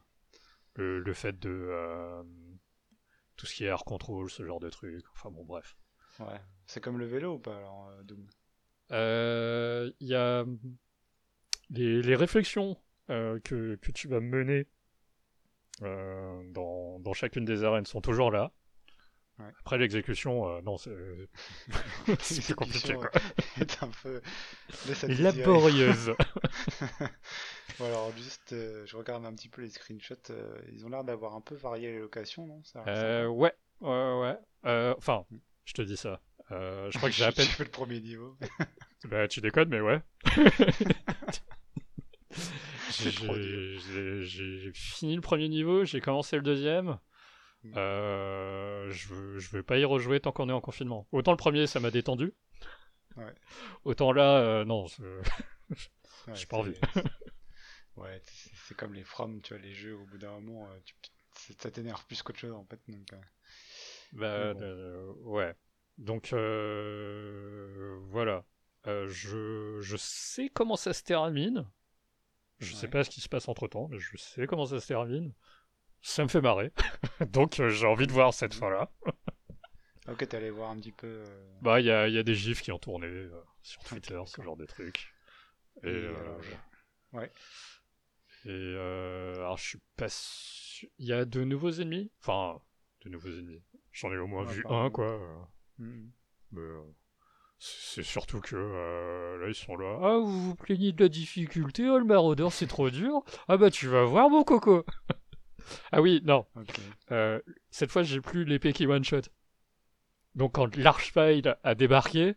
[0.76, 1.50] le, le fait de...
[1.50, 2.22] euh,
[3.36, 5.76] tout ce qui est air control, ce genre de trucs, enfin bon, bref.
[6.20, 6.40] Ouais.
[6.66, 8.26] C'est comme le vélo ou pas alors, euh, Doom?
[8.92, 10.44] Euh, Il y a
[11.70, 12.76] les, les réflexions
[13.10, 14.66] euh, que, que tu vas mener
[15.82, 18.52] euh, dans, dans chacune des arènes sont toujours là.
[19.40, 19.46] Ouais.
[19.60, 20.94] Après l'exécution, euh, non, c'est
[22.44, 23.10] plus compliqué quoi.
[23.16, 24.20] euh, est un peu.
[25.08, 26.12] Laborieuse.
[27.80, 30.14] Bon, alors juste, euh, je regarde un petit peu les screenshots.
[30.30, 32.62] euh, ils ont l'air d'avoir un peu varié les locations, non?
[32.62, 34.38] Ça Euh, ouais, ouais, ouais.
[34.66, 35.24] Euh, Enfin,
[35.64, 36.20] je te dis ça.
[36.52, 37.46] Euh, je crois que j'ai à peine.
[37.46, 38.36] J'ai fait le premier niveau.
[39.06, 40.00] Bah, tu déconnes, mais ouais.
[42.92, 46.98] J'ai fini le premier niveau, j'ai commencé le deuxième.
[47.64, 47.72] Mm.
[47.76, 51.06] Euh, je, je veux pas y rejouer tant qu'on est en confinement.
[51.12, 52.32] Autant le premier, ça m'a détendu.
[53.16, 53.34] Ouais.
[53.84, 54.86] Autant là, euh, non.
[54.88, 55.02] c'est-
[56.26, 56.74] Ouais, J'ai pas envie.
[56.94, 57.02] c'est-
[57.96, 58.20] Ouais,
[58.66, 60.94] c'est comme les From, tu vois, les jeux, au bout d'un moment, euh, tu-
[61.58, 62.80] ça t'énerve plus qu'autre chose en fait.
[62.88, 63.16] Donc, euh,
[64.12, 64.60] Bah, bon.
[64.62, 65.54] euh, ouais.
[65.98, 66.30] Donc,
[68.10, 68.44] voilà.
[68.86, 71.66] Je, je sais comment ça se termine.
[72.58, 72.90] Je sais Ouais.
[72.90, 75.32] pas ce qui se passe entre temps, mais je sais comment ça se termine.
[76.04, 76.70] Ça me fait marrer.
[77.32, 78.90] Donc, euh, j'ai envie de voir cette fin-là.
[80.08, 81.06] Ok, t'es allé voir un petit peu.
[81.06, 83.30] euh, Bah, il y a, y a des gifs qui ont tourné euh,
[83.62, 85.14] sur Ok, Twitter, ce genre de trucs.
[85.82, 87.30] Et, Et, euh, je- ouais.
[88.44, 90.88] et euh, alors, je suis pas sûr.
[90.98, 92.10] Il y a de nouveaux ennemis?
[92.20, 92.60] Enfin,
[93.04, 93.62] de nouveaux ennemis.
[93.92, 95.06] J'en ai au moins Ouais, vu un, quoi.
[95.06, 95.36] euh,
[95.78, 96.12] Mhm.
[96.52, 96.80] mais, euh,
[97.58, 99.98] c'est c'est surtout que euh, là, ils sont là.
[100.02, 103.22] Ah, vous vous plaignez de la difficulté, oh, le maraudeur, c'est trop dur.
[103.48, 104.84] Ah, bah, tu vas voir, mon coco.
[105.92, 106.46] ah, oui, non.
[107.10, 109.22] Euh, cette fois, j'ai plus l'épée qui one-shot.
[110.34, 112.34] Donc, quand l'Archfight a débarqué,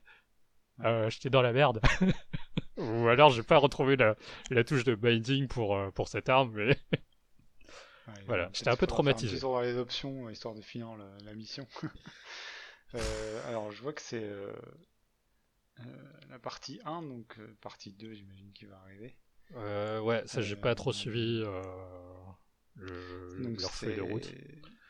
[0.83, 1.81] euh, j'étais dans la merde.
[2.77, 4.15] Ou alors, j'ai pas retrouvé la,
[4.51, 6.77] la touche de binding pour, euh, pour cette arme, mais
[8.07, 9.39] Ouais, Voilà, j'étais un peu faire traumatisé.
[9.39, 11.67] tour dans les options, histoire de finir la, la mission.
[12.95, 14.25] Euh, alors, je vois que c'est
[16.29, 19.17] la partie 1, donc partie 2, j'imagine, qui va arriver.
[20.01, 21.43] ouais, ça, j'ai pas trop suivi
[22.79, 24.33] le, Donc, leur feuille de route.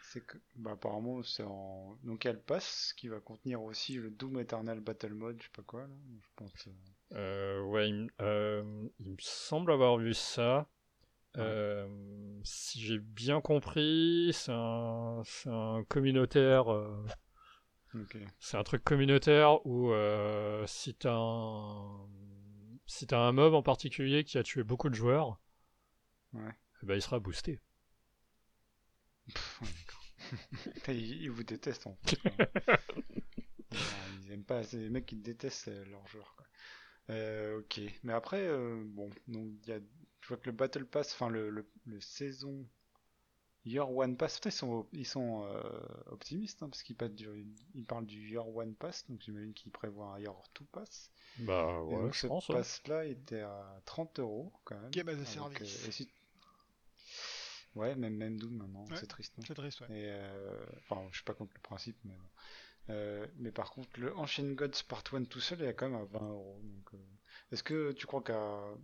[0.02, 1.98] C'est que, bah, apparemment, c'est en.
[2.04, 5.38] Donc, il y a le pass qui va contenir aussi le Doom Eternal Battle Mode,
[5.40, 5.94] je sais pas quoi, là.
[6.22, 6.68] Je pense.
[6.68, 6.72] euh,
[7.14, 10.68] Euh, ouais, il, me- euh, il me semble avoir vu ça.
[11.38, 11.44] Ouais.
[11.44, 16.72] Euh, si j'ai bien compris, c'est un, c'est un communautaire.
[16.74, 17.06] euh,
[17.94, 18.16] Ok.
[18.40, 22.08] c'est un truc communautaire où euh, si t'as un,
[22.88, 25.40] si t'as un mob en particulier qui a tué beaucoup de joueurs,
[26.34, 26.54] Ouais.
[26.82, 27.60] eh ben, il sera boosté.
[29.34, 30.04] Pff, ouais, d'accord.
[30.90, 32.18] ils, ils vous détestent en fait.
[32.66, 32.78] quoi.
[34.26, 36.34] ils, aiment pas, c'est les mecs qui détestent euh, leurs joueurs.
[36.36, 36.46] Quoi.
[37.10, 39.80] Euh, ok, mais après, euh, bon, donc il y a,
[40.22, 42.68] je vois que le Battle Pass, enfin le, le, le saison
[43.66, 45.62] Year One Pass, ils sont, ils sont euh,
[46.08, 47.28] optimistes hein, parce qu'ils passent du,
[47.76, 51.12] ils parlent du Year One Pass, donc j'imagine qu'ils prévoient un Year Two Pass.
[51.40, 52.48] Bah ouais, donc je ce pense.
[52.50, 52.56] ouais.
[52.56, 54.90] pass-là était à 30 euros quand même.
[54.92, 55.84] Game as a Avec, service.
[55.86, 56.10] euh, et si-
[57.78, 58.96] Ouais, même, même Doom maintenant, Ouais.
[58.98, 59.36] c'est triste.
[59.46, 59.88] C'est triste, ouais.
[59.90, 62.18] et euh, enfin, je suis pas contre le principe, mais.
[62.90, 66.00] Euh, mais par contre, le Ancient Gods Part 1 tout seul, il est quand même
[66.02, 66.62] à 20 euros.
[66.94, 66.98] Euh,
[67.52, 68.38] est-ce que tu crois qu'à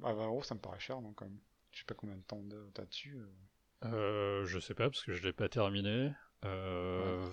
[0.04, 1.40] à 20 euros, ça me paraît cher, non, quand même?
[1.72, 2.44] Je sais pas combien de temps
[2.74, 3.18] t'as dessus.
[3.18, 3.88] euh.
[3.88, 6.12] Euh, je sais pas parce que je l'ai pas terminé.
[6.46, 7.26] Euh,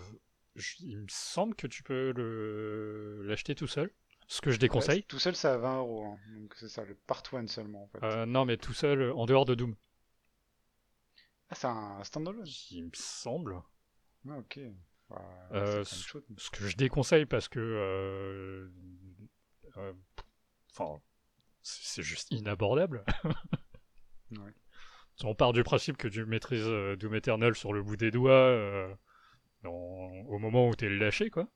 [0.57, 3.91] je- il me semble que tu peux le l'acheter tout seul.
[4.29, 5.01] Ce que je déconseille.
[5.01, 6.05] Ouais, tout seul, c'est à 20 euros.
[6.05, 6.19] hein.
[6.39, 7.99] Donc, c'est ça, le Part 1 seulement, en fait.
[8.05, 9.75] Euh, non, mais tout seul en dehors de Doom.
[11.51, 12.47] Ah, c'est un standalone.
[12.71, 13.61] Il me semble.
[14.29, 14.61] Ah, ok.
[15.09, 15.85] Bah, Euh.
[15.85, 17.59] Ce que je déconseille parce que.
[17.59, 18.69] euh,
[19.77, 19.93] euh,
[20.73, 21.01] Enfin.
[21.63, 23.05] c'est juste inabordable.
[24.33, 24.55] Ouais.
[25.25, 26.65] On part du principe que tu maîtrises
[26.99, 28.97] Doom Eternal sur le bout des doigts
[29.65, 29.71] dans-
[30.29, 31.49] au moment où t'es lâché, quoi.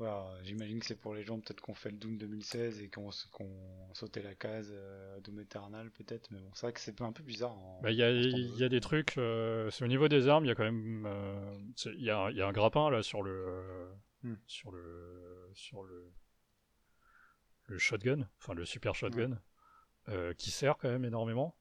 [0.00, 3.10] Voilà, j'imagine que c'est pour les gens peut-être qu'on fait le Doom 2016 et qu'on
[3.32, 7.12] qu'on sautait la case euh, Doom Eternal peut-être, mais bon, c'est vrai que c'est un
[7.12, 7.52] peu bizarre.
[7.52, 8.58] en- Bah, Il y, standalone.
[8.58, 11.04] y a des trucs, euh, c'est au niveau des armes, il y a quand même,
[11.06, 11.54] euh,
[11.84, 14.36] il y, a, y a un grappin là sur le, euh, Hmm.
[14.46, 16.10] sur le, sur le,
[17.66, 19.38] le shotgun, enfin le super shotgun,
[20.08, 21.56] euh, qui sert quand même énormément.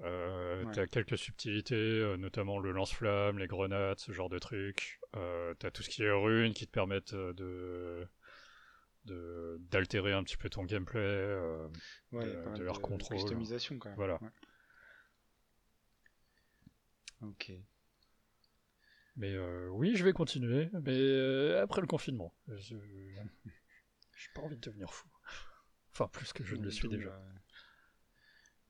[0.00, 0.72] Euh, Ouais.
[0.72, 4.97] T'as quelques subtilités, notamment le lance-flamme, les grenades, ce genre de trucs.
[5.16, 8.08] Euh, T'as tout ce qui est runes qui te permettent euh, de
[9.70, 11.00] d'altérer un petit peu ton gameplay.
[11.00, 11.66] euh,
[12.12, 13.16] Ouais, de- leur contrôle.
[13.16, 13.96] customisation quand même.
[13.96, 14.18] Voilà.
[14.22, 14.28] ouais.
[17.22, 17.52] Ok.
[19.16, 22.34] Mais euh, oui, je vais continuer, mais après le confinement.
[22.48, 22.76] Je
[24.14, 25.08] j'ai pas envie de devenir fou.
[25.92, 27.18] Enfin, plus que je ne le suis déjà.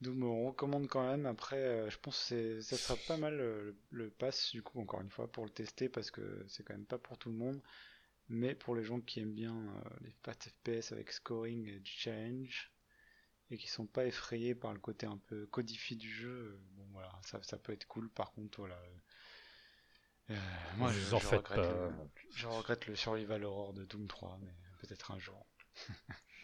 [0.01, 1.27] Doom, on recommande quand même.
[1.27, 4.81] Après, euh, je pense que ça sera pas mal euh, le, le pass, du coup,
[4.81, 7.37] encore une fois, pour le tester, parce que c'est quand même pas pour tout le
[7.37, 7.61] monde.
[8.29, 11.91] Mais pour les gens qui aiment bien euh, les pattes FPS avec scoring et du
[11.93, 12.73] challenge,
[13.51, 17.12] et qui sont pas effrayés par le côté un peu codifié du jeu, bon voilà,
[17.27, 18.11] ça, ça peut être cool.
[18.11, 18.77] Par contre, voilà.
[20.31, 20.35] euh,
[20.73, 21.91] moi, je, regrette le-
[22.35, 25.47] je regrette le Survival Horror de Doom 3, mais peut-être un jour.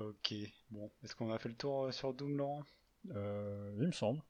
[0.00, 0.34] ok,
[0.70, 2.64] bon, est-ce qu'on a fait le tour euh, sur Doom, Laurent?
[3.14, 4.22] Euh, il me semble.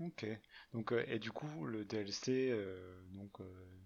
[0.00, 0.26] Ok,
[0.72, 3.38] donc euh, et du coup le DLC, euh, donc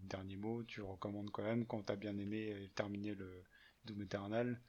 [0.03, 3.45] dernier mot, tu recommandes quand même quand t'as bien aimé et terminé le
[3.85, 4.61] Doom Eternal,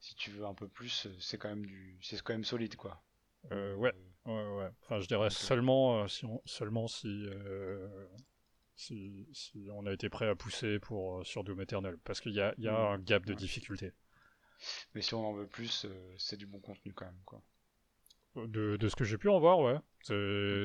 [0.00, 3.02] si tu veux un peu plus, c'est quand même du, c'est quand même solide quoi.
[3.52, 3.92] Euh, ouais,
[4.26, 4.68] ouais, ouais.
[4.82, 7.26] Enfin, je dirais seulement, si on, seulement si,
[8.76, 11.98] si, si on a été prêt à pousser pour, sur Doom Eternal.
[12.04, 12.86] Parce qu'il y a, y a Mm.
[12.92, 13.34] un gap de Ouais.
[13.34, 13.92] difficulté.
[14.94, 17.42] Mais si on en veut plus, euh, c'est du bon contenu quand même quoi.
[18.36, 19.78] De, de ce que j'ai pu en voir, ouais.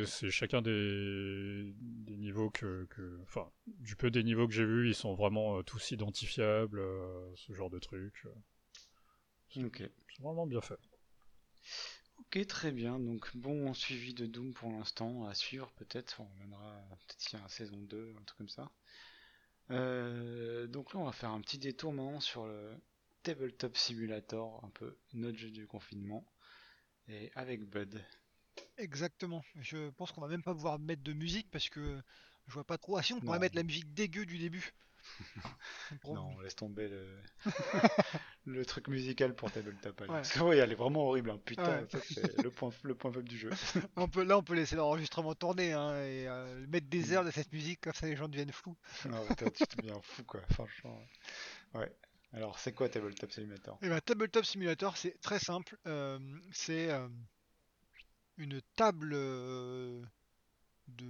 [0.06, 3.20] C'est chacun des, des niveaux que, que.
[3.24, 7.32] Enfin, du peu des niveaux que j'ai vus, ils sont vraiment euh, tous identifiables, euh,
[7.36, 8.26] ce genre de trucs.
[8.26, 9.78] euh, Ok.
[10.10, 10.78] C'est vraiment bien fait.
[12.18, 13.00] Ok, très bien.
[13.00, 15.26] Donc, bon suivi de Doom pour l'instant.
[15.28, 16.20] À suivre, peut-être.
[16.22, 18.72] On reviendra peut-être s'il y a un saison 2, un truc comme ça.
[19.72, 22.76] Euh, donc là, on va faire un petit détour maintenant sur le
[23.24, 26.26] Tabletop Simulator, un peu notre jeu du confinement.
[27.08, 28.02] Et avec Bud.
[28.78, 29.44] Exactement.
[29.60, 32.02] Je pense qu'on va même pas pouvoir mettre de musique parce que
[32.48, 32.98] Je vois pas trop.
[32.98, 34.74] Ah si, on pourrait mettre la musique dégueu du début.
[36.06, 37.20] Non, laisse tomber le,
[38.46, 40.00] le truc musical pour Tabletop.
[40.02, 40.08] Ouais.
[40.08, 41.32] Parce que, ouais, elle est vraiment horrible.
[41.32, 41.40] hein.
[41.46, 41.88] Putain, Ouais.
[41.92, 43.50] ça, c'est le point, le point faible du jeu.
[43.98, 47.14] On peut, là, on peut laisser l'enregistrement tourner hein, et euh, mettre des Mm.
[47.14, 48.78] airs de cette musique, comme ça les gens deviennent flous.
[49.10, 50.42] non, putain, tu deviens fou, quoi.
[50.52, 51.00] Franchement.
[51.74, 51.92] Ouais.
[52.34, 53.78] Alors, c'est quoi Tabletop Simulator?
[53.84, 55.78] Et ben, Tabletop Simulator, c'est très simple.
[55.88, 56.20] euh,
[56.52, 57.08] c'est euh,
[58.38, 60.02] une table euh,
[60.88, 61.08] de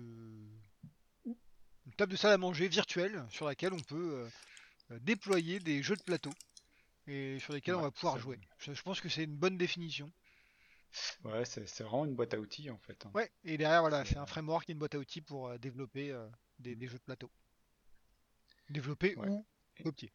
[1.26, 4.28] une table de salle à manger virtuelle sur laquelle on peut
[5.02, 6.32] déployer des jeux de plateau
[7.08, 8.40] et sur lesquels on va pouvoir jouer.
[8.60, 10.12] Je, je pense que c'est une bonne définition.
[11.24, 13.06] Ouais, c'est vraiment une boîte à outils, en fait.
[13.06, 13.12] hein.
[13.14, 16.16] Ouais, et derrière, voilà, C'est, un framework et une boîte à outils pour développer
[16.60, 17.30] des, des jeux de plateau.
[18.70, 19.30] Développer Ouais.
[19.30, 19.46] ou
[19.84, 20.12] copier.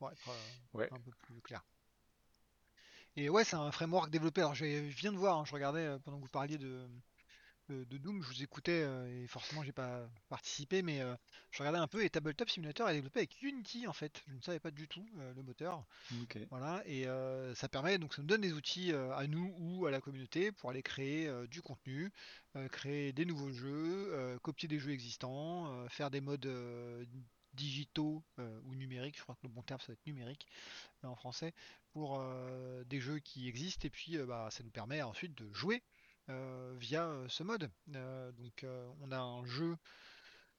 [0.00, 0.90] Pour être euh, Ouais.
[0.90, 1.62] un peu plus clair.
[3.16, 4.40] Et ouais, c'est un framework développé.
[4.40, 6.88] Alors, je viens de voir, hein, je regardais euh, pendant que vous parliez de,
[7.68, 11.14] de, de Doom, je vous écoutais euh, et forcément, j'ai pas participé, mais euh,
[11.52, 12.04] je regardais un peu.
[12.04, 14.22] Et Tabletop Simulator est développé avec Unity en fait.
[14.28, 15.84] Je ne savais pas du tout euh, le moteur.
[16.50, 19.86] Voilà, et euh, ça permet, donc ça nous donne des outils euh, à nous ou
[19.86, 22.12] à la communauté pour aller créer euh, du contenu,
[22.56, 27.04] euh, créer des nouveaux jeux, euh, copier des jeux existants, euh, faire des modes euh,
[27.54, 30.46] digitaux euh, ou numériques, je crois que le bon terme ça va être numérique
[31.04, 31.54] euh, en français,
[31.92, 35.52] pour euh, des jeux qui existent, et puis euh, bah, ça nous permet ensuite de
[35.52, 35.82] jouer
[36.78, 37.68] via ce mode.
[37.88, 38.64] Donc
[39.00, 39.76] on a un jeu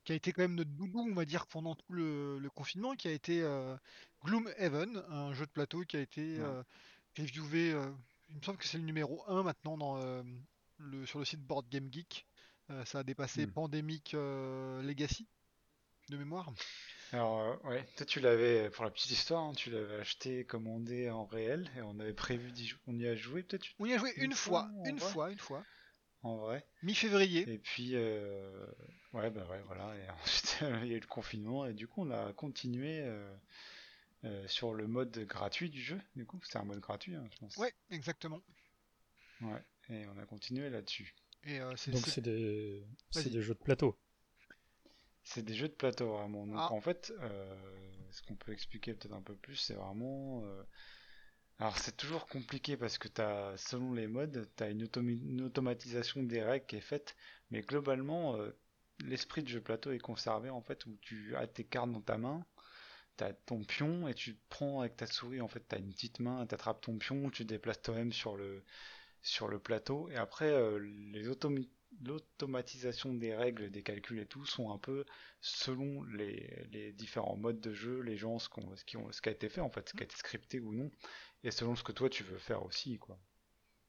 [0.03, 2.93] qui a été quand même notre doudou, on va dire, pendant tout le, le confinement,
[2.95, 3.39] qui a été
[4.25, 6.63] Gloomhaven, un jeu de plateau qui a été Ouais.
[7.17, 7.69] reviewé,
[8.29, 9.95] il me semble que c'est le numéro 1 maintenant dans,
[10.77, 12.25] le, sur le site Board Game Geek.
[12.83, 13.51] Ça a dépassé Hmm.
[13.51, 15.25] Pandemic Legacy,
[16.09, 16.51] de mémoire.
[17.13, 21.09] Alors, euh, ouais, toi, tu l'avais, pour la petite histoire, hein, tu l'avais acheté, commandé
[21.09, 22.79] en réel, et on avait prévu d'y jouer.
[22.87, 24.99] On y a joué, peut-être, On y a joué Une une fois, fois, en une
[24.99, 25.63] fois, une fois,
[26.23, 26.65] en vrai.
[26.83, 27.49] mi-février.
[27.49, 28.65] Et puis, euh,
[29.13, 29.93] ouais, bah ouais, voilà.
[29.97, 33.33] Et ensuite, il y a eu le confinement, et du coup, on a continué euh,
[34.23, 35.99] euh, sur le mode gratuit du jeu.
[36.15, 37.57] Du coup, c'est un mode gratuit, hein, je pense.
[37.57, 38.41] Ouais, exactement.
[39.41, 41.13] Ouais, et on a continué là-dessus.
[41.43, 43.31] Et euh, c'est Donc c'est- c'est des, c'est Vas-y.
[43.31, 43.97] des jeux de plateau.
[45.23, 46.45] C'est des jeux de plateau, vraiment.
[46.47, 46.71] Donc, Ah.
[46.73, 47.55] en fait, euh,
[48.11, 50.43] ce qu'on peut expliquer peut-être un peu plus, c'est vraiment.
[50.45, 50.63] euh,
[51.59, 54.83] Alors, c'est toujours compliqué parce que t'as, selon les modes, tu as une,
[55.43, 57.15] automatisation des règles qui est faite,
[57.51, 58.51] mais globalement, euh,
[59.05, 62.17] l'esprit de jeu plateau est conservé en fait, où tu as tes cartes dans ta
[62.17, 62.43] main,
[63.17, 65.91] tu as ton pion et tu prends avec ta souris, en fait, tu as une
[65.93, 68.63] petite main, tu attrapes ton pion, tu déplaces toi-même sur le,
[69.21, 70.49] sur le plateau, et après,
[70.79, 71.69] les automi-
[72.03, 75.05] l'automatisation des règles, des calculs et tout sont un peu
[75.41, 78.49] selon les, différents modes de jeu, les gens, ce,
[78.85, 80.73] qui ont, ce qui a été fait en fait, ce qui a été scripté ou
[80.73, 80.89] non,
[81.43, 83.19] et selon ce que toi tu veux faire aussi, quoi.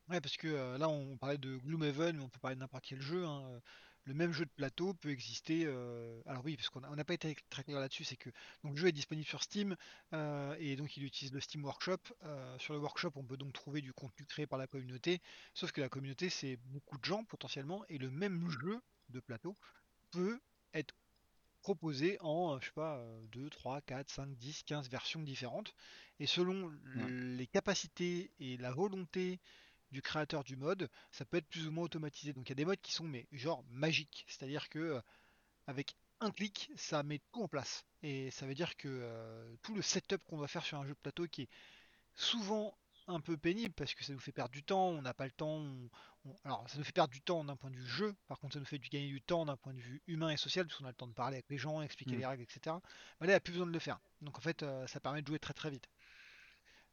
[0.09, 2.85] Ouais, parce que euh, là, on parlait de Gloomhaven, mais on peut parler de n'importe
[2.85, 3.25] quel jeu.
[3.25, 3.61] hein, euh,
[4.05, 5.63] Le même jeu de plateau peut exister.
[5.67, 8.31] euh, Alors oui, parce qu'on n'a pas été très clair là-dessus, c'est que
[8.65, 9.77] donc, le jeu est disponible sur Steam
[10.13, 11.99] euh, et donc il utilise le Steam Workshop.
[12.25, 15.21] Euh, sur le workshop, on peut donc trouver du contenu créé par la communauté.
[15.55, 18.81] Sauf que la communauté, c'est beaucoup de gens potentiellement, et le même jeu
[19.11, 19.57] de plateau
[20.11, 20.41] peut
[20.75, 20.95] être
[21.61, 25.75] proposé en, je sais pas, euh, 2, 3, 4, 5, 10, 15 versions différentes.
[26.19, 27.07] Et selon Ouais.
[27.07, 29.39] les capacités et la volonté
[29.93, 32.33] du créateur du mode, ça peut être plus ou moins automatisé.
[32.33, 35.01] Donc il y a des modes qui sont mais genre magiques, c'est-à-dire que euh,
[35.67, 37.85] avec un clic, ça met tout en place.
[38.03, 40.95] Et ça veut dire que euh, tout le setup qu'on doit faire sur un jeu
[40.95, 41.49] de plateau qui est
[42.15, 42.77] souvent
[43.09, 45.33] un peu pénible parce que ça nous fait perdre du temps, on n'a pas le
[45.33, 45.57] temps.
[45.59, 45.91] on-
[46.25, 48.55] on- Alors ça nous fait perdre du temps d'un point de vue jeu, par contre
[48.55, 50.79] ça nous fait du gagner du temps d'un point de vue humain et social parce
[50.79, 52.19] qu'on a le temps de parler avec les gens, expliquer Mm.
[52.21, 52.77] les règles, etc.
[53.21, 53.99] Mais là il n'y a plus besoin de le faire.
[54.21, 55.89] Donc en fait euh, ça permet de jouer très très vite.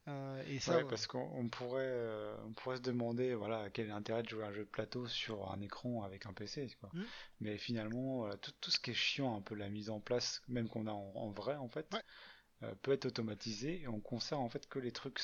[0.08, 3.68] Euh, et ça, Ouais, euh, parce qu'on on pourrait, euh, on pourrait se demander, voilà,
[3.70, 6.32] quel est l'intérêt de jouer à un jeu de plateau sur un écran avec un
[6.32, 6.90] PC, quoi.
[6.92, 7.04] Mm.
[7.40, 10.42] Mais finalement, voilà, tout, tout ce qui est chiant, un peu la mise en place,
[10.48, 12.02] même qu'on a en, en vrai, en fait, Ouais.
[12.62, 15.20] euh, peut être automatisé et on conserve en fait que les trucs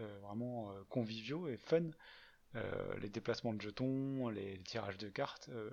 [0.00, 1.90] euh, vraiment euh, conviviaux et fun,
[2.54, 5.48] euh, les déplacements de jetons, les tirages de cartes.
[5.50, 5.70] euh,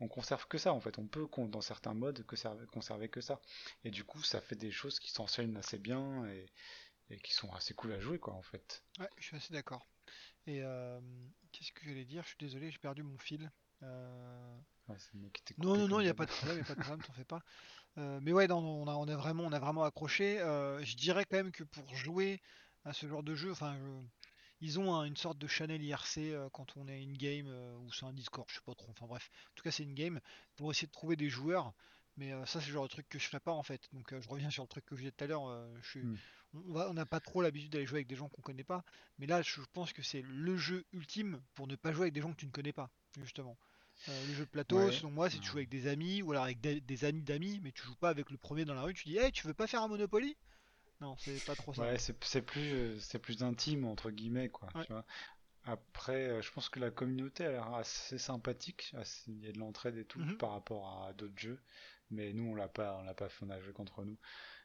[0.00, 3.40] on conserve que ça en fait, on peut dans certains modes conserver, conserver que ça.
[3.84, 6.46] Et du coup, ça fait des choses qui s'enchaînent assez bien et,
[7.10, 8.82] et qui sont assez cool à jouer quoi en fait.
[9.00, 9.86] Ouais, je suis assez d'accord.
[10.46, 11.00] Et euh,
[11.52, 12.22] qu'est-ce que j'allais dire?
[12.24, 13.50] Je suis désolé, j'ai perdu mon fil.
[13.82, 14.58] Euh,
[14.88, 14.96] Ouais,
[15.32, 17.02] qui Non, non, non, il n'y a pas de problème, il a pas de problème,
[17.06, 17.42] t'en fais pas.
[17.98, 20.38] Euh, mais ouais, non, on a, on a vraiment, on a vraiment accroché.
[20.38, 22.40] Je dirais quand même que pour jouer
[22.84, 24.06] à ce genre de jeu, enfin, je-
[24.60, 27.48] ils ont un- une sorte de channel IRC quand on est in-game
[27.82, 28.90] ou c'est un Discord, je sais pas trop.
[28.92, 30.20] Enfin bref, en tout cas c'est in-game
[30.56, 31.72] pour essayer de trouver des joueurs.
[32.18, 33.88] Mais euh, ça, c'est le genre de truc que je ferais pas en fait.
[33.92, 35.48] Donc euh, je reviens sur le truc que je disais tout à l'heure.
[35.48, 36.16] euh, je suis- Hmm.
[36.54, 38.84] on n'a pas trop l'habitude d'aller jouer avec des gens qu'on connaît pas.
[39.18, 42.20] Mais là, je pense que c'est le jeu ultime pour ne pas jouer avec des
[42.22, 42.90] gens que tu ne connais pas,
[43.20, 43.56] justement.
[44.06, 44.92] Le jeu de plateau, Ouais.
[44.92, 47.60] selon moi, c'est tu joues avec des amis ou alors avec des, des amis d'amis,
[47.62, 48.94] mais tu joues pas avec le premier dans la rue.
[48.94, 50.36] Tu dis, hey, tu veux pas faire un Monopoly?
[51.02, 51.82] Non, c'est pas trop ça.
[51.82, 54.68] Ouais, c'est plus, c'est plus intime, entre guillemets, quoi.
[54.74, 54.84] Ouais.
[54.86, 55.04] tu vois.
[55.64, 58.94] Après, je pense que la communauté a l'air assez sympathique.
[59.26, 60.38] Il y a de l'entraide et tout Mhm.
[60.38, 61.60] par rapport à d'autres jeux.
[62.10, 64.18] Mais nous, on l'a pas, on l'a pas fait, on a joué contre nous.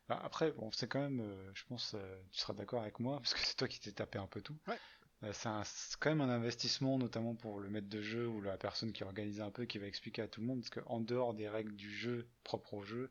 [0.08, 3.18] Bah, après, bon, c'est quand même, euh, je pense, euh, tu seras d'accord avec moi,
[3.22, 4.58] parce que c'est toi qui t'es tapé un peu tout.
[4.68, 4.78] Ouais.
[5.24, 8.92] Euh, c'est quand même un investissement, notamment pour le maître de jeu ou la personne
[8.92, 11.48] qui organise un peu, qui va expliquer à tout le monde, parce qu'en dehors des
[11.48, 13.10] règles du jeu propre au jeu,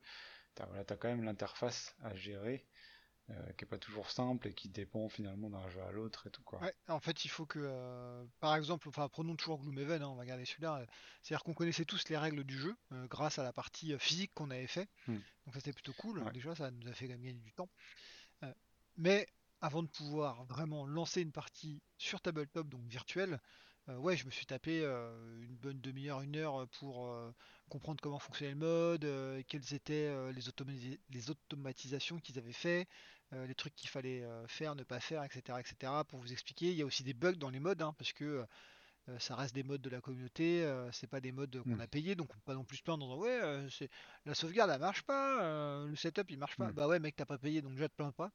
[0.55, 2.67] t'as voilà, t'as quand même l'interface à gérer,
[3.31, 6.31] euh, qui est pas toujours simple et qui dépend finalement d'un jeu à l'autre et
[6.31, 6.61] tout quoi.
[6.61, 10.17] Ouais, en fait, il faut que, euh, par exemple, enfin, prenons toujours Gloomhaven, hein, on
[10.17, 10.81] va garder celui-là.
[10.81, 10.87] euh,
[11.23, 14.51] C'est-à-dire qu'on connaissait tous les règles du jeu euh, grâce à la partie physique qu'on
[14.51, 14.89] avait fait.
[15.07, 15.19] Hmm.
[15.47, 16.19] Donc ça c'était plutôt cool.
[16.19, 16.33] Ouais.
[16.33, 17.69] Déjà, ça nous a fait gagner du temps.
[18.97, 19.27] Mais
[19.61, 23.41] avant de pouvoir vraiment lancer une partie sur tabletop, donc virtuelle,
[23.89, 27.33] euh, ouais, je me suis tapé euh, une bonne demi-heure, une heure pour euh,
[27.73, 32.53] comprendre comment fonctionnait le mode, euh, quelles étaient euh, les, automati- les automatisations qu'ils avaient
[32.53, 32.87] fait,
[33.33, 36.05] euh, les trucs qu'il fallait euh, faire, ne pas faire, etc., etc.
[36.05, 38.45] Pour vous expliquer, il y a aussi des bugs dans les modes, hein, parce que
[39.09, 41.81] euh, ça reste des modes de la communauté, euh, c'est pas des modes qu'on Mm.
[41.81, 43.89] a payés, donc on peut pas non plus se plaindre en disant ouais, euh, c'est
[44.27, 46.69] la sauvegarde elle marche pas, euh, le setup il marche pas.
[46.69, 46.73] Mm.
[46.73, 48.31] Bah ouais, mec, t'as pas payé, donc déjà te plains pas.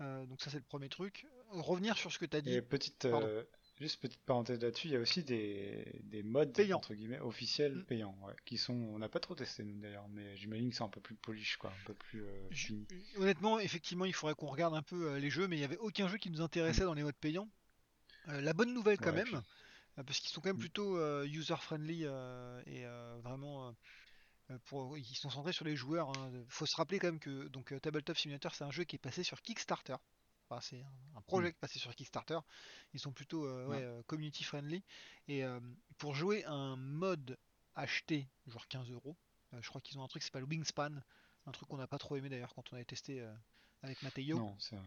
[0.00, 1.26] Euh, donc ça c'est le premier truc.
[1.52, 2.54] Revenir sur ce que t'as dit.
[2.54, 3.26] Et petite, Pardon.
[3.28, 3.44] euh,
[3.80, 6.76] juste petite parenthèse là-dessus, il y a aussi des, des modes Payants.
[6.78, 7.84] entre guillemets officiels Mm.
[7.84, 10.82] payants, ouais, qui sont, on n'a pas trop testé nous d'ailleurs, mais j'imagine que c'est
[10.84, 12.86] un peu plus polish quoi, un peu plus euh, fini.
[13.16, 15.78] Honnêtement, effectivement, il faudrait qu'on regarde un peu euh, les jeux, mais il y avait
[15.78, 17.48] aucun jeu qui nous intéressait dans les modes payants.
[18.28, 19.16] Euh, la bonne nouvelle quand Mm.
[19.16, 19.36] Ouais, même, puis-
[19.98, 20.60] euh, parce qu'ils sont quand même Mm.
[20.60, 22.86] plutôt user friendly et
[23.22, 23.74] vraiment
[24.66, 26.10] pour, ils sont centrés sur les joueurs.
[26.18, 26.30] hein.
[26.48, 29.22] Faut se rappeler quand même que donc Tabletop Simulator c'est un jeu qui est passé
[29.24, 29.96] sur Kickstarter.
[30.48, 32.38] Enfin, c'est un, un projet qui est passé sur Kickstarter.
[32.92, 33.82] Ils sont plutôt euh, ouais, Ouais.
[33.82, 34.82] euh, community friendly
[35.28, 35.58] et euh,
[35.98, 37.38] pour jouer un mode
[37.74, 39.16] acheté genre 15 euros,
[39.60, 41.00] je crois qu'ils ont un truc qui s'appelle Wingspan,
[41.46, 43.24] un truc qu'on n'a pas trop aimé d'ailleurs quand on avait testé
[43.82, 44.36] avec Matteo.
[44.38, 44.84] Non, c'est un,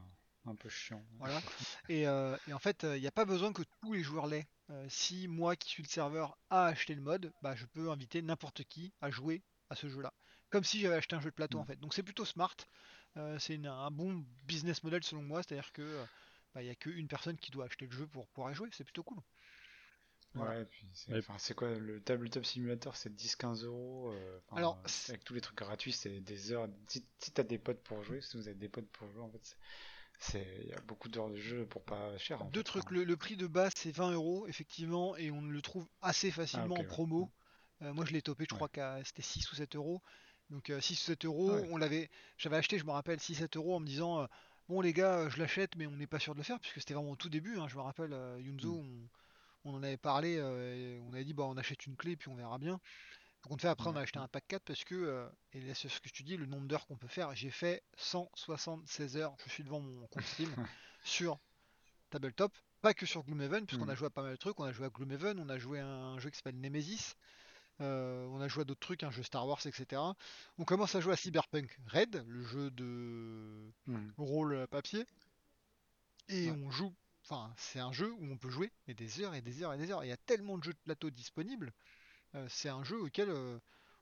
[0.52, 1.04] un peu chiant.
[1.20, 1.42] Voilà.
[1.90, 4.48] Et, et en fait, il n'y a pas besoin que tous les joueurs l'aient.
[4.90, 8.64] Si moi qui suis le serveur a acheté le mode, bah, je peux inviter n'importe
[8.66, 10.14] qui à jouer à ce jeu-là.
[10.50, 11.62] Comme si j'avais acheté un jeu de plateau Mm.
[11.62, 11.80] en fait.
[11.80, 12.56] Donc c'est plutôt smart.
[13.18, 15.44] Euh, c'est un bon business model selon moi.
[15.44, 16.06] C'est-à-dire que euh,
[16.54, 18.70] bah, il n'y a qu'une personne qui doit acheter le jeu pour pouvoir y jouer.
[18.72, 19.20] C'est plutôt cool.
[20.36, 20.56] Voilà.
[20.60, 21.22] Ouais, puis c'est Ouais.
[21.56, 24.12] quoi le tabletop simulator C'est 10-15 euros.
[24.12, 24.78] euh, Alors,
[25.10, 26.68] avec tous les trucs gratuits, c'est des heures.
[26.88, 29.30] Si, si t'as des potes pour jouer, si vous avez des potes pour jouer, en
[29.32, 29.58] fait,
[30.20, 32.40] c'est- il y a beaucoup d'heures de jeu pour pas cher.
[32.42, 32.90] Deux fait, trucs.
[32.90, 32.92] hein.
[32.92, 36.76] Le, le prix de base c'est 20 euros effectivement et on le trouve assez facilement
[36.76, 36.86] ok, en ouais.
[36.86, 37.32] promo.
[37.84, 38.56] Euh, moi je l'ai topé, je Ouais.
[38.56, 40.02] crois que c'était 6 ou 7 euros.
[40.50, 41.68] Donc euh, 6 ou 7 euros, ouais.
[41.72, 44.28] on l'avait, j'avais acheté, je me rappelle, 6-7 euros en me disant euh,
[44.70, 46.80] bon les gars, euh, je l'achète mais on n'est pas sûr de le faire puisque
[46.80, 47.58] c'était vraiment au tout début.
[47.60, 49.08] hein, je me rappelle euh, Yunzo, Mm.
[49.66, 52.16] on, on en avait parlé, euh, et on avait dit bah on achète une clé
[52.16, 52.80] puis on verra bien.
[53.44, 55.74] Donc on fait après on a acheté un pack 4 parce que euh, et là,
[55.74, 59.18] c'est ce que je te dis, le nombre d'heures qu'on peut faire, j'ai fait 176
[59.18, 60.50] heures, je suis devant mon compte Steam
[61.04, 61.40] sur
[62.10, 63.90] tabletop, pas que sur Gloomhaven, puisqu'on Mm.
[63.90, 64.60] a joué à pas mal de trucs.
[64.60, 67.16] On a joué à Gloomhaven, on a joué à un jeu qui s'appelle Nemesis, euh,
[67.86, 70.02] on a joué à d'autres trucs, un jeu Star Wars, etc.
[70.58, 74.10] On commence à jouer à Cyberpunk Red, le jeu de Hmm.
[74.18, 75.06] rôle euh, papier,
[76.30, 76.58] et Ouais.
[76.66, 76.94] on joue.
[77.24, 79.78] Enfin, c'est un jeu où on peut jouer mais des heures et des heures et
[79.78, 80.04] des heures.
[80.04, 81.74] Il y a tellement de jeux de plateau disponibles.
[82.36, 83.60] euh, c'est un jeu auquel euh,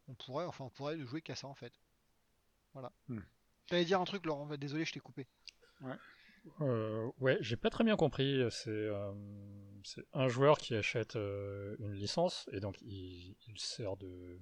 [0.07, 1.73] on pourrait, enfin, on pourrait ne jouer qu'à ça en fait.
[2.73, 2.91] Voilà.
[3.07, 3.21] Hmm.
[3.69, 4.47] J'allais dire un truc, Laurent.
[4.57, 5.27] Désolé, je t'ai coupé.
[6.61, 8.43] Euh, ouais, j'ai pas très bien compris.
[8.51, 9.11] C'est euh,
[9.85, 14.39] c'est un joueur qui achète euh, une licence et donc il, il sert de.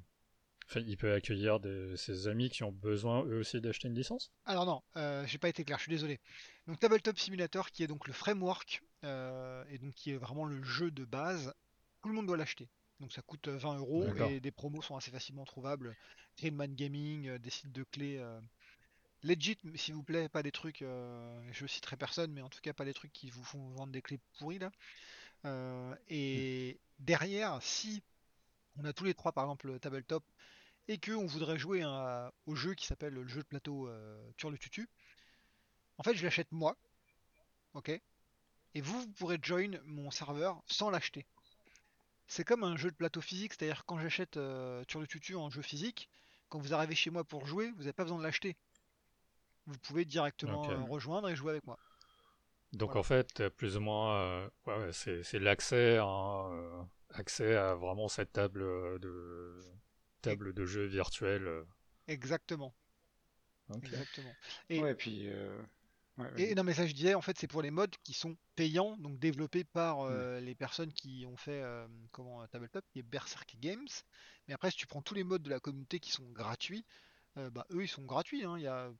[0.69, 4.31] Enfin, il peut accueillir des- ses amis qui ont besoin eux aussi d'acheter une licence?
[4.45, 6.19] Alors non, euh, j'ai pas été clair, je suis désolé.
[6.67, 10.61] Donc Tabletop Simulator, qui est donc le framework, euh, et donc qui est vraiment le
[10.63, 11.53] jeu de base,
[12.01, 12.69] tout le monde doit l'acheter.
[12.99, 15.95] Donc ça coûte euh, 20 euros et des promos sont assez facilement trouvables.
[16.37, 18.19] Greenman Gaming, des sites de clés
[19.23, 22.73] legit, s'il vous plaît, pas des trucs, euh, je citerai personne, mais en tout cas
[22.73, 24.71] pas des trucs qui vous font vendre des clés pourries là.
[25.45, 28.01] Euh, et derrière, si
[28.77, 30.23] on a tous les trois par exemple Tabletop
[30.87, 34.31] et que on voudrait jouer un- au jeu qui s'appelle le jeu de plateau euh,
[34.37, 34.89] Turle Tutu,
[35.97, 36.77] en fait je l'achète moi,
[37.73, 41.25] ok, et vous, vous pourrez join mon serveur sans l'acheter.
[42.27, 45.61] C'est comme un jeu de plateau physique, c'est-à-dire quand j'achète euh, Turle Tutu en jeu
[45.61, 46.09] physique,
[46.49, 48.55] quand vous arrivez chez moi pour jouer, vous n'avez pas besoin de l'acheter.
[49.67, 51.77] Vous pouvez directement rejoindre et jouer avec moi.
[52.73, 52.99] Donc Voilà.
[52.99, 57.75] en fait, euh, plus ou moins, euh, ouais, c'est c'est l'accès, hein, euh, accès à
[57.75, 58.61] vraiment cette table
[58.99, 59.59] de
[60.21, 61.65] table de jeu virtuelle.
[62.07, 62.73] Exactement.
[63.81, 64.35] Exactement.
[64.69, 65.61] Et- Ouais, puis euh,
[66.17, 66.55] Ouais, Et vas-y.
[66.55, 69.19] non, mais ça, je disais, en fait, c'est pour les modes qui sont payants, donc
[69.19, 70.39] développés par Mm.
[70.41, 73.87] les personnes qui ont fait euh, comment Tabletop, qui est Berserk Games.
[74.47, 76.85] Mais après, si tu prends tous les modes de la communauté qui sont gratuits,
[77.37, 78.91] euh, bah eux, ils sont gratuits, hein, il y a,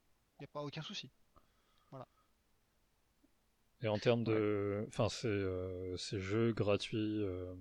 [0.42, 1.12] y a pas aucun souci.
[3.84, 4.86] Et en termes de.
[4.88, 7.22] Enfin, c'est euh, ces jeux gratuits.
[7.24, 7.54] euh,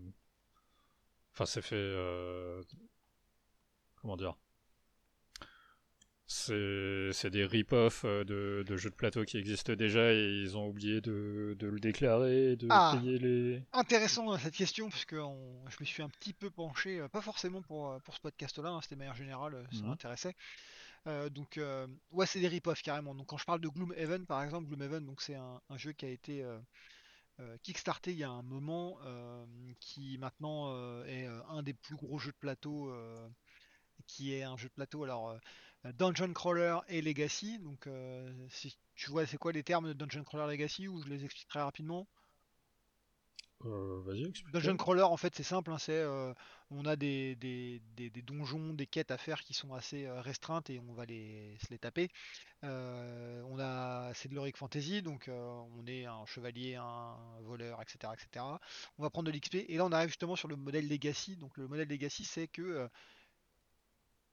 [1.35, 1.75] Enfin, c'est fait.
[1.77, 2.63] euh,
[4.01, 4.35] Comment dire?
[6.27, 10.57] C'est c'est des rip-off euh, de, de jeux de plateau qui existent déjà et ils
[10.57, 12.97] ont oublié de, de le déclarer, de Ah.
[12.97, 13.63] payer les.
[13.73, 18.01] Intéressant cette question, puisque on- je me suis un petit peu penché, pas forcément pour,
[18.05, 19.89] pour ce podcast-là, hein, c'était de manière générale, ça Mhm.
[19.89, 20.35] m'intéressait.
[21.09, 23.15] Euh, donc, euh, ouais, c'est des rip-off carrément.
[23.15, 26.05] Donc, quand je parle de Gloomhaven, par exemple, Gloomhaven, donc c'est un, un jeu qui
[26.07, 26.59] a été euh,
[27.41, 28.99] euh, kickstarté il y a un moment,
[29.81, 30.75] qui maintenant
[31.07, 32.93] est un des plus gros jeux de plateau,
[34.07, 35.37] qui est un jeu de plateau, alors
[35.85, 37.59] Dungeon Crawler et Legacy.
[37.59, 37.89] Donc,
[38.51, 41.49] si tu vois, c'est quoi les termes de Dungeon Crawler Legacy, ou je les explique
[41.49, 42.07] très rapidement?
[43.65, 44.53] Euh, Vas-y, explique.
[44.53, 46.35] Dungeon Crawler, en fait, c'est simple, hein, c'est euh,
[46.71, 50.21] on a des, des, des- des donjons, des quêtes à faire qui sont assez euh,
[50.21, 52.11] restreintes et on va les, se les taper.
[52.65, 58.15] Euh, on a, c'est de l'heroic fantasy, donc on est un chevalier, un voleur, etc.,
[58.15, 58.61] etc.
[58.99, 61.37] On va prendre de l'XP et là on arrive justement sur le modèle Legacy.
[61.37, 62.89] Donc le modèle Legacy, c'est que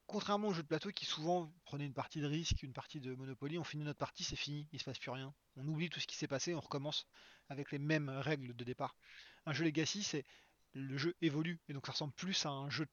[0.10, 3.14] contrairement aux jeux de plateau qui souvent prenaient une partie de risque, une partie de
[3.14, 5.34] Monopoly, on finit notre partie, c'est fini, il se passe plus rien.
[5.56, 7.06] On oublie tout ce qui s'est passé, on recommence
[7.48, 8.96] avec les mêmes règles de départ.
[9.46, 10.26] Un jeu Legacy, c'est
[10.74, 12.88] le jeu évolue et donc ça ressemble plus à un jeu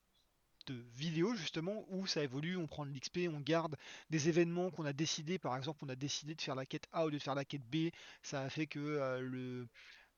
[0.67, 3.77] de vidéo justement où ça évolue, on prend de l'XP, on garde
[4.11, 7.07] des événements qu'on a décidé, par exemple on a décidé de faire la quête A
[7.07, 7.91] au lieu de faire la quête B,
[8.23, 9.69] ça a fait que euh, le,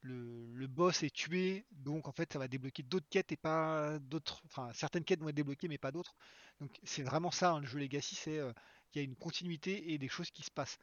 [0.08, 3.98] le, le boss est tué, donc en fait ça va débloquer d'autres quêtes et pas
[4.00, 6.14] d'autres, enfin certaines quêtes vont être débloquées mais pas d'autres.
[6.60, 8.52] Donc c'est vraiment ça hein, le jeu Legacy, c'est euh,
[8.90, 10.78] qu'il y a une continuité et des choses qui se passent.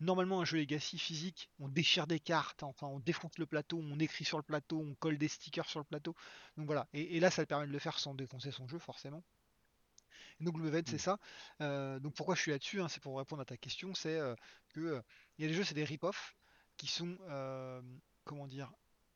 [0.00, 3.98] Normalement, un jeu Legacy physique, on déchire des cartes, enfin on défonce le plateau, on
[4.00, 6.14] écrit sur le plateau, on colle des stickers sur le plateau.
[6.56, 8.78] Donc voilà, et, et là ça le permet de le faire sans défoncer son jeu
[8.78, 9.24] forcément.
[10.40, 10.98] Donc Gloomhaven c'est Mm.
[10.98, 11.18] ça.
[11.60, 14.34] Euh, donc pourquoi je suis là-dessus, hein, c'est pour répondre à ta question, c'est euh,
[14.70, 15.02] que euh,
[15.38, 16.36] il y a des jeux, c'est des rip-off
[16.76, 17.82] qui sont, euh,
[18.26, 18.70] comment dire,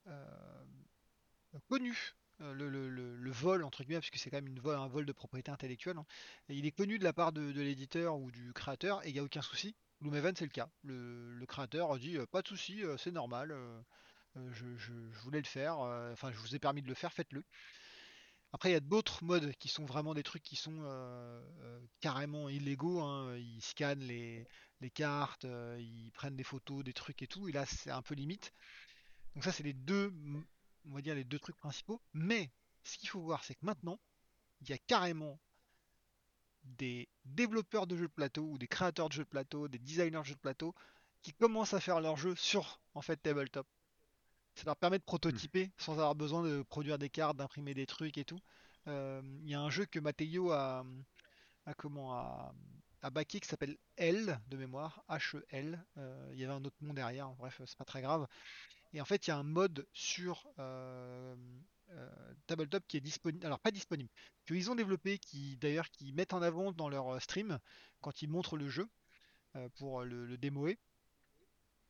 [0.06, 2.14] euh, connus.
[2.40, 5.12] euh, Le, vol entre guillemets, parce que c'est quand même une vol, un vol de
[5.12, 6.06] propriété intellectuelle, hein.
[6.48, 9.24] Il est connu de la part de, l'éditeur ou du créateur et il n'y a
[9.24, 9.76] aucun souci.
[10.00, 10.70] Gloomhaven c'est le cas.
[10.82, 13.54] Le, créateur dit euh, pas de souci, c'est normal,
[14.36, 14.92] je,
[15.22, 15.78] voulais le faire,
[16.12, 17.44] enfin je vous ai permis de le faire, faites-le.
[18.52, 20.82] Après il y a d'autres modes qui sont vraiment des trucs qui sont
[22.00, 23.00] carrément illégaux.
[23.00, 23.36] hein.
[23.36, 24.46] Ils scannent les,
[24.80, 25.44] les cartes,
[25.78, 27.48] ils prennent des photos, des trucs et tout.
[27.48, 28.52] Et là c'est un peu limite.
[29.34, 30.12] Donc ça c'est les deux,
[30.86, 32.00] on va dire les deux trucs principaux.
[32.12, 32.50] Mais
[32.84, 33.98] ce qu'il faut voir c'est que maintenant
[34.62, 35.38] il y a carrément
[36.64, 40.20] des développeurs de jeux de plateau ou des créateurs de jeux de plateau, des designers
[40.20, 40.74] de jeux de plateau
[41.22, 43.66] qui commencent à faire leurs jeux sur en fait tabletop.
[44.54, 48.18] Ça leur permet de prototyper sans avoir besoin de produire des cartes, d'imprimer des trucs
[48.18, 48.40] et tout.
[48.88, 50.84] Euh, Il y a un jeu que Matteo a,
[51.66, 52.54] a comment a,
[53.02, 55.82] a backé qui s'appelle L de mémoire, H-E-L.
[55.98, 58.26] Euh, il y avait un autre nom derrière, bref, c'est pas très grave.
[58.92, 61.36] Et en fait, il y a un mode sur euh,
[61.90, 64.10] euh, Tabletop qui est disponible, alors pas disponible,
[64.46, 67.58] qu'ils ont développé, qui d'ailleurs qui mettent en avant dans leur euh, stream
[68.00, 68.88] quand ils montrent le jeu
[69.56, 70.78] euh, pour le, le démoer.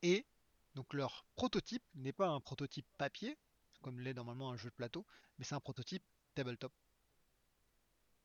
[0.02, 0.26] Et
[0.74, 3.36] donc leur prototype n'est pas un prototype papier,
[3.82, 5.06] comme l'est normalement un jeu de plateau,
[5.38, 6.02] mais c'est un prototype
[6.34, 6.72] tabletop.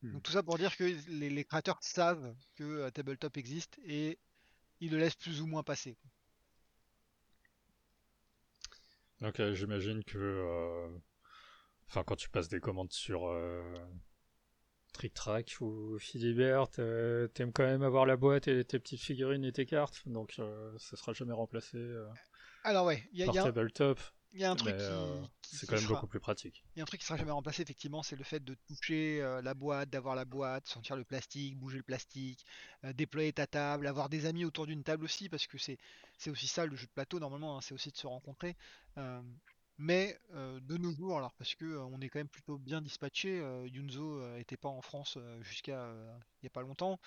[0.02, 0.14] Hmm.
[0.14, 4.20] Donc tout ça pour dire que les, les créateurs savent que euh, tabletop existe et
[4.82, 5.98] ils le laissent plus ou moins passer.
[9.22, 10.88] Donc euh, j'imagine que, euh,
[11.88, 13.64] enfin quand tu passes des commandes sur euh,
[14.94, 19.44] Trick Track ou Philibert, euh, t'aimes quand même avoir la boîte et tes petites figurines
[19.46, 22.08] et tes cartes, donc euh, ça sera jamais remplacé euh,
[22.64, 24.00] Alors ouais, il y a, par y a tabletop.
[24.36, 26.64] Il y a un truc qui, euh, qui- c'est quand même sera- beaucoup plus pratique.
[26.76, 29.22] Il y a un truc qui sera jamais remplacé, effectivement, c'est le fait de toucher
[29.22, 32.46] euh, la boîte, d'avoir la boîte, sentir le plastique, bouger le plastique,
[32.84, 35.78] euh, déployer ta table, avoir des amis autour d'une table aussi, parce que c'est
[36.18, 38.56] c'est aussi ça le jeu de plateau normalement, hein, c'est aussi de se rencontrer.
[39.78, 42.82] Mais euh, de nos jours, alors parce que euh, on est quand même plutôt bien
[42.82, 45.94] dispatché, euh, Yunzo euh, était pas en France jusqu'à
[46.42, 47.00] il y a pas longtemps.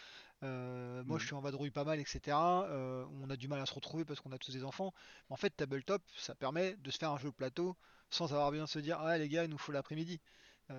[0.42, 2.36] Moi, je suis en vadrouille pas mal, etc.
[2.36, 4.92] On a du mal à se retrouver parce qu'on a tous des enfants.
[5.28, 7.76] Mais en fait, Tabletop, ça permet de se faire un jeu de plateau
[8.10, 10.20] sans avoir besoin de se dire ah les gars il nous faut l'après-midi.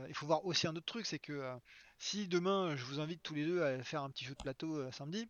[0.08, 1.58] Il faut voir aussi un autre truc, c'est que
[1.98, 4.92] si demain je vous invite tous les deux à faire un petit jeu de plateau
[4.92, 5.28] samedi,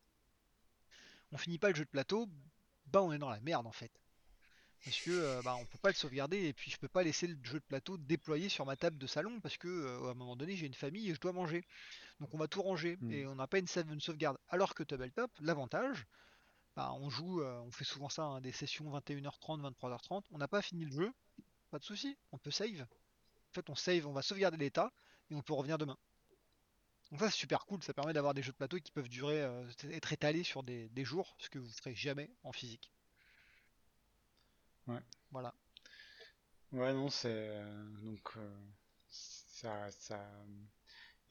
[1.32, 2.28] on finit pas le jeu de plateau,
[2.88, 3.99] bah on est dans la merde en fait.
[4.86, 7.28] Parce que euh, bah, on peut pas le sauvegarder et puis je peux pas laisser
[7.28, 10.14] le jeu de plateau déployé sur ma table de salon parce que euh, à un
[10.14, 11.64] moment donné j'ai une famille et je dois manger.
[12.20, 13.12] Donc on va tout ranger Mm.
[13.14, 14.38] et on n'a pas une, sauve- une sauvegarde.
[14.50, 16.06] Alors que Tabletop, l'avantage,
[16.76, 20.26] bah, on joue, euh, on fait souvent ça, hein, des sessions 21h30, 23h30.
[20.32, 21.14] On n'a pas fini le jeu,
[21.72, 22.82] pas de souci, on peut save.
[22.82, 24.94] En fait, on save, on va sauvegarder l'état
[25.32, 25.98] et on peut revenir demain.
[27.12, 29.42] Donc ça c'est super cool, ça permet d'avoir des jeux de plateau qui peuvent durer,
[29.42, 32.92] euh, être étalés sur des, des jours, ce que vous ferez jamais en physique.
[34.90, 35.00] Ouais.
[35.32, 35.54] Voilà.
[36.72, 37.30] Ouais, non, c'est.
[37.32, 38.50] euh, donc, euh,
[39.10, 40.20] ça, ça.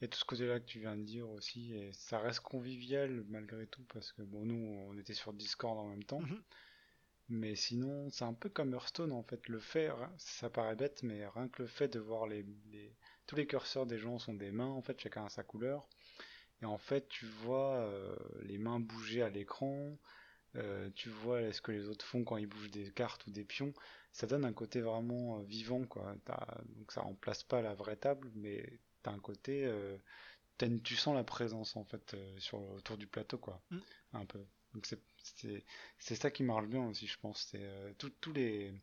[0.01, 2.41] Il y a tout ce côté-là que tu viens de dire aussi, et ça reste
[2.41, 4.55] convivial malgré tout, parce que bon, nous,
[4.89, 6.43] on était sur Discord en même temps, Mhm.
[7.29, 9.47] mais sinon, c'est un peu comme Hearthstone en fait.
[9.49, 12.95] Le fait, ça paraît bête, mais rien que le fait de voir les, les-
[13.27, 15.87] tous les curseurs des gens sont des mains, en fait, chacun a sa couleur,
[16.61, 19.97] et en fait, tu vois euh, les mains bouger à l'écran,
[20.55, 23.43] euh, tu vois ce que les autres font quand ils bougent des cartes ou des
[23.45, 23.73] pions,
[24.13, 26.15] ça donne un côté vraiment euh, vivant, quoi.
[26.77, 29.97] Donc ça remplace pas la vraie table, mais t'as un côté, euh,
[30.61, 33.79] une- tu sens la présence en fait euh, sur autour du plateau, quoi, Mm.
[34.13, 34.45] un peu.
[34.73, 34.87] Donc
[35.99, 37.47] c'est ça qui marche bien aussi, je pense.
[37.51, 38.73] C'est tous les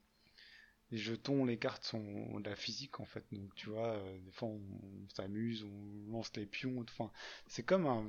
[0.91, 3.25] les jetons, les cartes sont de la physique en fait.
[3.33, 6.81] Donc tu vois, des fois on, on s'amuse, on lance les pions.
[6.81, 7.11] Enfin,
[7.49, 8.05] c'est comme un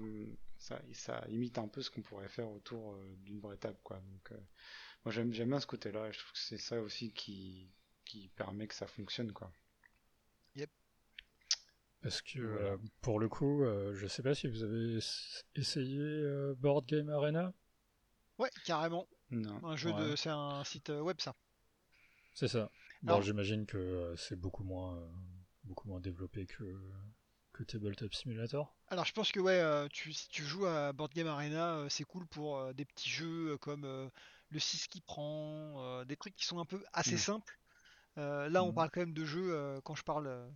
[0.59, 3.99] ça, ça imite un peu ce qu'on pourrait faire autour euh, d'une vraie table, quoi.
[3.99, 4.37] Donc euh,
[5.05, 6.07] moi j'aime j'aime bien ce côté-là.
[6.07, 7.71] et Je trouve que c'est ça aussi qui
[8.05, 9.51] qui permet que ça fonctionne, quoi.
[12.01, 12.65] Parce que Voilà.
[12.71, 14.99] euh, pour le coup, euh, je sais pas si vous avez
[15.55, 17.53] essayé euh, Board Game Arena.
[18.37, 19.07] Ouais, carrément.
[19.31, 19.63] Non.
[19.65, 20.11] Un jeu ouais.
[20.11, 21.35] de, c'est un site web ça.
[22.33, 22.69] C'est ça.
[23.01, 25.07] Bon, j'imagine que euh, c'est beaucoup moins, euh,
[25.63, 26.63] beaucoup moins développé que,
[27.57, 28.75] que Tabletop Simulator.
[28.89, 31.89] Alors je pense que ouais, euh, tu, si tu joues à Board Game Arena, euh,
[31.89, 33.83] c'est cool pour euh, des petits jeux comme
[34.49, 37.17] le 6 qui prend, des trucs qui sont un peu assez Mm.
[37.17, 37.59] simples.
[38.19, 38.73] Euh, là on Mhm.
[38.75, 40.47] parle quand même de jeux, euh, quand je parle, euh,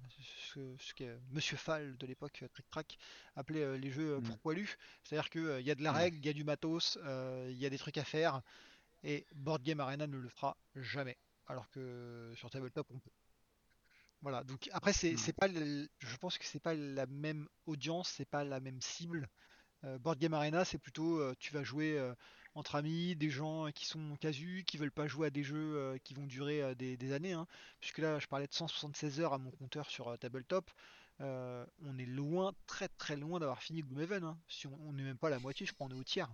[0.54, 2.98] ce, ce que Monsieur Fall de l'époque, Trick Track,
[3.36, 4.40] appelait les jeux euh, pour Mm.
[4.40, 4.78] poilus.
[5.04, 6.98] C'est-à-dire qu'il y a de la règle, il y a du matos,
[7.50, 8.42] il y a des trucs à faire,
[9.04, 11.18] et Board Game Arena ne le fera jamais.
[11.48, 13.12] Alors que sur Tabletop on peut.
[14.22, 18.10] Voilà, donc après c'est c'est pas le- je pense que c'est pas la même audience,
[18.10, 19.28] c'est pas la même cible.
[19.84, 22.14] Euh, Board Game Arena, c'est plutôt euh, tu vas jouer euh,
[22.54, 26.14] entre amis, des gens qui sont casus, qui veulent pas jouer à des jeux qui
[26.14, 27.48] vont durer des, des années, hein.
[27.80, 30.70] Puisque là je parlais de 176 heures à mon compteur sur Tabletop.
[31.20, 34.24] On est loin, très très loin d'avoir fini Gloomhaven.
[34.24, 34.38] hein.
[34.48, 36.30] Si on n'est même pas à la moitié, je crois on est au tiers.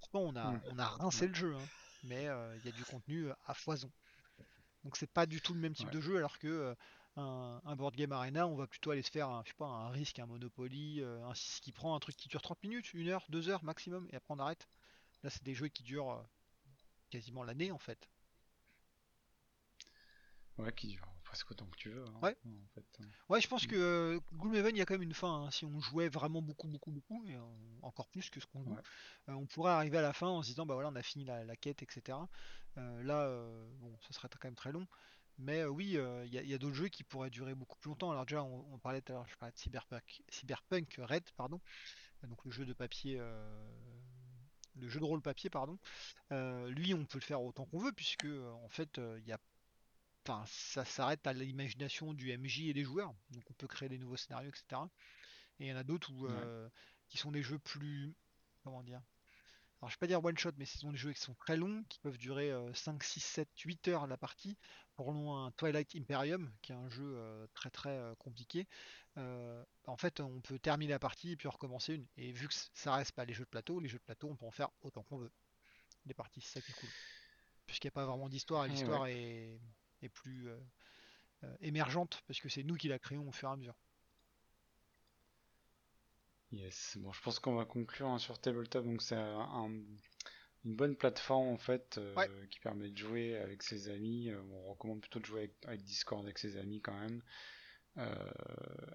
[0.00, 0.60] Pourtant on a, Mm.
[0.72, 1.68] on a rincé le jeu, hein.
[2.04, 3.90] mais il y a du contenu à foison.
[4.84, 5.94] Donc c'est pas du tout le même type Ouais.
[5.94, 6.74] de jeu alors que
[7.16, 9.66] un, un board game arena, on va plutôt aller se faire un, je sais pas,
[9.66, 12.92] un risque, un Monopoly, euh, un 6 qui prend un truc qui dure 30 minutes,
[12.94, 14.68] une heure, deux heures maximum, et après on arrête.
[15.22, 16.22] Là c'est des jeux qui durent euh,
[17.10, 18.08] quasiment l'année en fait.
[20.58, 22.04] Ouais, qui dure presque autant que tu veux.
[22.04, 22.36] hein, Ouais.
[22.44, 22.84] En fait.
[23.28, 23.68] Ouais, je pense Mm.
[23.68, 25.44] que euh, Gloomhaven, il y a quand même une fin.
[25.44, 25.50] hein.
[25.50, 27.36] Si on jouait vraiment beaucoup, beaucoup, beaucoup, et
[27.82, 28.82] encore plus que ce qu'on joue, Ouais.
[29.28, 31.24] euh, on pourrait arriver à la fin en se disant, bah voilà, on a fini
[31.24, 32.28] la, la quête, etc.
[32.78, 33.28] Euh, là,
[33.78, 34.86] bon, ça serait quand même très long.
[35.40, 38.10] Mais euh, oui, euh, il y a, d'autres jeux qui pourraient durer beaucoup plus longtemps.
[38.10, 41.60] Alors déjà, on, on parlait tout à l'heure, je parlais de Cyberpunk, Cyberpunk Red, pardon,
[42.28, 43.68] donc le jeu de papier, euh,
[44.76, 45.78] le jeu de rôle papier, pardon.
[46.32, 49.26] Euh, lui, on peut le faire autant qu'on veut, puisque euh, en fait, euh, il
[49.26, 49.38] y a
[50.26, 53.14] enfin, ça s'arrête à l'imagination du MJ et des joueurs.
[53.30, 54.82] Donc on peut créer des nouveaux scénarios, etc.
[55.58, 56.68] Et il y en a d'autres où, Ouais.
[57.08, 58.14] qui sont des jeux plus.
[58.62, 59.00] Comment dire
[59.80, 61.56] Alors je vais pas dire one shot, mais ce sont des jeux qui sont très
[61.56, 64.56] longs, qui peuvent durer euh, 5, 6, 7, 8 heures la partie.
[65.00, 68.68] Pour loin Twilight Imperium, qui est un jeu euh, très très euh, compliqué.
[69.16, 72.06] Euh, en fait, on peut terminer la partie et puis recommencer une.
[72.18, 74.36] Et vu que ça reste pas les jeux de plateau, les jeux de plateau, on
[74.36, 75.30] peut en faire autant qu'on veut.
[76.04, 76.90] Les parties, c'est ça qui est cool.
[77.66, 79.58] Puisqu'il n'y a pas vraiment d'histoire, et Eh l'histoire est,
[80.02, 80.50] est plus
[81.62, 83.78] émergente, parce que c'est nous qui la créons au fur et à mesure.
[86.52, 86.98] Yes.
[87.00, 88.84] Bon, je pense qu'on va conclure hein, sur Tabletop.
[88.84, 89.82] Donc c'est un-
[90.64, 92.28] une bonne plateforme en fait euh, Ouais.
[92.50, 94.28] qui permet de jouer avec ses amis.
[94.30, 97.22] Euh, on recommande plutôt de jouer avec, avec Discord avec ses amis quand même.
[97.98, 98.14] Euh,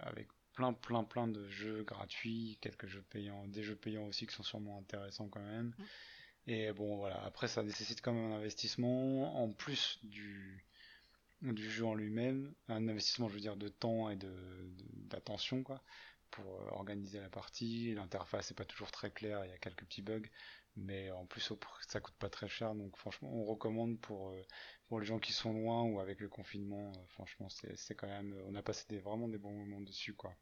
[0.02, 4.34] avec plein plein plein de jeux gratuits, quelques jeux payants, des jeux payants aussi qui
[4.36, 5.74] sont sûrement intéressants quand même.
[6.48, 10.64] Et bon voilà, après ça nécessite quand même un investissement en plus du
[11.42, 14.32] du jeu en lui-même, un investissement je veux dire de temps et de
[14.94, 15.84] d'attention quoi
[16.32, 17.94] pour organiser la partie.
[17.94, 20.28] L'interface n'est pas toujours très claire, il y a quelques petits bugs,
[20.76, 21.54] mais en plus
[21.88, 24.42] ça coûte pas très cher, donc franchement on recommande pour, euh,
[24.88, 28.36] pour les gens qui sont loin ou avec le confinement, euh, franchement c'est quand même,
[28.48, 30.36] on a passé des, vraiment des bons moments dessus quoi.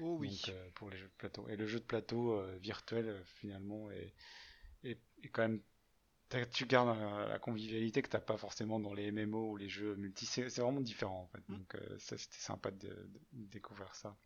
[0.00, 0.28] Oh oui.
[0.28, 1.48] Donc euh, pour les jeux de plateau.
[1.48, 4.14] Et le jeu de plateau euh, virtuel finalement est,
[4.84, 5.60] est, est quand même
[6.50, 10.24] tu gardes la, convivialité que t'as pas forcément dans les MMO ou les jeux multi.
[10.24, 11.46] C'est vraiment différent en fait.
[11.48, 11.58] Mm.
[11.58, 14.16] Donc euh, ça c'était sympa de, de- découvrir ça.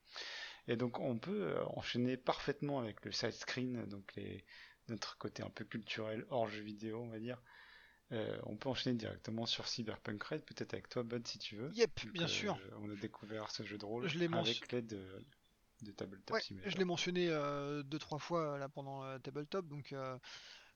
[0.68, 4.44] Et donc on peut enchaîner parfaitement avec le side screen, donc les
[4.88, 7.40] notre côté un peu culturel hors jeu vidéo, on va dire,
[8.12, 11.70] euh, on peut enchaîner directement sur Cyberpunk Red, peut-être avec toi, Bud, si tu veux.
[11.72, 12.58] Yep, Donc, bien euh, sûr.
[12.80, 15.24] On a découvert ce jeu de rôle Je avec l'aide de,
[15.82, 19.66] de Tabletop Ouais, je l'ai mentionné euh, deux trois fois là pendant Tabletop.
[19.66, 20.16] Donc euh,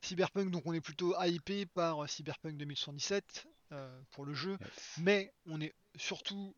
[0.01, 4.97] Cyberpunk, donc on est plutôt hypé par Cyberpunk 2077 euh, pour le jeu, Yes.
[4.99, 6.57] mais on est surtout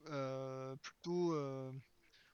[0.80, 1.34] plutôt,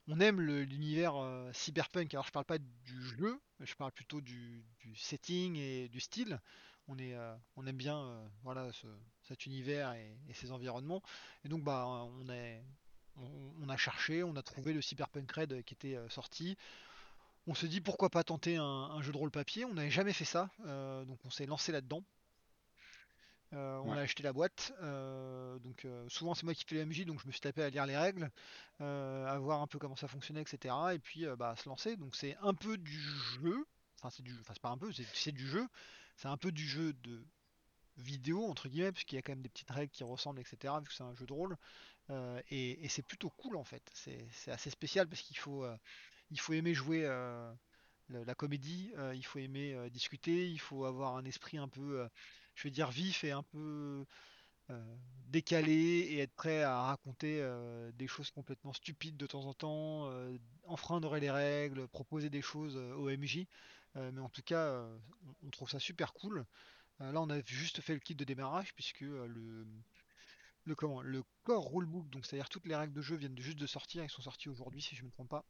[0.09, 2.13] on aime l'univers euh, Cyberpunk.
[2.13, 4.65] Alors je parle pas du jeu, je parle plutôt du,
[4.95, 6.39] setting et du style.
[6.87, 7.35] On euh,
[7.67, 8.87] aime bien euh, voilà ce-
[9.21, 11.03] cet univers et, ses environnements.
[11.45, 12.63] Et donc bah on est
[13.61, 16.57] on, a cherché, on a trouvé le Cyberpunk Red qui était sorti.
[17.47, 19.65] On se dit pourquoi pas tenter un, jeu de rôle papier.
[19.65, 20.49] On n'avait jamais fait ça,
[21.05, 22.01] donc on s'est lancé là-dedans.
[23.53, 23.97] Euh, on Ouais.
[23.97, 27.19] a acheté la boîte, euh, donc euh, souvent c'est moi qui fais les MJ, donc
[27.19, 28.29] je me suis tapé à lire les règles,
[28.79, 30.93] à voir un peu comment ça fonctionnait, etc.
[30.93, 31.97] Et puis bah, se lancer.
[31.97, 33.65] Donc c'est un peu du jeu,
[33.97, 35.67] enfin c'est du, enfin c'est pas un peu, c'est c'est du jeu.
[36.15, 37.25] C'est un peu du jeu de
[37.97, 40.79] vidéo entre guillemets, puisqu'il y a quand même des petites règles qui ressemblent, etc.
[40.81, 41.57] Vu que c'est un jeu de rôle.
[42.49, 43.83] Et, et c'est plutôt cool en fait.
[43.93, 45.65] C'est c'est assez spécial parce qu'il faut,
[46.31, 47.03] il faut aimer jouer
[48.09, 52.07] la comédie, il faut aimer discuter, il faut avoir un esprit un peu,
[52.59, 54.05] je vais dire vif et un peu
[54.69, 54.95] euh,
[55.27, 60.09] décalé et être prêt à raconter euh, des choses complètement stupides de temps en temps,
[60.09, 63.47] euh, enfreindre les règles, proposer des choses au MJ.
[63.95, 64.85] Mais en tout cas,
[65.43, 66.45] on, trouve ça super cool.
[66.99, 69.65] Là, on a juste fait le kit de démarrage puisque le,
[70.77, 74.03] comment le core rulebook, donc c'est-à-dire toutes les règles de jeu viennent juste de sortir,
[74.03, 75.43] ils sont sortis aujourd'hui si je ne me trompe pas.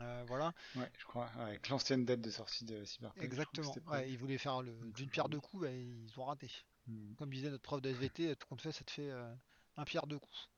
[0.00, 3.24] Euh, voilà, Ouais, je crois, avec l'ancienne date de sortie de Cyberpunk.
[3.24, 3.74] exactement.
[3.86, 6.50] Ouais, ils voulaient faire d'une euh, pierre deux coups, et ils ont raté.
[6.86, 7.14] Hmm.
[7.14, 9.34] Comme disait notre prof de SVT, tout compte fait, ça te fait euh,
[9.76, 10.48] un pierre deux coups.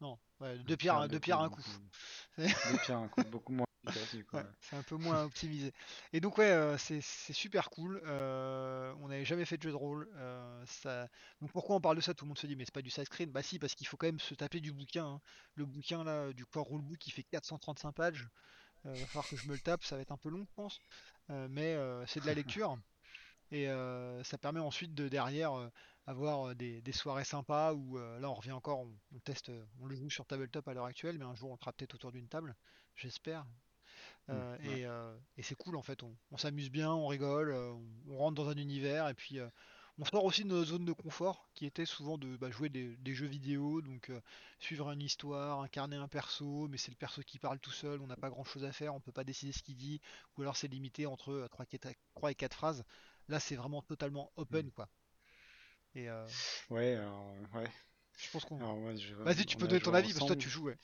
[0.00, 1.62] Non, ouais, deux pierres, pierres, deux deux pierres un coup.
[2.38, 3.66] Deux pierres, un coup, beaucoup moins
[4.32, 5.72] Ouais, c'est un peu moins optimisé.
[6.12, 8.00] Et donc ouais, euh, c'est c'est super cool.
[8.04, 10.08] Euh, on n'avait jamais fait de jeu de rôle.
[10.16, 11.08] euh, ça...
[11.40, 12.12] Donc pourquoi on parle de ça?
[12.14, 13.30] Tout le monde se dit mais c'est pas du side screen.
[13.30, 15.06] Bah si, parce qu'il faut quand même se taper du bouquin.
[15.06, 15.20] hein.
[15.54, 18.28] Le bouquin là du core rulebook qui fait 435 pages.
[18.86, 20.54] Euh, va falloir que je me le tape, ça va être un peu long je
[20.54, 20.80] pense.
[21.30, 22.78] Euh, mais euh, c'est de la lecture.
[23.52, 23.66] Et
[24.22, 25.52] ça permet ensuite de derrière
[26.06, 29.50] avoir des, des soirées sympas où là on revient encore, on, on teste,
[29.80, 31.96] on le joue sur tabletop à l'heure actuelle, mais un jour on le fera peut-être
[31.96, 32.54] autour d'une table,
[32.94, 33.44] j'espère.
[34.28, 34.78] Euh, Mm, ouais.
[34.78, 37.72] et euh, et c'est cool en fait, on, on s'amuse bien, on rigole, euh,
[38.08, 39.38] on, rentre dans un univers et puis
[39.98, 42.96] on sort aussi de nos zones de confort qui étaient souvent de bah, jouer des,
[42.96, 44.20] des jeux vidéo, donc euh,
[44.58, 48.06] suivre une histoire, incarner un perso, mais c'est le perso qui parle tout seul, on
[48.06, 50.00] n'a pas grand chose à faire, on peut pas décider ce qu'il dit,
[50.36, 52.84] ou alors c'est limité entre 3, et 4 phrases.
[53.28, 54.88] Là c'est vraiment totalement open quoi.
[55.94, 56.26] Et euh,
[56.70, 57.68] Ouais, alors, ouais.
[58.18, 58.58] je pense qu'on.
[59.24, 60.66] Vas-y, tu peux donner ton avis parce que toi tu joues.
[60.66, 60.78] Ouais.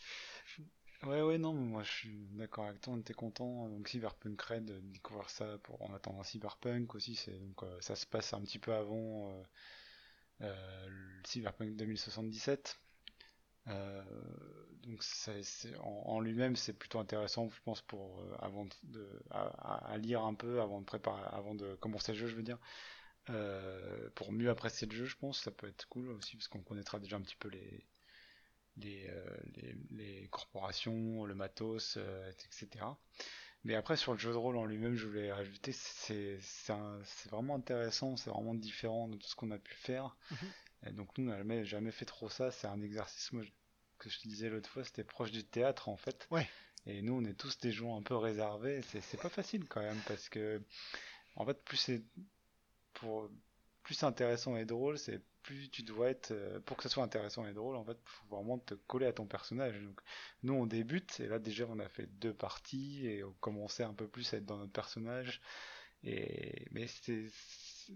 [1.05, 3.69] Ouais, ouais, non, mais moi je suis d'accord avec toi, on était content.
[3.69, 7.95] Donc Cyberpunk Red, de découvrir ça pour en attendant Cyberpunk aussi, c'est donc euh, ça
[7.97, 9.43] se passe un petit peu avant euh,
[10.43, 12.79] euh, le Cyberpunk 2077.
[13.69, 14.03] Euh,
[14.85, 15.03] donc
[15.83, 20.35] en, lui-même c'est plutôt intéressant, je pense, pour euh, avant de, à, à- lire un
[20.35, 22.59] peu avant de préparer, avant de commencer le jeu, je veux dire.
[23.31, 26.63] Euh, pour mieux apprécier le jeu, je pense, ça peut être cool aussi parce qu'on
[26.63, 27.87] connaîtra déjà un petit peu les
[28.77, 32.85] les, euh, les, les corporations, le matos, euh, etc.
[33.65, 36.39] Mais après, sur le jeu de rôle en lui-même, je voulais rajouter, c'est
[37.31, 40.17] vraiment intéressant, c'est vraiment différent de tout ce qu'on a pu faire.
[40.31, 40.93] Mhm.
[40.93, 42.53] Donc, nous, on n'a jamais, fait trop ça.
[42.53, 43.43] C'est un exercice, moi,
[43.99, 46.29] que je te disais l'autre fois, c'était proche du théâtre, en fait.
[46.31, 46.49] Ouais.
[46.87, 48.83] Et nous, on est tous des joueurs un peu réservés.
[48.83, 50.63] C'est pas facile quand même, parce que,
[51.35, 52.05] en fait, plus c'est
[52.93, 53.29] pour
[53.87, 57.47] plus intéressant et drôle, c'est plus tu dois être euh, pour que ça soit intéressant
[57.47, 59.81] et drôle en fait, faut vraiment te coller à ton personnage.
[59.81, 60.01] Donc
[60.43, 63.95] nous on débute et là déjà on a fait deux parties et on commençait un
[63.95, 65.41] peu plus à être dans notre personnage
[66.03, 67.27] et mais c'est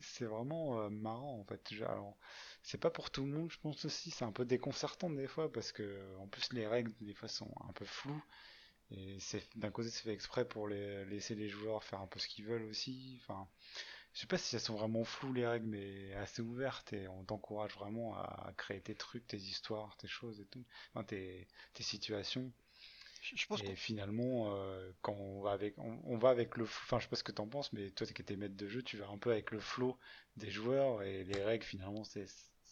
[0.01, 1.61] c'est vraiment euh, marrant en fait.
[1.83, 2.17] Alors
[2.63, 5.51] c'est pas pour tout le monde, je pense aussi, c'est un peu déconcertant des fois
[5.51, 8.23] parce que en plus les règles des fois sont un peu floues
[8.93, 12.21] et c'est d'un côté c'est fait exprès pour les, laisser les joueurs faire un peu
[12.21, 13.19] ce qu'ils veulent aussi.
[13.23, 13.49] Enfin,
[14.15, 17.25] je sais pas si elles sont vraiment floues les règles, mais assez ouvertes et on
[17.25, 20.65] t'encourage vraiment à, créer tes trucs, tes histoires, tes choses et tout,
[20.95, 22.51] enfin tes, tes situations.
[23.23, 26.99] Je, pense Et finalement, euh, quand on va avec, on, on va avec le, enfin
[26.99, 28.97] je sais pas ce que t'en penses, mais toi qui étais maître de jeu, tu
[28.97, 29.99] vas un peu avec le flow
[30.37, 32.27] des joueurs et les règles finalement c'est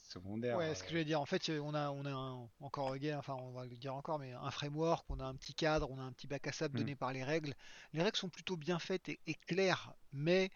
[0.08, 0.56] secondaire.
[0.56, 2.92] Ouais, ce que euh, je vais dire, en fait, on a, on a un- encore
[2.92, 5.90] again, enfin, on va le dire encore, mais un framework, on a un petit cadre,
[5.90, 6.78] on a un petit bac à sable Mm.
[6.78, 7.54] donné par les règles.
[7.92, 10.50] Les règles sont plutôt bien faites et, et claires, mais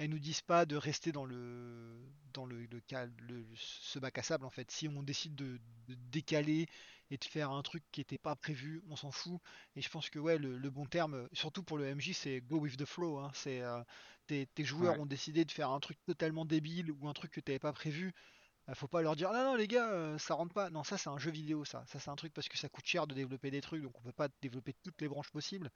[0.00, 1.96] elles nous disent pas de rester dans le
[2.34, 2.82] dans le, le,
[3.28, 4.70] le- ce bac à sable en fait.
[4.72, 6.68] Si on décide de, de décaler
[7.10, 9.40] et de faire un truc qui était pas prévu, on s'en fout.
[9.76, 12.58] Et je pense que ouais, le, le bon terme, surtout pour le MJ, c'est go
[12.58, 13.18] with the flow.
[13.18, 13.32] hein.
[13.34, 13.82] C'est euh,
[14.28, 14.98] tes, tes joueurs Ouais.
[14.98, 18.12] ont décidé de faire un truc totalement débile ou un truc que t'avais pas prévu.
[18.68, 20.98] euh, Faut pas leur dire non non les gars euh, ça rentre pas non ça
[20.98, 23.14] c'est un jeu vidéo ça ça c'est un truc parce que ça coûte cher de
[23.14, 25.70] développer des trucs donc on peut pas développer toutes les branches possibles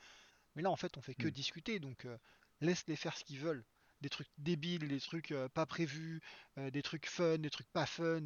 [0.57, 1.31] mais là, en fait, on fait que Mm.
[1.31, 2.19] discuter, donc euh,
[2.61, 3.65] laisse-les faire ce qu'ils veulent.
[4.05, 6.21] Des trucs débiles, des trucs euh, pas prévus,
[6.59, 8.21] euh, des trucs fun, des trucs pas fun.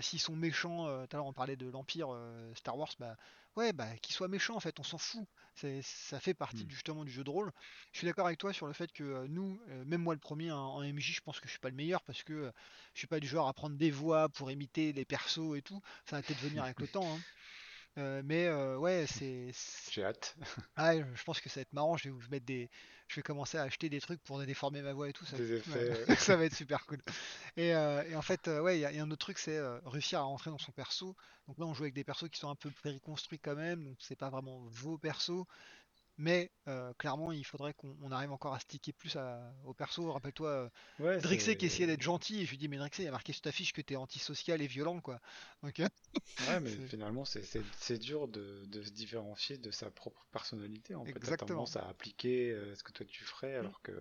[0.00, 2.08] S'ils sont méchants, tout à l'heure on parlait de l'Empire
[2.54, 3.16] Star Wars, bah
[3.56, 5.26] ouais, bah qu'ils soient méchants en fait, on s'en fout.
[5.54, 6.68] Ça fait partie Mm.
[6.68, 7.50] du- justement du jeu de rôle.
[7.92, 10.58] Je suis d'accord avec toi sur le fait que nous, même moi le premier en,
[10.58, 12.52] en MJ, je pense que je suis pas le meilleur parce que
[12.94, 15.80] je suis pas du genre à prendre des voix pour imiter les persos et tout.
[16.04, 17.14] Ça va peut-être venir avec le temps.
[17.16, 17.24] hein.
[17.98, 19.50] Euh, mais euh, ouais, c'est
[19.90, 20.36] J'ai hâte.
[20.76, 21.96] ah, ouais, je pense que ça va être marrant.
[21.96, 22.70] Je vais vous mettre des,
[23.08, 25.24] je vais commencer à acheter des trucs pour déformer ma voix et tout.
[25.24, 26.16] Ça, Des ouais, effets.
[26.16, 27.00] ça va être super cool.
[27.56, 30.20] Et, euh, et en fait, ouais, il y, y a un autre truc, c'est réussir
[30.20, 31.16] à rentrer dans son perso.
[31.48, 33.96] Donc là, on joue avec des persos qui sont un peu préconstruits quand même, donc
[34.00, 35.46] c'est pas vraiment vos persos.
[36.18, 40.10] Mais euh, clairement, il faudrait qu'on on arrive encore à sticker plus à, au perso.
[40.12, 40.68] Rappelle-toi, euh,
[40.98, 43.12] Ouais, Drixé qui essayait d'être gentil, et je lui dis, mais Drixé, il y a
[43.12, 45.20] marqué sur ta fiche que t'es antisocial et violent, quoi.
[45.62, 45.88] Donc, euh,
[46.38, 50.94] Ouais, mais finalement, c'est dur de, de se différencier de sa propre personnalité.
[50.94, 51.48] En fait, Exactement.
[51.48, 53.66] tendance à appliquer euh, ce que toi tu ferais, Mm.
[53.66, 53.92] alors que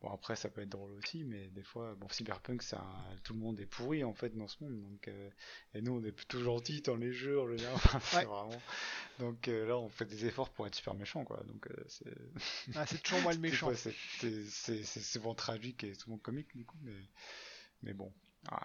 [0.00, 2.84] bon après ça peut être drôle aussi, mais des fois, bon Cyberpunk, ça,
[3.24, 5.30] tout le monde est pourri en fait dans ce monde, donc euh,
[5.74, 7.76] et nous on est plutôt gentils dans les jeux en général.
[8.14, 8.24] Ouais.
[8.24, 8.62] vraiment.
[9.18, 11.42] Donc euh, là, on fait des efforts pour être super méchant, quoi.
[11.46, 12.14] Donc euh, c'est.
[12.74, 13.70] ah, c'est toujours moi le méchant.
[13.74, 16.96] c'est souvent tragique et souvent comique du coup, mais,
[17.82, 18.12] mais bon.
[18.50, 18.58] ouais.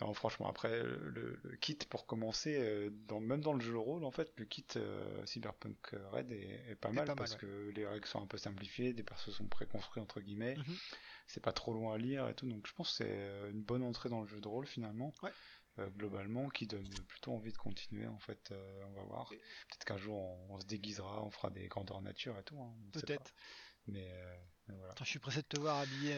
[0.00, 3.78] Non, franchement, après, le, le kit pour commencer, euh, dans, même dans le jeu de
[3.78, 7.32] rôle, en fait, le kit euh, Cyberpunk Red est, est pas mal pas mal, parce
[7.32, 7.38] ouais.
[7.38, 10.76] que les règles sont un peu simplifiées, des persos sont préconstruits entre guillemets, Mhm.
[11.26, 13.62] c'est pas trop loin à lire et tout, donc je pense que c'est euh, une
[13.62, 15.12] bonne entrée dans le jeu de rôle finalement.
[15.22, 15.32] Ouais.
[15.78, 18.52] euh, globalement, qui donne plutôt envie de continuer en fait,
[18.86, 19.28] on va voir.
[19.28, 22.74] Peut-être qu'un jour on, on se déguisera, on fera des grandeurs nature et tout, hein.
[22.92, 23.34] Peut-être.
[23.86, 24.36] Mais, euh,
[24.68, 24.92] mais voilà.
[24.92, 26.14] Attends, je suis pressé de te voir habillé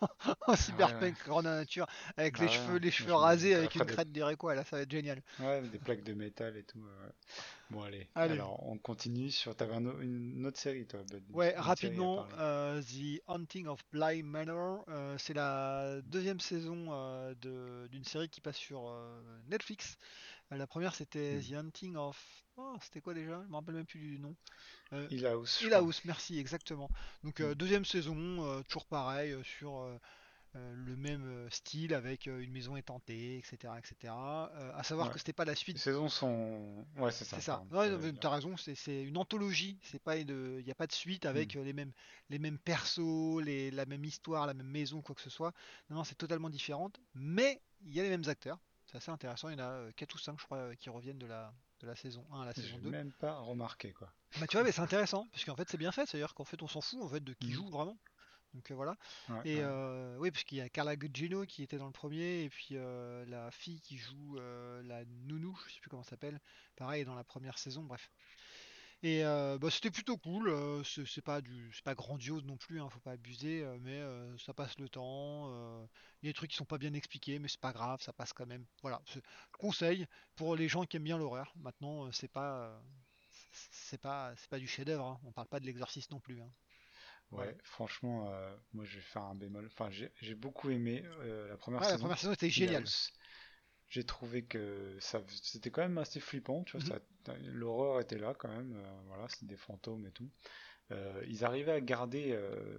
[0.46, 1.86] en cyberpunk grandeur nature
[2.16, 4.76] avec Bah les ouais, cheveux, les cheveux rasés avec une des- crête d'Iréquois là, ça
[4.76, 5.22] va être génial.
[5.40, 6.82] Ouais, des plaques de métal et tout.
[7.70, 8.06] Bon, allez.
[8.14, 8.34] Allez.
[8.34, 9.56] Alors, on continue sur.
[9.56, 11.22] T'avais un une autre série, toi, Bud.
[11.32, 17.88] Ouais, rapidement, euh, The Haunting of Bly Manor, euh, c'est la deuxième saison euh, de-
[17.90, 18.94] d'une série qui passe sur
[19.48, 19.96] Netflix.
[20.50, 21.40] La première c'était Hmm.
[21.42, 22.18] The Haunting of...
[22.64, 23.42] Oh, c'était quoi déjà?
[23.42, 24.34] Je me rappelle même plus du nom.
[24.92, 25.72] Euh, crois.
[25.72, 26.88] House, merci, exactement.
[27.24, 27.54] Donc euh, Mm.
[27.54, 29.84] deuxième saison, euh, toujours pareil, euh, sur
[30.54, 33.72] le même style, avec une maison étantée, etc.
[33.78, 34.12] etc.
[34.74, 35.12] À savoir Ouais.
[35.14, 35.78] que c'était pas la Les suite.
[35.78, 36.84] saisons sont.
[36.98, 37.36] Ouais, c'est ça.
[37.36, 37.64] C'est ça.
[37.70, 39.78] Ouais, t'as raison, c'est c'est une anthologie.
[39.82, 41.28] C'est pas une, il n'y a pas de suite Mm.
[41.28, 41.92] avec euh, les mêmes,
[42.28, 45.52] les mêmes persos, les, la même histoire, la même maison, quoi que ce soit.
[45.88, 47.00] Non, non, c'est totalement différente.
[47.14, 48.58] Mais il y a les mêmes acteurs.
[48.86, 49.48] C'est assez intéressant.
[49.48, 51.50] Il y en a 4 ou 5 je crois, qui reviennent de la,
[51.82, 52.90] de la saison 1 à la saison J'ai 2.
[52.90, 54.12] même pas remarqué, quoi.
[54.36, 56.06] Bah tu vois, mais c'est intéressant parce qu'en fait c'est bien fait.
[56.06, 57.52] C'est-à-dire qu'en fait on s'en fout en fait de qui Mhm.
[57.52, 57.98] joue vraiment.
[58.54, 58.96] Donc euh, voilà.
[59.28, 59.62] Ouais, Et ouais.
[59.62, 62.70] euh, oui, parce qu'il y a Carla Gugino qui était dans le premier, et puis
[62.72, 66.40] euh, la fille qui joue la nounou, je sais plus comment s'appelle,
[66.76, 68.10] pareil dans la première saison, bref.
[69.04, 72.80] Et euh, bah, c'était plutôt cool, euh, c'est pas du, c'est pas grandiose non plus,
[72.80, 75.48] hein, faut pas abuser, mais euh, ça passe le temps.
[76.22, 78.12] Il y a des trucs qui sont pas bien expliqués, mais c'est pas grave, ça
[78.12, 78.64] passe quand même.
[78.82, 79.02] Voilà,
[79.58, 80.06] conseil
[80.36, 81.52] pour les gens qui aiment bien l'horreur.
[81.56, 82.80] Maintenant, c'est pas,
[83.72, 86.40] c'est pas, c'est pas du chef-d'œuvre, hein, on parle pas de l'exorciste non plus.
[86.40, 86.50] hein.
[87.32, 88.30] Ouais, franchement,
[88.74, 89.66] moi je vais faire un bémol.
[89.66, 91.02] Enfin, j'ai beaucoup aimé
[91.48, 91.98] la première Ouais, la saison.
[91.98, 92.92] première saison était géniale.
[93.92, 96.98] J'ai trouvé que ça, c'était quand même assez flippant, tu vois,
[97.28, 97.42] Mhm.
[97.52, 100.30] l'horreur était là quand même, euh, voilà, c'est des fantômes et tout.
[100.92, 102.78] Euh, ils arrivaient à garder euh,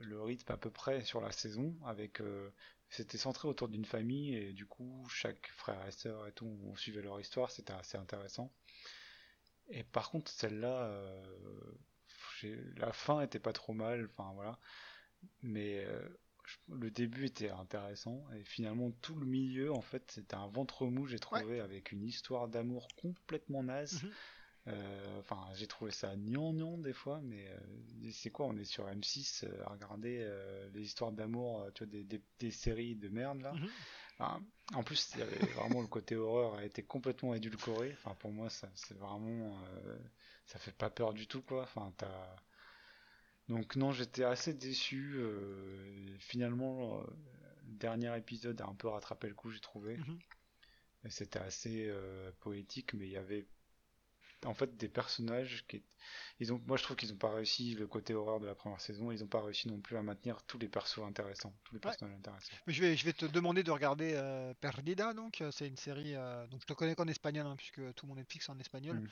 [0.00, 2.48] le rythme à peu près sur la saison, avec, euh,
[2.88, 6.74] c'était centré autour d'une famille et du coup chaque frère et sœur et tout, on
[6.76, 8.50] suivait leur histoire, c'était assez intéressant.
[9.68, 10.90] Et par contre celle-là,
[12.78, 14.58] la fin était pas trop mal, enfin voilà,
[15.42, 15.86] mais
[16.68, 21.06] le début était intéressant et finalement tout le milieu en fait c'était un ventre mou
[21.06, 24.02] j'ai trouvé avec une histoire d'amour complètement naze.
[24.02, 24.10] Mhm.
[24.68, 28.86] Euh, Enfin j'ai trouvé ça gnangnan des fois mais euh, c'est quoi on est sur
[28.86, 33.08] M6 euh, à regarder euh, les histoires d'amour tu vois des, des, des séries de
[33.08, 33.52] merde là.
[33.52, 33.68] Mhm.
[34.18, 34.42] Enfin,
[34.74, 37.94] en plus il y avait vraiment le côté horreur a été complètement édulcoré.
[37.98, 39.56] Enfin pour moi ça c'est vraiment
[40.46, 41.62] ça fait pas peur du tout quoi.
[41.62, 42.36] Enfin t'as
[43.48, 45.14] donc non, j'étais assez déçu.
[45.16, 47.02] euh, finalement, euh,
[47.66, 49.96] le dernier épisode a un peu rattrapé le coup, j'ai trouvé.
[49.96, 50.18] Mhm.
[51.08, 53.46] C'était assez euh, poétique, mais il y avait
[54.44, 55.82] en fait des personnages qui
[56.38, 58.80] ils ont moi je trouve qu'ils ont pas réussi le côté horreur de la première
[58.80, 61.80] saison ils ont pas réussi non plus à maintenir tous les persos intéressants tous les
[61.80, 65.66] personnages intéressants Mais je vais, je vais te demander de regarder euh, Perdida, donc c'est
[65.66, 68.52] une série, euh, donc je te connais qu'en espagnol, hein, puisque tout mon Netflix est
[68.52, 69.08] en espagnol, Mm.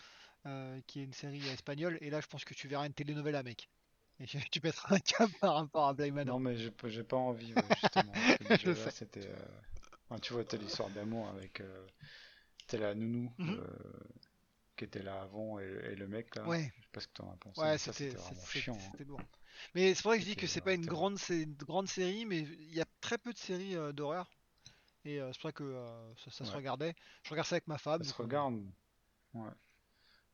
[0.47, 3.43] euh, qui est une série espagnole, et là je pense que tu verras une telenovela,
[3.43, 3.69] mec.
[4.21, 6.39] Et tu pèteras un câble par rapport à Bly Manor.
[6.39, 8.13] non mais j'ai pas- j'ai pas envie ouais, justement
[8.61, 9.37] Je là, c'était euh,
[10.09, 11.87] enfin, tu vois t'as l'histoire d'amour avec euh,
[12.73, 13.51] la nounou Mhm.
[13.61, 13.67] euh,
[14.77, 16.73] qui était là avant et, et le mec là Ouais.
[16.77, 18.17] je sais pas ce que t'en as pensé Ouais, c'était
[18.47, 18.89] chiant hein.
[18.93, 19.21] c'était lourd.
[19.75, 22.41] Mais c'est vrai que je dis que c'est pas une grande, une grande série, mais
[22.41, 24.31] il y a très peu de séries euh, d'horreur.
[25.07, 25.75] Et c'est ça que
[26.17, 26.95] ça, se regardait.
[27.23, 28.03] Je regarde ça avec ma femme.
[28.03, 28.61] Ça se regarde.
[29.35, 29.51] Ouais.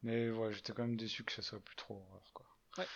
[0.03, 2.47] Mais ouais, j'étais quand même déçu que ça soit plus trop horreur, quoi.
[2.79, 2.87] Ouais.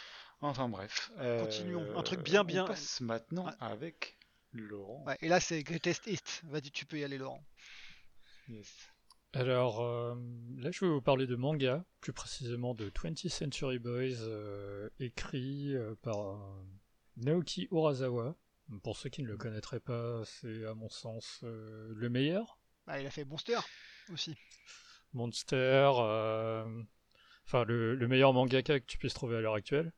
[0.40, 1.10] Enfin bref.
[1.18, 1.98] euh, Continuons.
[1.98, 3.52] Un truc bien, bien- On passe maintenant Ouais.
[3.60, 4.18] avec
[4.52, 5.04] Laurent.
[5.06, 6.42] Ouais, et là c'est Greatest Hits.
[6.44, 7.42] Vas-y, tu peux y aller, Laurent.
[8.48, 8.72] Yes.
[9.32, 10.14] Alors euh,
[10.58, 15.74] là, je vais vous parler de manga, plus précisément de 20th Century Boys, euh, écrit
[15.74, 16.64] euh, par euh,
[17.16, 18.34] Naoki Urasawa.
[18.82, 22.58] Pour ceux qui ne le connaîtraient pas, c'est à mon sens euh, le meilleur.
[22.86, 23.58] Ah, il a fait Monster
[24.12, 24.36] aussi.
[25.12, 26.82] Monster, euh,
[27.46, 29.92] enfin le, le meilleur mangaka que tu puisses trouver à l'heure actuelle.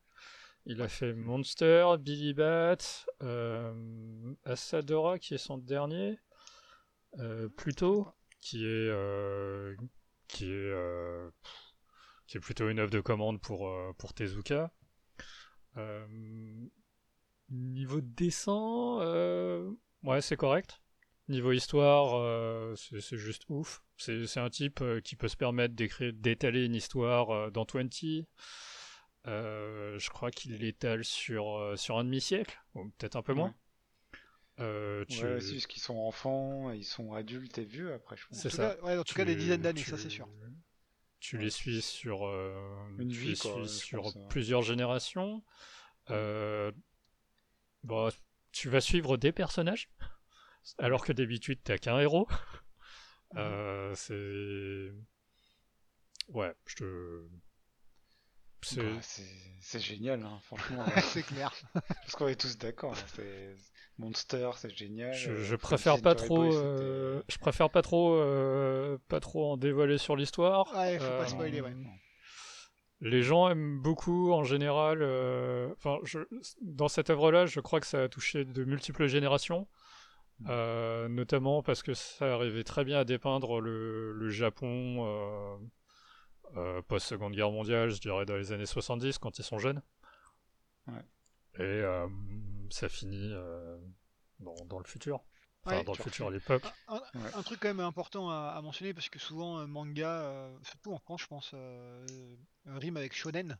[0.65, 2.77] Il a fait Monster, Billy Bat,
[3.23, 6.19] euh, Asadora qui est son dernier,
[7.17, 8.07] euh, Pluto
[8.39, 9.75] qui est euh,
[10.41, 11.29] euh,
[12.27, 14.71] qui est plutôt une œuvre de commande pour pour Tezuka.
[17.49, 18.99] Niveau dessin,
[20.03, 20.81] ouais c'est correct.
[21.29, 23.83] Niveau histoire, c'est juste ouf.
[23.97, 27.89] C'est un type qui peut se permettre d'écrire, d'étaler une histoire dans 20.
[29.27, 33.53] Euh, je crois qu'il l'étale sur, euh, sur un demi-siècle, ou peut-être un peu moins.
[34.59, 38.27] Euh, tu- Ouais, c'est juste qu'ils sont enfants, ils sont adultes et vieux après, je
[38.27, 38.39] pense.
[38.39, 38.75] C'est ça.
[38.75, 40.27] cas, ouais, en tout cas des dizaines d'années, tu- ça c'est sûr.
[41.19, 41.43] Tu Ouais.
[41.43, 44.27] les suis sur, euh, Une tu vie, les quoi, suis je sur pense, ouais.
[44.29, 45.43] plusieurs générations.
[46.11, 46.71] Euh,
[47.83, 48.09] bon,
[48.51, 49.89] tu vas suivre des personnages,
[50.77, 52.27] alors que d'habitude t'as qu'un héros.
[53.35, 54.91] Euh, c'est.
[56.33, 57.27] Ouais, je te.
[58.61, 58.81] C'est.
[58.83, 58.99] Bah,
[59.61, 60.83] c'est génial, hein, franchement.
[61.03, 61.53] c'est clair.
[61.73, 62.93] Parce qu'on est tous d'accord.
[62.93, 63.55] hein, c'est
[63.97, 65.13] Monster, c'est génial.
[65.13, 69.19] Je, euh, je 20th préfère pas trop, euh, c'était- je préfère pas trop, euh, pas
[69.19, 70.73] trop en dévoiler sur l'histoire.
[70.75, 71.73] Ouais, faut pas Euh, spoiler, ouais.
[73.01, 74.99] Les gens aiment beaucoup en général.
[75.01, 76.19] euh, Enfin, je,
[76.61, 79.67] dans cette œuvre-là, je crois que ça a touché de multiples générations,
[80.39, 80.47] Mm.
[80.49, 85.05] euh, notamment parce que ça arrivait très bien à dépeindre le, le Japon
[86.57, 89.81] euh, post-seconde guerre mondiale, je dirais dans les années 70 quand ils sont jeunes.
[90.87, 91.03] Ouais.
[91.55, 92.07] Et euh,
[92.69, 93.77] ça finit euh,
[94.39, 95.23] dans, dans le futur.
[95.65, 96.63] Enfin, Ouais, dans le tu futur à l'époque.
[96.87, 97.33] Un, Ouais.
[97.33, 100.93] un truc quand même important à, à mentionner parce que souvent euh, manga, euh, surtout
[100.93, 101.53] en France, je pense,
[102.65, 103.57] rime avec shonen.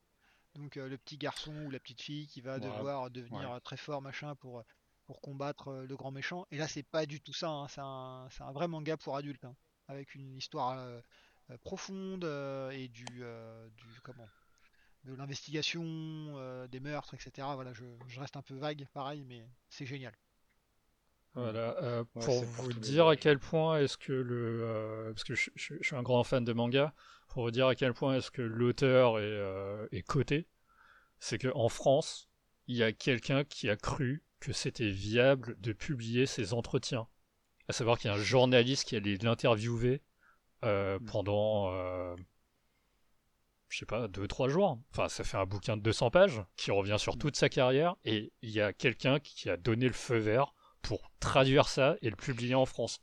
[0.55, 2.59] Donc euh, le petit garçon ou la petite fille qui va Ouais.
[2.59, 3.59] devoir devenir Ouais.
[3.61, 4.63] très fort machin pour
[5.05, 6.45] pour combattre le grand méchant.
[6.51, 7.49] Et là c'est pas du tout ça.
[7.49, 9.55] hein, C'est un, vrai manga pour adultes hein,
[9.87, 11.01] avec une histoire euh,
[11.57, 14.27] profonde euh, et du euh, du comment
[15.05, 17.55] de l'investigation, euh, des meurtres, etc.
[17.55, 20.13] Voilà, je, je reste un peu vague, pareil, mais c'est génial.
[21.35, 24.61] Voilà, euh, Ouais, pour vous dire à quel point est-ce que le...
[24.63, 26.93] euh, parce que je, je- je suis un grand fan de manga,
[27.29, 30.47] pour vous dire à quel point est-ce que l'auteur est, euh, est coté,
[31.19, 32.29] c'est qu'en France,
[32.67, 37.07] il y a quelqu'un qui a cru que c'était viable de publier ses entretiens.
[37.69, 40.01] À savoir qu'il y a un journaliste qui allait l'interviewer
[40.63, 41.05] euh, Mm.
[41.07, 41.71] pendant...
[41.73, 42.15] euh,
[43.69, 44.79] je sais pas, 2-3 jours.
[44.91, 47.19] Enfin, ça fait un bouquin de 200 pages qui revient sur Mm.
[47.19, 51.11] toute sa carrière et il y a quelqu'un qui a donné le feu vert pour
[51.19, 53.01] traduire ça et le publier en France.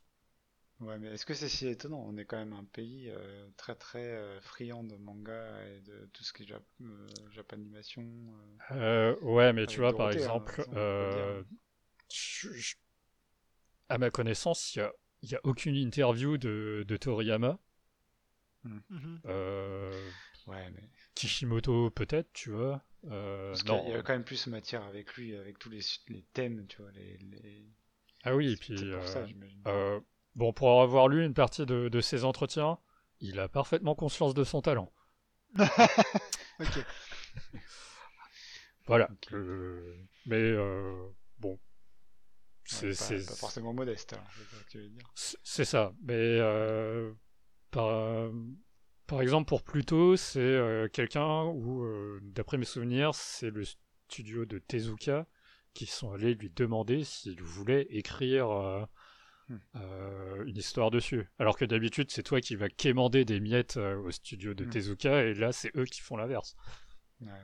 [0.80, 2.04] Ouais, mais est-ce que c'est si étonnant?
[2.06, 6.08] On est quand même un pays euh, très très euh, friand de manga et de
[6.12, 8.04] tout ce qui est Jap euh, Japanimation.
[9.22, 10.66] ouais, mais tu vois, par Dorothée, hein, exemple,
[12.10, 12.76] je- je-
[13.88, 17.58] à ma connaissance, il n'y a, il y a aucune interview de, de Toriyama.
[18.64, 19.20] Mhm.
[19.26, 20.10] Euh,
[20.46, 22.80] Ouais, mais Kishimoto, peut-être, tu vois.
[23.10, 23.84] Euh, parce qu'il y a- non.
[23.88, 26.80] il y a quand même plus matière avec lui, avec tous les, les thèmes, tu
[26.82, 26.92] vois.
[26.92, 27.66] Les, les...
[28.22, 28.74] Ah oui, et puis.
[28.76, 29.26] pour euh, ça,
[29.66, 30.00] euh,
[30.36, 32.78] bon, pour avoir lu une partie de, de ses entretiens,
[33.20, 34.92] il a parfaitement conscience de son talent.
[36.60, 36.78] Ok.
[38.86, 39.08] Voilà.
[39.32, 41.08] Euh, mais euh.
[42.66, 44.26] C'est Ouais, pas, forcément modeste, alors,
[45.14, 45.92] c'est ça ça.
[46.02, 47.12] Mais euh,
[47.70, 48.30] par,
[49.06, 53.64] par exemple, pour Pluto, c'est euh, quelqu'un où, euh, d'après mes souvenirs, c'est le
[54.08, 55.26] studio de Tezuka
[55.74, 58.84] qui sont allés lui demander s'il voulait écrire euh,
[59.48, 59.58] Hmm.
[59.76, 61.30] euh, une histoire dessus.
[61.38, 64.70] Alors que d'habitude, c'est toi qui vas quémander des miettes euh, au studio de Hmm.
[64.70, 66.56] Tezuka, et là, c'est eux qui font l'inverse.
[67.20, 67.42] Ouais, ouais.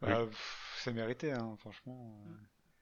[0.00, 0.26] Bah,
[0.76, 2.24] c'est mérité, hein, franchement.
[2.26, 2.32] euh,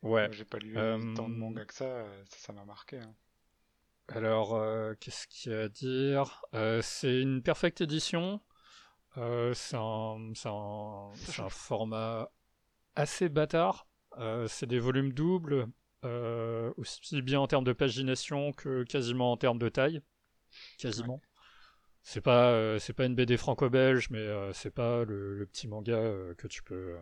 [0.02, 0.28] Ouais.
[0.32, 2.98] J'ai pas lu Euh, tant de manga que ça, euh, ça ça m'a marqué.
[2.98, 3.14] hein.
[4.08, 6.44] Alors, euh, qu'est-ce qu'il y a à dire?
[6.54, 8.40] Euh, C'est une perfecte édition.
[9.16, 10.32] C'est un,
[11.48, 12.30] format
[12.94, 13.88] assez bâtard.
[14.46, 15.66] C'est des volumes doubles,
[16.76, 20.02] aussi bien en termes de pagination que quasiment en termes de taille.
[20.78, 21.20] Quasiment.
[22.02, 25.98] C'est pas, c'est pas une BD franco-belge, mais c'est pas le, le petit manga
[26.36, 26.96] que tu peux,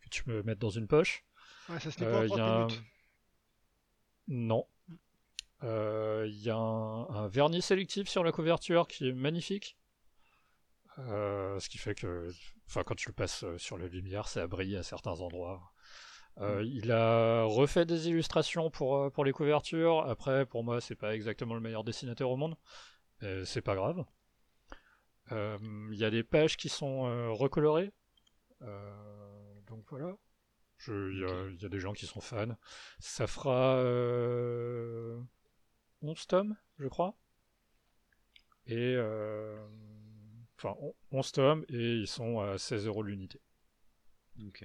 [0.00, 1.24] que tu peux mettre dans une poche.
[1.68, 2.82] Ouais, ça se lit Euh, pas en y 30 a un- minutes.
[4.28, 4.66] Non.
[5.62, 9.76] Euh, Il y a un, un vernis sélectif sur la couverture qui est magnifique.
[10.98, 12.30] Euh, ce qui fait que,
[12.72, 15.72] quand tu le passes euh, sur la lumière, ça brille à certains endroits.
[16.40, 20.00] Euh, Il a refait des illustrations pour, euh, pour les couvertures.
[20.08, 22.56] Après, pour moi, c'est pas exactement le meilleur dessinateur au monde.
[23.22, 24.04] mais c'est pas grave.
[25.32, 25.58] Euh,
[25.92, 27.92] Il y a des pages qui sont euh, recolorées.
[28.62, 30.16] Euh, donc voilà.
[30.88, 32.56] Il y, a- il y a des gens qui sont fans.
[32.98, 35.20] Ça fera euh,
[36.02, 37.16] 11 tomes, je crois.
[38.66, 38.94] Et.
[38.96, 39.58] euh,
[40.56, 43.40] Enfin, on- 11 tomes et ils sont à 16 euros l'unité.
[44.46, 44.64] Ok.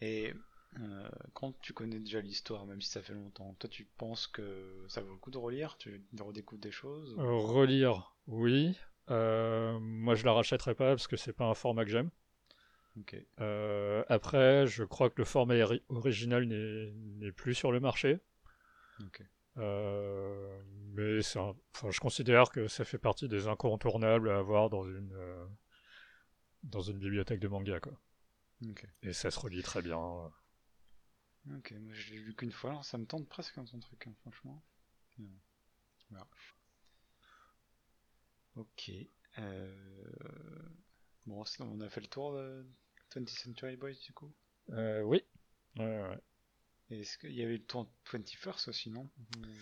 [0.00, 0.34] Et
[0.80, 4.84] euh, quand tu connais déjà l'histoire, même si ça fait longtemps, toi tu penses que
[4.88, 5.76] ça vaut le coup de relire?
[5.78, 7.14] Tu redécouvres des choses?
[7.14, 8.76] Ou- Euh, relire, oui.
[9.10, 12.10] Euh, moi, je la rachèterai pas parce que c'est pas un format que j'aime.
[12.98, 13.16] Ok.
[13.40, 18.20] Euh, après, je crois que le format ori- original n'est plus sur le marché.
[19.00, 19.22] Ok.
[19.58, 20.62] Euh,
[20.94, 21.56] mais un-
[21.90, 25.46] je considère que ça fait partie des incontournables à avoir dans une, euh,
[26.62, 27.80] dans une bibliothèque de manga.
[27.80, 27.98] Quoi.
[28.66, 28.86] Ok.
[29.02, 29.98] Et ça se relie très bien.
[31.54, 34.06] Ok, moi je l'ai lu qu'une fois, alors ça me tente presque hein, ton truc,
[34.06, 34.64] hein, franchement.
[36.10, 36.26] Voilà.
[38.56, 38.90] Ok.
[41.26, 42.66] Bon, on a fait le tour de
[43.16, 44.32] 20th Century Boys du coup?
[44.70, 45.22] Euh, oui.
[45.78, 46.18] Ouais,
[46.90, 49.08] Est-ce qu'il y avait le tour 21st aussi, non?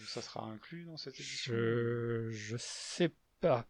[0.07, 1.53] Ça sera inclus dans cette édition?
[1.55, 3.67] Je, je sais pas.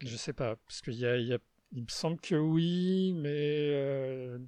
[0.00, 0.56] Je sais pas.
[0.56, 1.38] Parce qu'il y a, il y a-
[1.72, 3.30] il me semble que oui, mais.
[3.72, 4.38] euh,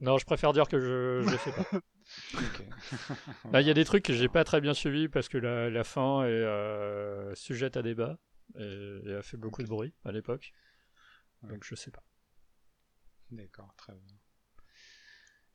[0.00, 1.80] Non, je préfère dire que je, je sais pas.
[3.52, 5.70] Bah, Il y a des trucs que j'ai pas très bien suivis parce que la,
[5.70, 8.18] la fin est euh, sujette à débat
[8.58, 10.52] et, et a fait beaucoup de bruit à l'époque.
[11.42, 12.02] Donc je sais pas.
[13.30, 14.16] D'accord, très bien.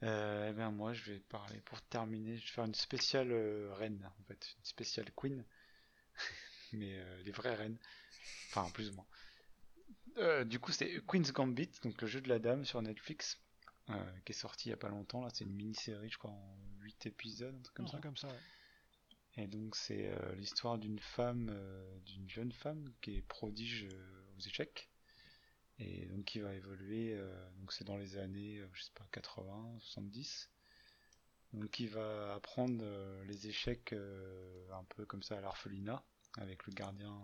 [0.03, 3.73] Euh, eh bien moi je vais parler pour terminer, je vais faire une spéciale euh,
[3.73, 5.43] reine en fait, une spéciale queen,
[6.73, 7.77] mais euh, les vraies reines,
[8.47, 9.05] enfin plus ou moins.
[10.45, 13.39] Du coup c'est Queen's Gambit, donc le jeu de la dame sur Netflix,
[14.25, 16.57] qui est sorti il y a pas longtemps là, c'est une mini-série je crois en
[16.81, 17.99] 8 épisodes, un truc comme ça.
[17.99, 19.43] comme ça, ouais.
[19.43, 21.57] Et donc c'est l'histoire d'une femme,
[22.05, 23.87] d'une jeune femme qui est prodige
[24.35, 24.88] aux échecs
[25.79, 27.13] et donc qui va évoluer.
[27.13, 30.49] euh, donc c'est dans les années, euh, je sais pas, 80, 70.
[31.53, 33.93] Donc qui va apprendre euh, les échecs
[34.71, 36.03] un peu comme ça à l'orphelinat
[36.37, 37.17] avec le gardien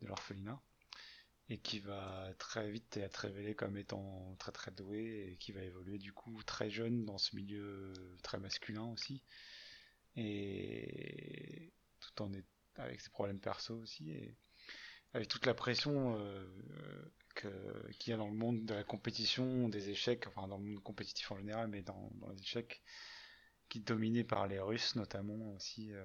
[0.00, 0.60] de l'orphelinat
[1.48, 5.62] et qui va très vite être révélé comme étant très très doué et qui va
[5.62, 7.92] évoluer du coup très jeune dans ce milieu
[8.22, 9.22] très masculin aussi
[10.16, 12.46] et tout en est
[12.76, 14.36] avec ses problèmes perso aussi et
[15.14, 16.16] avec toute la pression
[17.36, 20.64] que- qu'il y a dans le monde de la compétition, des échecs, enfin dans le
[20.64, 22.82] monde compétitif en général, mais dans, les échecs
[23.68, 25.92] qui est dominé par les Russes notamment aussi.
[25.92, 26.04] euh,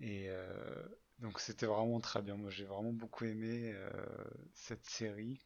[0.00, 0.86] et euh,
[1.18, 2.36] donc c'était vraiment très bien.
[2.36, 4.24] Moi j'ai vraiment beaucoup aimé euh,
[4.54, 5.40] cette série.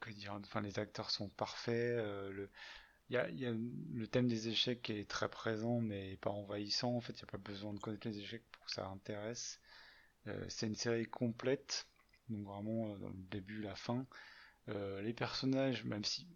[0.00, 1.96] Que dire, enfin les acteurs sont parfaits.
[1.96, 2.50] le,
[3.10, 6.96] y a, le thème des échecs est très présent mais pas envahissant.
[6.96, 9.60] En fait, il n'y a pas besoin de connaître les échecs pour que ça intéresse.
[10.48, 11.86] C'est une série complète,
[12.28, 14.06] donc vraiment euh, dans le début, la fin.
[14.68, 16.28] Euh, les personnages, même si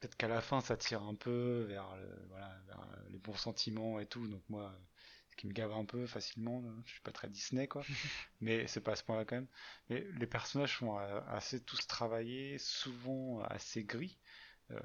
[0.00, 3.34] peut-être qu'à la fin ça tire un peu vers, le- voilà, vers euh, les bons
[3.36, 4.74] sentiments et tout, donc moi,
[5.30, 7.82] ce qui me gave un peu facilement, je suis pas très Disney quoi,
[8.40, 9.48] mais c'est pas à ce point-là quand même.
[9.90, 14.18] Mais les personnages sont assez tous travaillés, souvent assez gris.
[14.70, 14.78] Euh,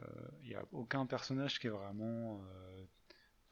[0.43, 2.85] Il n'y a aucun personnage qui est vraiment euh,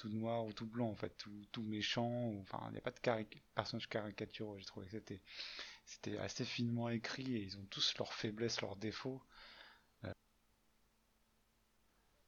[0.02, 2.82] tout noir ou tout blanc en fait, tout, tout méchant, ou, enfin il n'y a
[2.82, 5.22] pas de caric personnage caricaturaux, j'ai trouvé que c'était
[5.86, 9.22] c'était assez finement écrit et ils ont tous leurs faiblesses, leurs défauts.
[10.06, 10.14] Euh,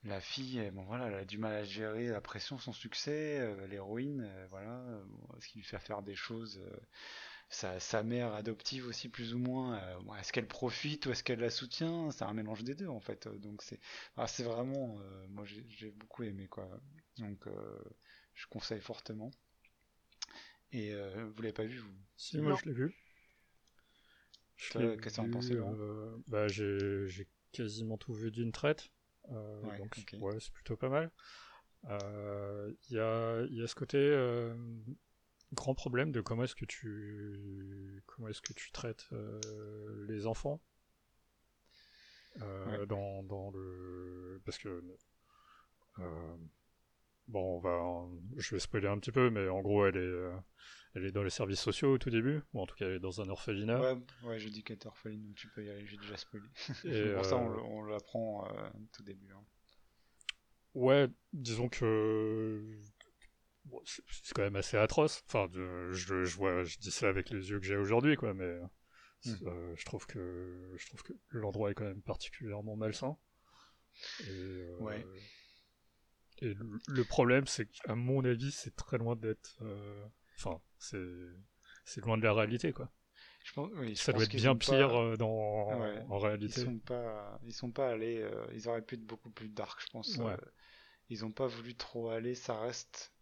[0.04, 3.66] la fille, bon voilà, elle a du mal à gérer la pression, son succès, euh,
[3.68, 4.84] l'héroïne, euh, voilà,
[5.40, 6.62] ce qui lui fait faire des choses
[7.50, 9.80] sa, sa mère adoptive aussi plus ou moins.
[10.20, 12.12] est-ce qu'elle profite ou est-ce qu'elle la soutient?
[12.12, 13.28] C'est un mélange des deux en fait.
[13.28, 13.80] Donc c'est,
[14.28, 14.98] c'est vraiment,
[15.30, 16.68] moi j'ai beaucoup aimé quoi.
[17.18, 17.80] Donc euh,
[18.34, 19.32] je conseille fortement.
[20.72, 21.94] Et euh, vous l'avez pas vu vous?
[22.18, 22.58] Si, moi Non.
[22.58, 22.96] je l'ai vu.
[24.58, 28.90] Qu'est-ce que t'en pensais, euh, bah, j'ai, j'ai quasiment tout vu d'une traite.
[29.32, 31.12] Euh, Ouais, donc, ouais, c'est plutôt pas mal.
[31.90, 34.56] Euh, Il y, a, il y a ce côté euh,
[35.54, 40.62] grand problème de comment est-ce que tu comment est-ce que tu traites euh, les enfants
[42.42, 42.88] euh, Ouais.
[42.88, 44.82] dans, dans le parce que
[46.00, 46.38] euh,
[47.28, 48.06] bon on va
[48.38, 50.36] je vais spoiler un petit peu mais en gros elle est euh,
[50.96, 53.00] elle est dans les services sociaux au tout début ou en tout cas elle est
[53.00, 53.98] dans un orphelinat Ouais,
[54.30, 56.46] ouais, j'ai dit qu'elle était orpheline, donc tu peux y aller, j'ai déjà spoilé.
[56.86, 59.32] et, Pour ça, on, euh, l'apprend euh, tout début.
[59.34, 59.44] hein.
[60.76, 62.64] Ouais, disons que
[63.66, 65.24] bon, c'est quand même assez atroce.
[65.28, 68.34] Enfin, je, je vois, je dis ça avec les yeux que j'ai aujourd'hui, quoi.
[68.34, 68.60] Mais
[69.46, 73.18] euh, je trouve que je trouve que l'endroit est quand même particulièrement malsain.
[74.22, 75.06] Et, euh, Ouais.
[76.44, 76.56] Et
[76.88, 79.58] le, problème, c'est qu'à mon avis, c'est très loin d'être.
[79.64, 80.06] euh,
[80.38, 81.00] Enfin, c'est
[81.86, 82.92] c'est loin de la réalité, quoi.
[83.44, 85.28] Je pense, oui, je Ça doit être bien pas- pire euh, dans
[85.70, 86.06] Ouais.
[86.10, 86.62] en Ils réalité.
[86.64, 89.88] sont pas, ils sont pas allés, euh, ils auraient pu être beaucoup plus dark, je
[89.92, 90.20] pense.
[90.20, 90.26] Ouais.
[90.32, 90.38] euh,
[91.10, 93.14] ils ont pas voulu trop aller, ça reste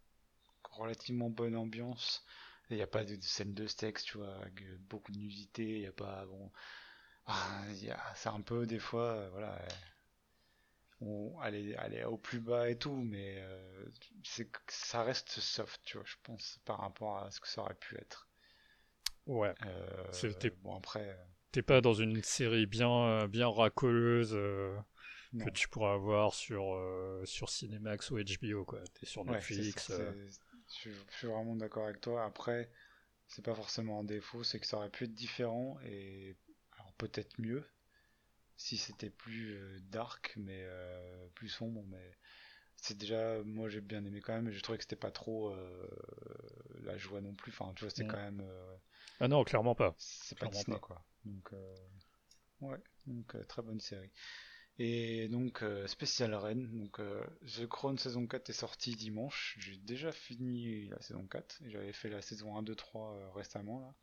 [0.72, 2.26] relativement bonne ambiance.
[2.72, 5.64] Il n'y a pas de, de scène de sexe, tu vois, avec beaucoup de nudité,
[5.64, 6.52] il y a pas, bon,
[7.28, 9.30] ah, y a- c'est un peu des fois, euh,
[11.02, 13.86] on, aller, aller au plus bas et tout, mais euh,
[14.24, 17.76] c'est, ça reste soft, tu vois, je pense, par rapport à ce que ça aurait
[17.76, 18.30] pu être.
[19.26, 19.54] Ouais.
[19.66, 24.34] Euh, C'était- bon après, euh, T'es pas dans une série bien bien racoleuse.
[24.34, 24.78] euh,
[25.40, 26.78] que tu pourras avoir sur,
[27.26, 28.82] sur Cinemax ou HBO, quoi.
[29.00, 29.90] T'es sur Ouais, Netflix.
[29.90, 30.32] ça, je,
[30.68, 32.24] suis- je suis vraiment d'accord avec toi.
[32.26, 32.72] Après,
[33.28, 36.38] c'est pas forcément un défaut, c'est que ça aurait pu être différent et
[36.78, 37.66] alors peut-être mieux
[38.62, 41.84] si c'était plus euh, dark, mais euh, plus sombre.
[41.88, 42.18] Mais
[42.78, 44.52] c'est déjà, moi j'ai bien aimé quand même.
[44.52, 45.88] J'ai trouvé que c'était pas trop euh,
[46.84, 47.52] la joie non plus.
[47.52, 48.08] Enfin, tu vois, c'est Mm.
[48.08, 48.44] quand même,
[49.20, 49.96] Ah non, clairement pas.
[49.98, 50.80] c'est pas Disney pas.
[50.80, 51.06] quoi.
[51.26, 51.52] Donc
[52.62, 52.78] ouais,
[53.08, 54.12] donc très bonne série.
[54.80, 57.00] Et donc spécial Rennes, donc
[57.46, 59.58] The Crown saison 4 est sorti dimanche.
[59.60, 63.30] J'ai déjà fini la saison 4 et j'avais fait la saison 1, 2, 3 euh,
[63.32, 63.94] récemment là.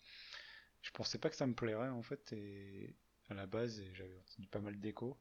[0.82, 2.94] Je pensais pas que ça me plairait en fait et
[3.30, 5.18] à la base et j'avais entendu pas mal d'échos.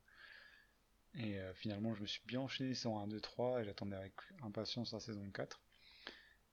[1.15, 4.13] Et euh, finalement je me suis bien enchaîné saison 1, 2, 3 et j'attendais avec
[4.43, 5.61] impatience la saison 4.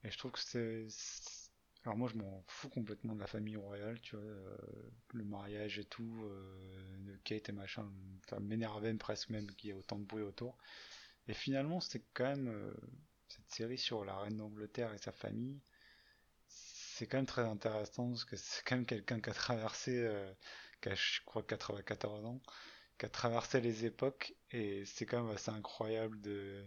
[0.05, 0.87] Et je trouve que c'est...
[0.91, 1.51] c'est-
[1.85, 4.57] Alors moi je m'en fous complètement de la famille royale, tu vois, euh,
[5.15, 7.91] le mariage et tout, euh, de Kate et machin,
[8.29, 10.59] ça m'énervait presque même qu'il y ait autant de bruit autour.
[11.29, 12.75] Et finalement c'était quand même
[13.29, 15.61] cette série sur la reine d'Angleterre et sa famille,
[16.49, 20.07] c'est quand même très intéressant parce que c'est quand même quelqu'un qui a traversé,
[20.85, 22.41] qui je crois 94 ans,
[22.99, 24.35] qui a traversé les époques.
[24.53, 26.65] Et c'est quand même assez incroyable de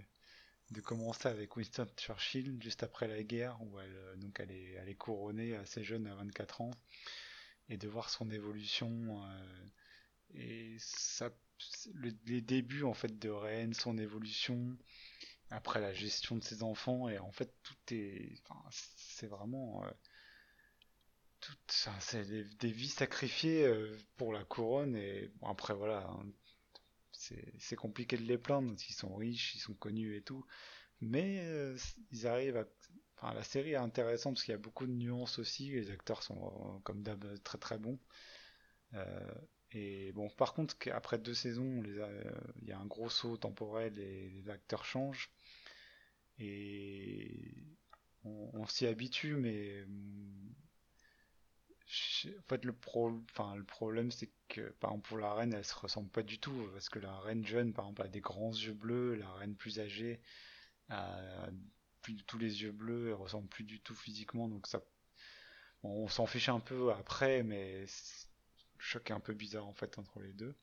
[0.72, 4.73] de commencer avec Winston Churchill juste après la guerre où elle euh, donc elle est
[4.81, 6.72] elle est couronnée assez jeune à 24 ans.
[7.69, 9.68] Et de voir son évolution euh,
[10.35, 11.30] et ça
[11.94, 14.77] le- les débuts en fait de Rennes son évolution
[15.52, 18.35] après la gestion de ses enfants et en fait tout est
[18.72, 19.91] c'est vraiment euh,
[21.68, 22.26] c'est
[22.57, 26.26] des, vies sacrifiées euh, pour la couronne et après voilà hein,
[27.11, 30.45] c'est compliqué de les plaindre ils sont riches ils sont connus et tout.
[31.02, 31.78] Mais euh,
[32.11, 32.65] ils arrivent à
[33.18, 35.72] enfin la série est intéressante parce qu'il y a beaucoup de nuances aussi.
[35.72, 37.99] Les acteurs sont euh, comme d'hab très très bons.
[39.72, 44.30] Et bon par contre après deux saisons il y a un gros saut temporel et
[44.30, 45.30] les acteurs changent.
[46.40, 47.53] Et
[48.24, 49.86] on, s'y habitue mais
[52.27, 55.65] en fait le pro enfin le problème c'est que par exemple pour la reine elle
[55.65, 58.51] se ressemble pas du tout parce que la reine jeune par exemple a des grands
[58.51, 60.19] yeux bleus la reine plus âgée
[60.89, 61.49] a
[62.01, 64.81] plus du tout les yeux bleus elle ressemble plus du tout physiquement donc ça
[65.84, 67.85] bon, on s'en fiche un peu après mais
[68.77, 70.55] le choc est un peu bizarre en fait entre les deux.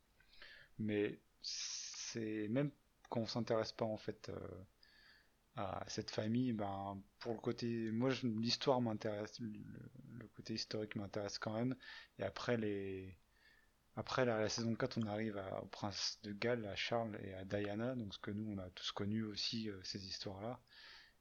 [0.78, 2.70] Mais c'est même
[3.10, 4.64] quand on s'intéresse pas en fait euh,
[5.56, 11.54] à cette famille ben pour le côté moi l'histoire m'intéresse le, côté historique m'intéresse quand
[11.54, 11.76] même.
[12.18, 13.16] Et après les
[13.96, 17.44] après la, saison 4 on arrive à- au prince de Galles à Charles et à
[17.44, 17.94] Diana.
[17.94, 20.60] Donc ce que nous on a tous connu aussi euh, ces histoires là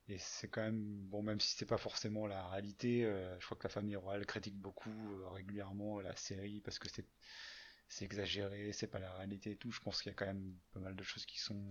[0.10, 3.58] et c'est quand même bon même si c'est pas forcément la réalité euh, je crois
[3.58, 7.08] que la famille royale critique beaucoup euh, régulièrement la série parce que c'est
[7.88, 9.72] c'est exagéré c'est pas la réalité et tout.
[9.72, 11.70] Je pense qu'il y a quand même pas mal de choses qui sont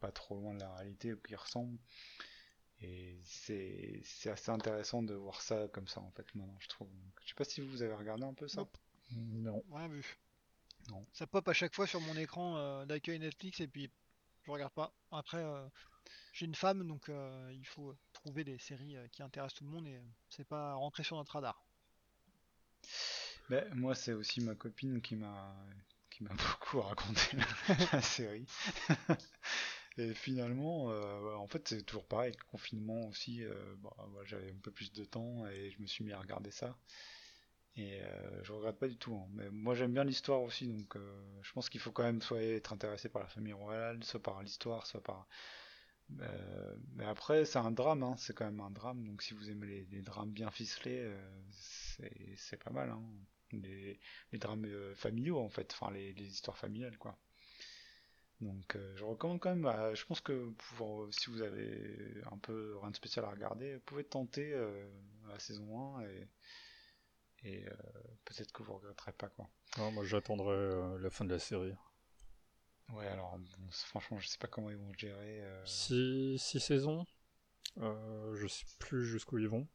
[0.00, 1.78] pas trop loin de la réalité ou qui ressemblent
[2.80, 6.88] Et c'est c'est assez intéressant de voir ça comme ça en fait maintenant, je trouve.
[6.88, 8.60] Donc, je sais pas si vous avez regardé un peu ça.
[8.60, 8.76] Nope.
[9.12, 9.64] Non.
[9.72, 10.18] Rien vu.
[10.90, 11.06] Non.
[11.12, 13.90] Ça pop à chaque fois sur mon écran euh, d'accueil Netflix et puis
[14.44, 14.92] je regarde pas.
[15.10, 15.66] Après, euh,
[16.32, 19.86] j'ai une femme donc euh, il faut trouver des séries qui intéressent tout le monde
[19.86, 21.64] et c'est pas rentrer sur notre radar.
[23.48, 25.56] Ben, moi, c'est aussi ma copine qui m'a
[26.10, 28.46] qui m'a beaucoup raconté la, la série.
[29.98, 32.32] Et finalement, euh, en fait, c'est toujours pareil.
[32.38, 35.86] Le confinement aussi, euh, bon, voilà, j'avais un peu plus de temps et je me
[35.86, 36.76] suis mis à regarder ça.
[37.76, 39.14] Et euh, je regrette pas du tout.
[39.14, 39.28] hein.
[39.32, 42.42] Mais moi, j'aime bien l'histoire aussi, donc euh, je pense qu'il faut quand même soit
[42.42, 45.28] être intéressé par la famille royale, soit par l'histoire, soit par.
[46.20, 49.04] Euh, mais après, c'est un drame, hein, c'est quand même un drame.
[49.06, 51.40] Donc si vous aimez les, drames bien ficelés, euh,
[52.36, 52.90] c'est pas mal.
[52.90, 53.02] Hein.
[53.52, 54.00] Les,
[54.32, 57.16] les drames familiaux en fait, enfin les, les histoires familiales quoi.
[58.40, 62.36] Donc euh, je recommande quand même, bah, je pense que pour, si vous avez un
[62.38, 64.86] peu rien de spécial à regarder, vous pouvez tenter euh,
[65.28, 66.28] la saison 1 et,
[67.44, 67.72] et euh,
[68.24, 69.48] peut-être que vous regretterez pas quoi.
[69.78, 71.72] Non, moi j'attendrai euh, la fin de la série.
[72.92, 75.40] Ouais alors bon, franchement je sais pas comment ils vont gérer.
[75.42, 77.06] euh, Six, six saisons?
[77.78, 79.66] Euh, je sais plus jusqu'où ils vont.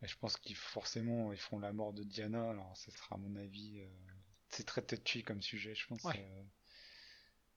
[0.00, 3.18] mais je pense qu'ils forcément ils feront la mort de Diana, alors ça sera à
[3.18, 3.88] mon avis euh,
[4.50, 6.02] c'est très touchy comme sujet je pense.
[6.04, 6.26] Ouais.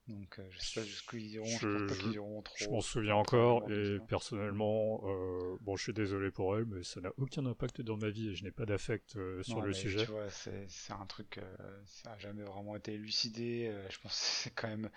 [0.08, 2.42] Donc euh, je sais pas jusqu'où ils iront, je, Je- pense pas je- qu'ils iront
[2.42, 2.66] trop.
[2.66, 4.08] Je m'en souviens encore et Diana.
[4.08, 8.10] personnellement, euh, bon, je suis désolé pour elle, mais ça n'a aucun impact dans ma
[8.10, 10.06] vie et je n'ai pas d'affect euh, sur Non, le mais sujet.
[10.06, 13.68] Tu vois, c'est c'est un truc, euh, ça a jamais vraiment été élucidé.
[13.72, 14.90] euh, je pense que c'est quand même,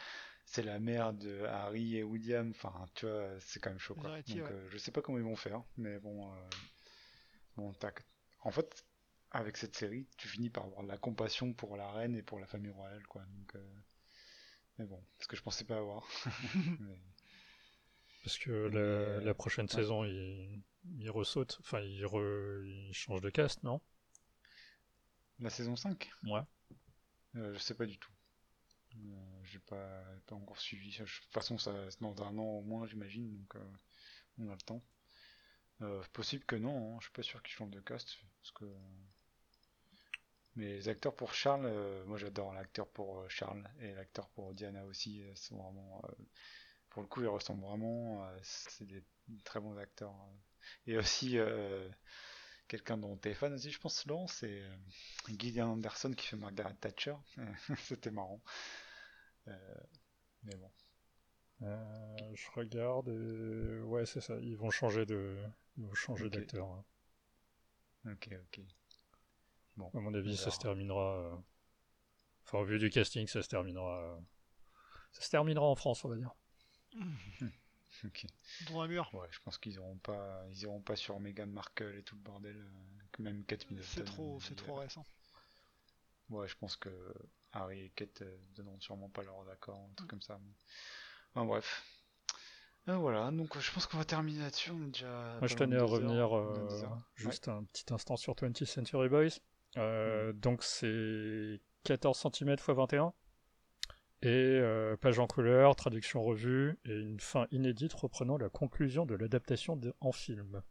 [0.45, 2.51] c'est la mère de Harry et William.
[2.51, 4.11] Enfin, tu vois, c'est quand même chaud, quoi.
[4.29, 4.51] Donc, ouais.
[4.51, 6.37] euh, je sais pas comment ils vont faire, mais bon, euh,
[7.57, 8.05] bon, tac.
[8.43, 8.85] En fait,
[9.31, 12.41] avec cette série, tu finis par avoir de la compassion pour la reine et pour
[12.41, 13.23] la famille royale, quoi.
[13.23, 13.75] Donc, euh,
[14.81, 16.07] mais bon, ce que je pensais pas avoir.
[16.81, 16.99] Mais-
[18.23, 19.83] Parce que la, la prochaine ouais.
[19.83, 20.63] saison, il,
[20.99, 23.81] il ressaute, enfin, il, re- il change de cast, non?
[25.41, 26.43] La saison 5 Ouais.
[27.37, 28.13] Euh, je sais pas du tout.
[28.97, 30.91] Euh, j'ai pas, pas encore suivi.
[30.99, 33.73] De toute façon, ça, c'est dans un an au moins, j'imagine, donc euh,
[34.39, 34.83] on a le temps.
[35.83, 38.65] Euh, possible que non, hein, je suis pas sûr qu'ils changent de cast, parce que.
[40.57, 44.53] Mais les acteurs pour Charles, euh, moi j'adore l'acteur pour euh, Charles et l'acteur pour
[44.53, 46.03] Diana aussi, euh, sont vraiment.
[46.91, 48.29] pour le coup, ils ressemblent vraiment.
[48.43, 49.03] c'est des
[49.45, 50.15] très bons acteurs.
[50.87, 51.39] Et aussi.
[52.69, 54.63] Quelqu'un dont t'es fan aussi, je pense, Laurent, c'est
[55.27, 57.17] Gillian Anderson qui fait Margaret Thatcher.
[57.79, 58.41] C'était marrant.
[59.47, 60.71] Mais bon.
[61.61, 63.83] Je regarde et...
[63.83, 65.37] Ouais, c'est ça, ils vont changer de...
[65.79, 66.69] Ils vont changer d'acteur.
[66.69, 66.85] hein.
[68.13, 68.61] Ok, ok.
[69.77, 69.91] Bon.
[69.95, 71.17] À mon avis, ça se terminera...
[71.17, 71.37] euh,
[72.45, 74.01] Enfin, au vu du casting, ça se terminera...
[74.03, 74.19] euh,
[75.13, 76.35] Ça se terminera en France, on va dire.
[78.05, 78.25] Ok.
[78.69, 79.11] Dans un mur.
[79.13, 82.21] Ouais, je pense qu'ils iront pas, ils iront pas sur Meghan Markle et tout le
[82.23, 83.91] bordel, euh, que même Kate Middleton.
[83.93, 85.05] C'est trop, c'est trop récent.
[86.31, 86.89] Ouais, je pense que
[87.53, 88.23] Harry et Kate
[88.55, 90.39] donneront sûrement pas leur accord, un truc comme ça.
[90.43, 90.53] mais-
[91.35, 91.85] Enfin, bref.
[92.89, 94.71] Euh, voilà, donc je pense qu'on va terminer là-dessus.
[94.71, 95.37] On est déjà.
[95.41, 96.69] Moi, je tenais à revenir heures, euh,
[97.17, 99.41] juste un petit instant sur 20th Century Boys.
[99.77, 103.13] Euh, Donc, c'est 14 cm x 21.
[104.23, 109.15] Et euh, page en couleur, traduction revue, et une fin inédite reprenant la conclusion de
[109.15, 110.63] l'adaptation en film.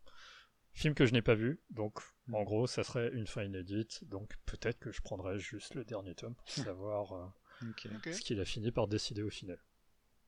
[0.71, 1.99] Film que je n'ai pas vu, donc
[2.31, 4.03] en gros, ça serait une fin inédite.
[4.07, 7.25] Donc peut-être que je prendrai juste le dernier tome pour savoir euh,
[8.11, 9.57] ce qu'il a fini par décider au final.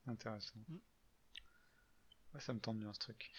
[0.08, 0.58] intéressant.
[0.68, 0.76] Mm.
[2.34, 3.30] Ouais, ça me tente bien ce truc.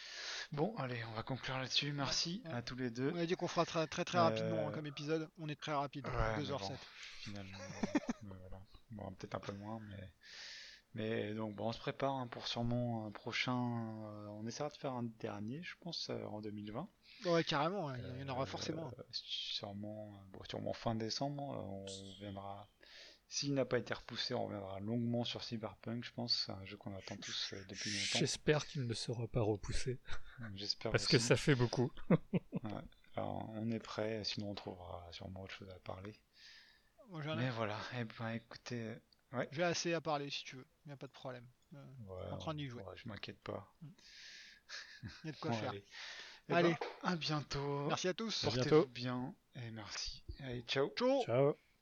[0.52, 1.92] Bon, allez, on va conclure là-dessus.
[1.94, 2.54] Merci Ouais.
[2.54, 3.12] à tous les deux.
[3.14, 5.30] On a dit qu'on fera très très, très Euh, rapidement hein, comme épisode.
[5.40, 6.06] On est très rapide.
[6.08, 6.70] Ouais, mais 2h07.
[6.70, 6.78] bon,
[7.22, 7.58] finalement,
[8.24, 8.62] mais voilà.
[8.92, 10.12] Bon, peut-être un peu moins, mais
[10.96, 13.56] mais donc bon, on se prépare hein, pour sûrement un prochain.
[14.06, 16.88] euh, on essaiera de faire un dernier, je pense, euh, en 2020.
[17.26, 17.90] Ouais, carrément.
[17.90, 18.92] hein, Il y en aura Euh, forcément.
[19.12, 21.54] Sûrement, euh, bon, sûrement fin décembre.
[21.54, 22.70] euh, On reviendra.
[23.36, 26.44] S'il n'a pas été repoussé, on reviendra longuement sur Cyberpunk, je pense.
[26.46, 28.20] C'est un jeu qu'on attend tous euh, depuis longtemps.
[28.20, 30.00] J'espère qu'il ne sera pas repoussé,
[30.56, 31.92] J'espère parce que ça fait beaucoup.
[33.16, 36.12] Alors, on est prêt, sinon on trouvera sûrement autre chose à parler.
[37.12, 38.96] Ai- Mais voilà, eh ben écoutez,
[39.32, 39.50] ouais.
[39.52, 40.68] J'ai assez à parler si tu veux.
[40.86, 41.48] Il n'y a pas de problème.
[41.74, 42.84] Euh, Ouais, En train d'y jouer.
[42.84, 43.76] ouais, je m'inquiète pas.
[43.82, 43.90] Il
[45.26, 45.70] y a de quoi Bon, faire.
[45.72, 45.84] allez.
[46.50, 46.70] Eh Allez.
[46.70, 47.88] ben, à bientôt.
[47.88, 48.44] Merci à tous.
[48.44, 50.24] Portez-vous bien et merci.
[50.40, 50.92] Allez, ciao.
[50.96, 51.58] Ciao Ciao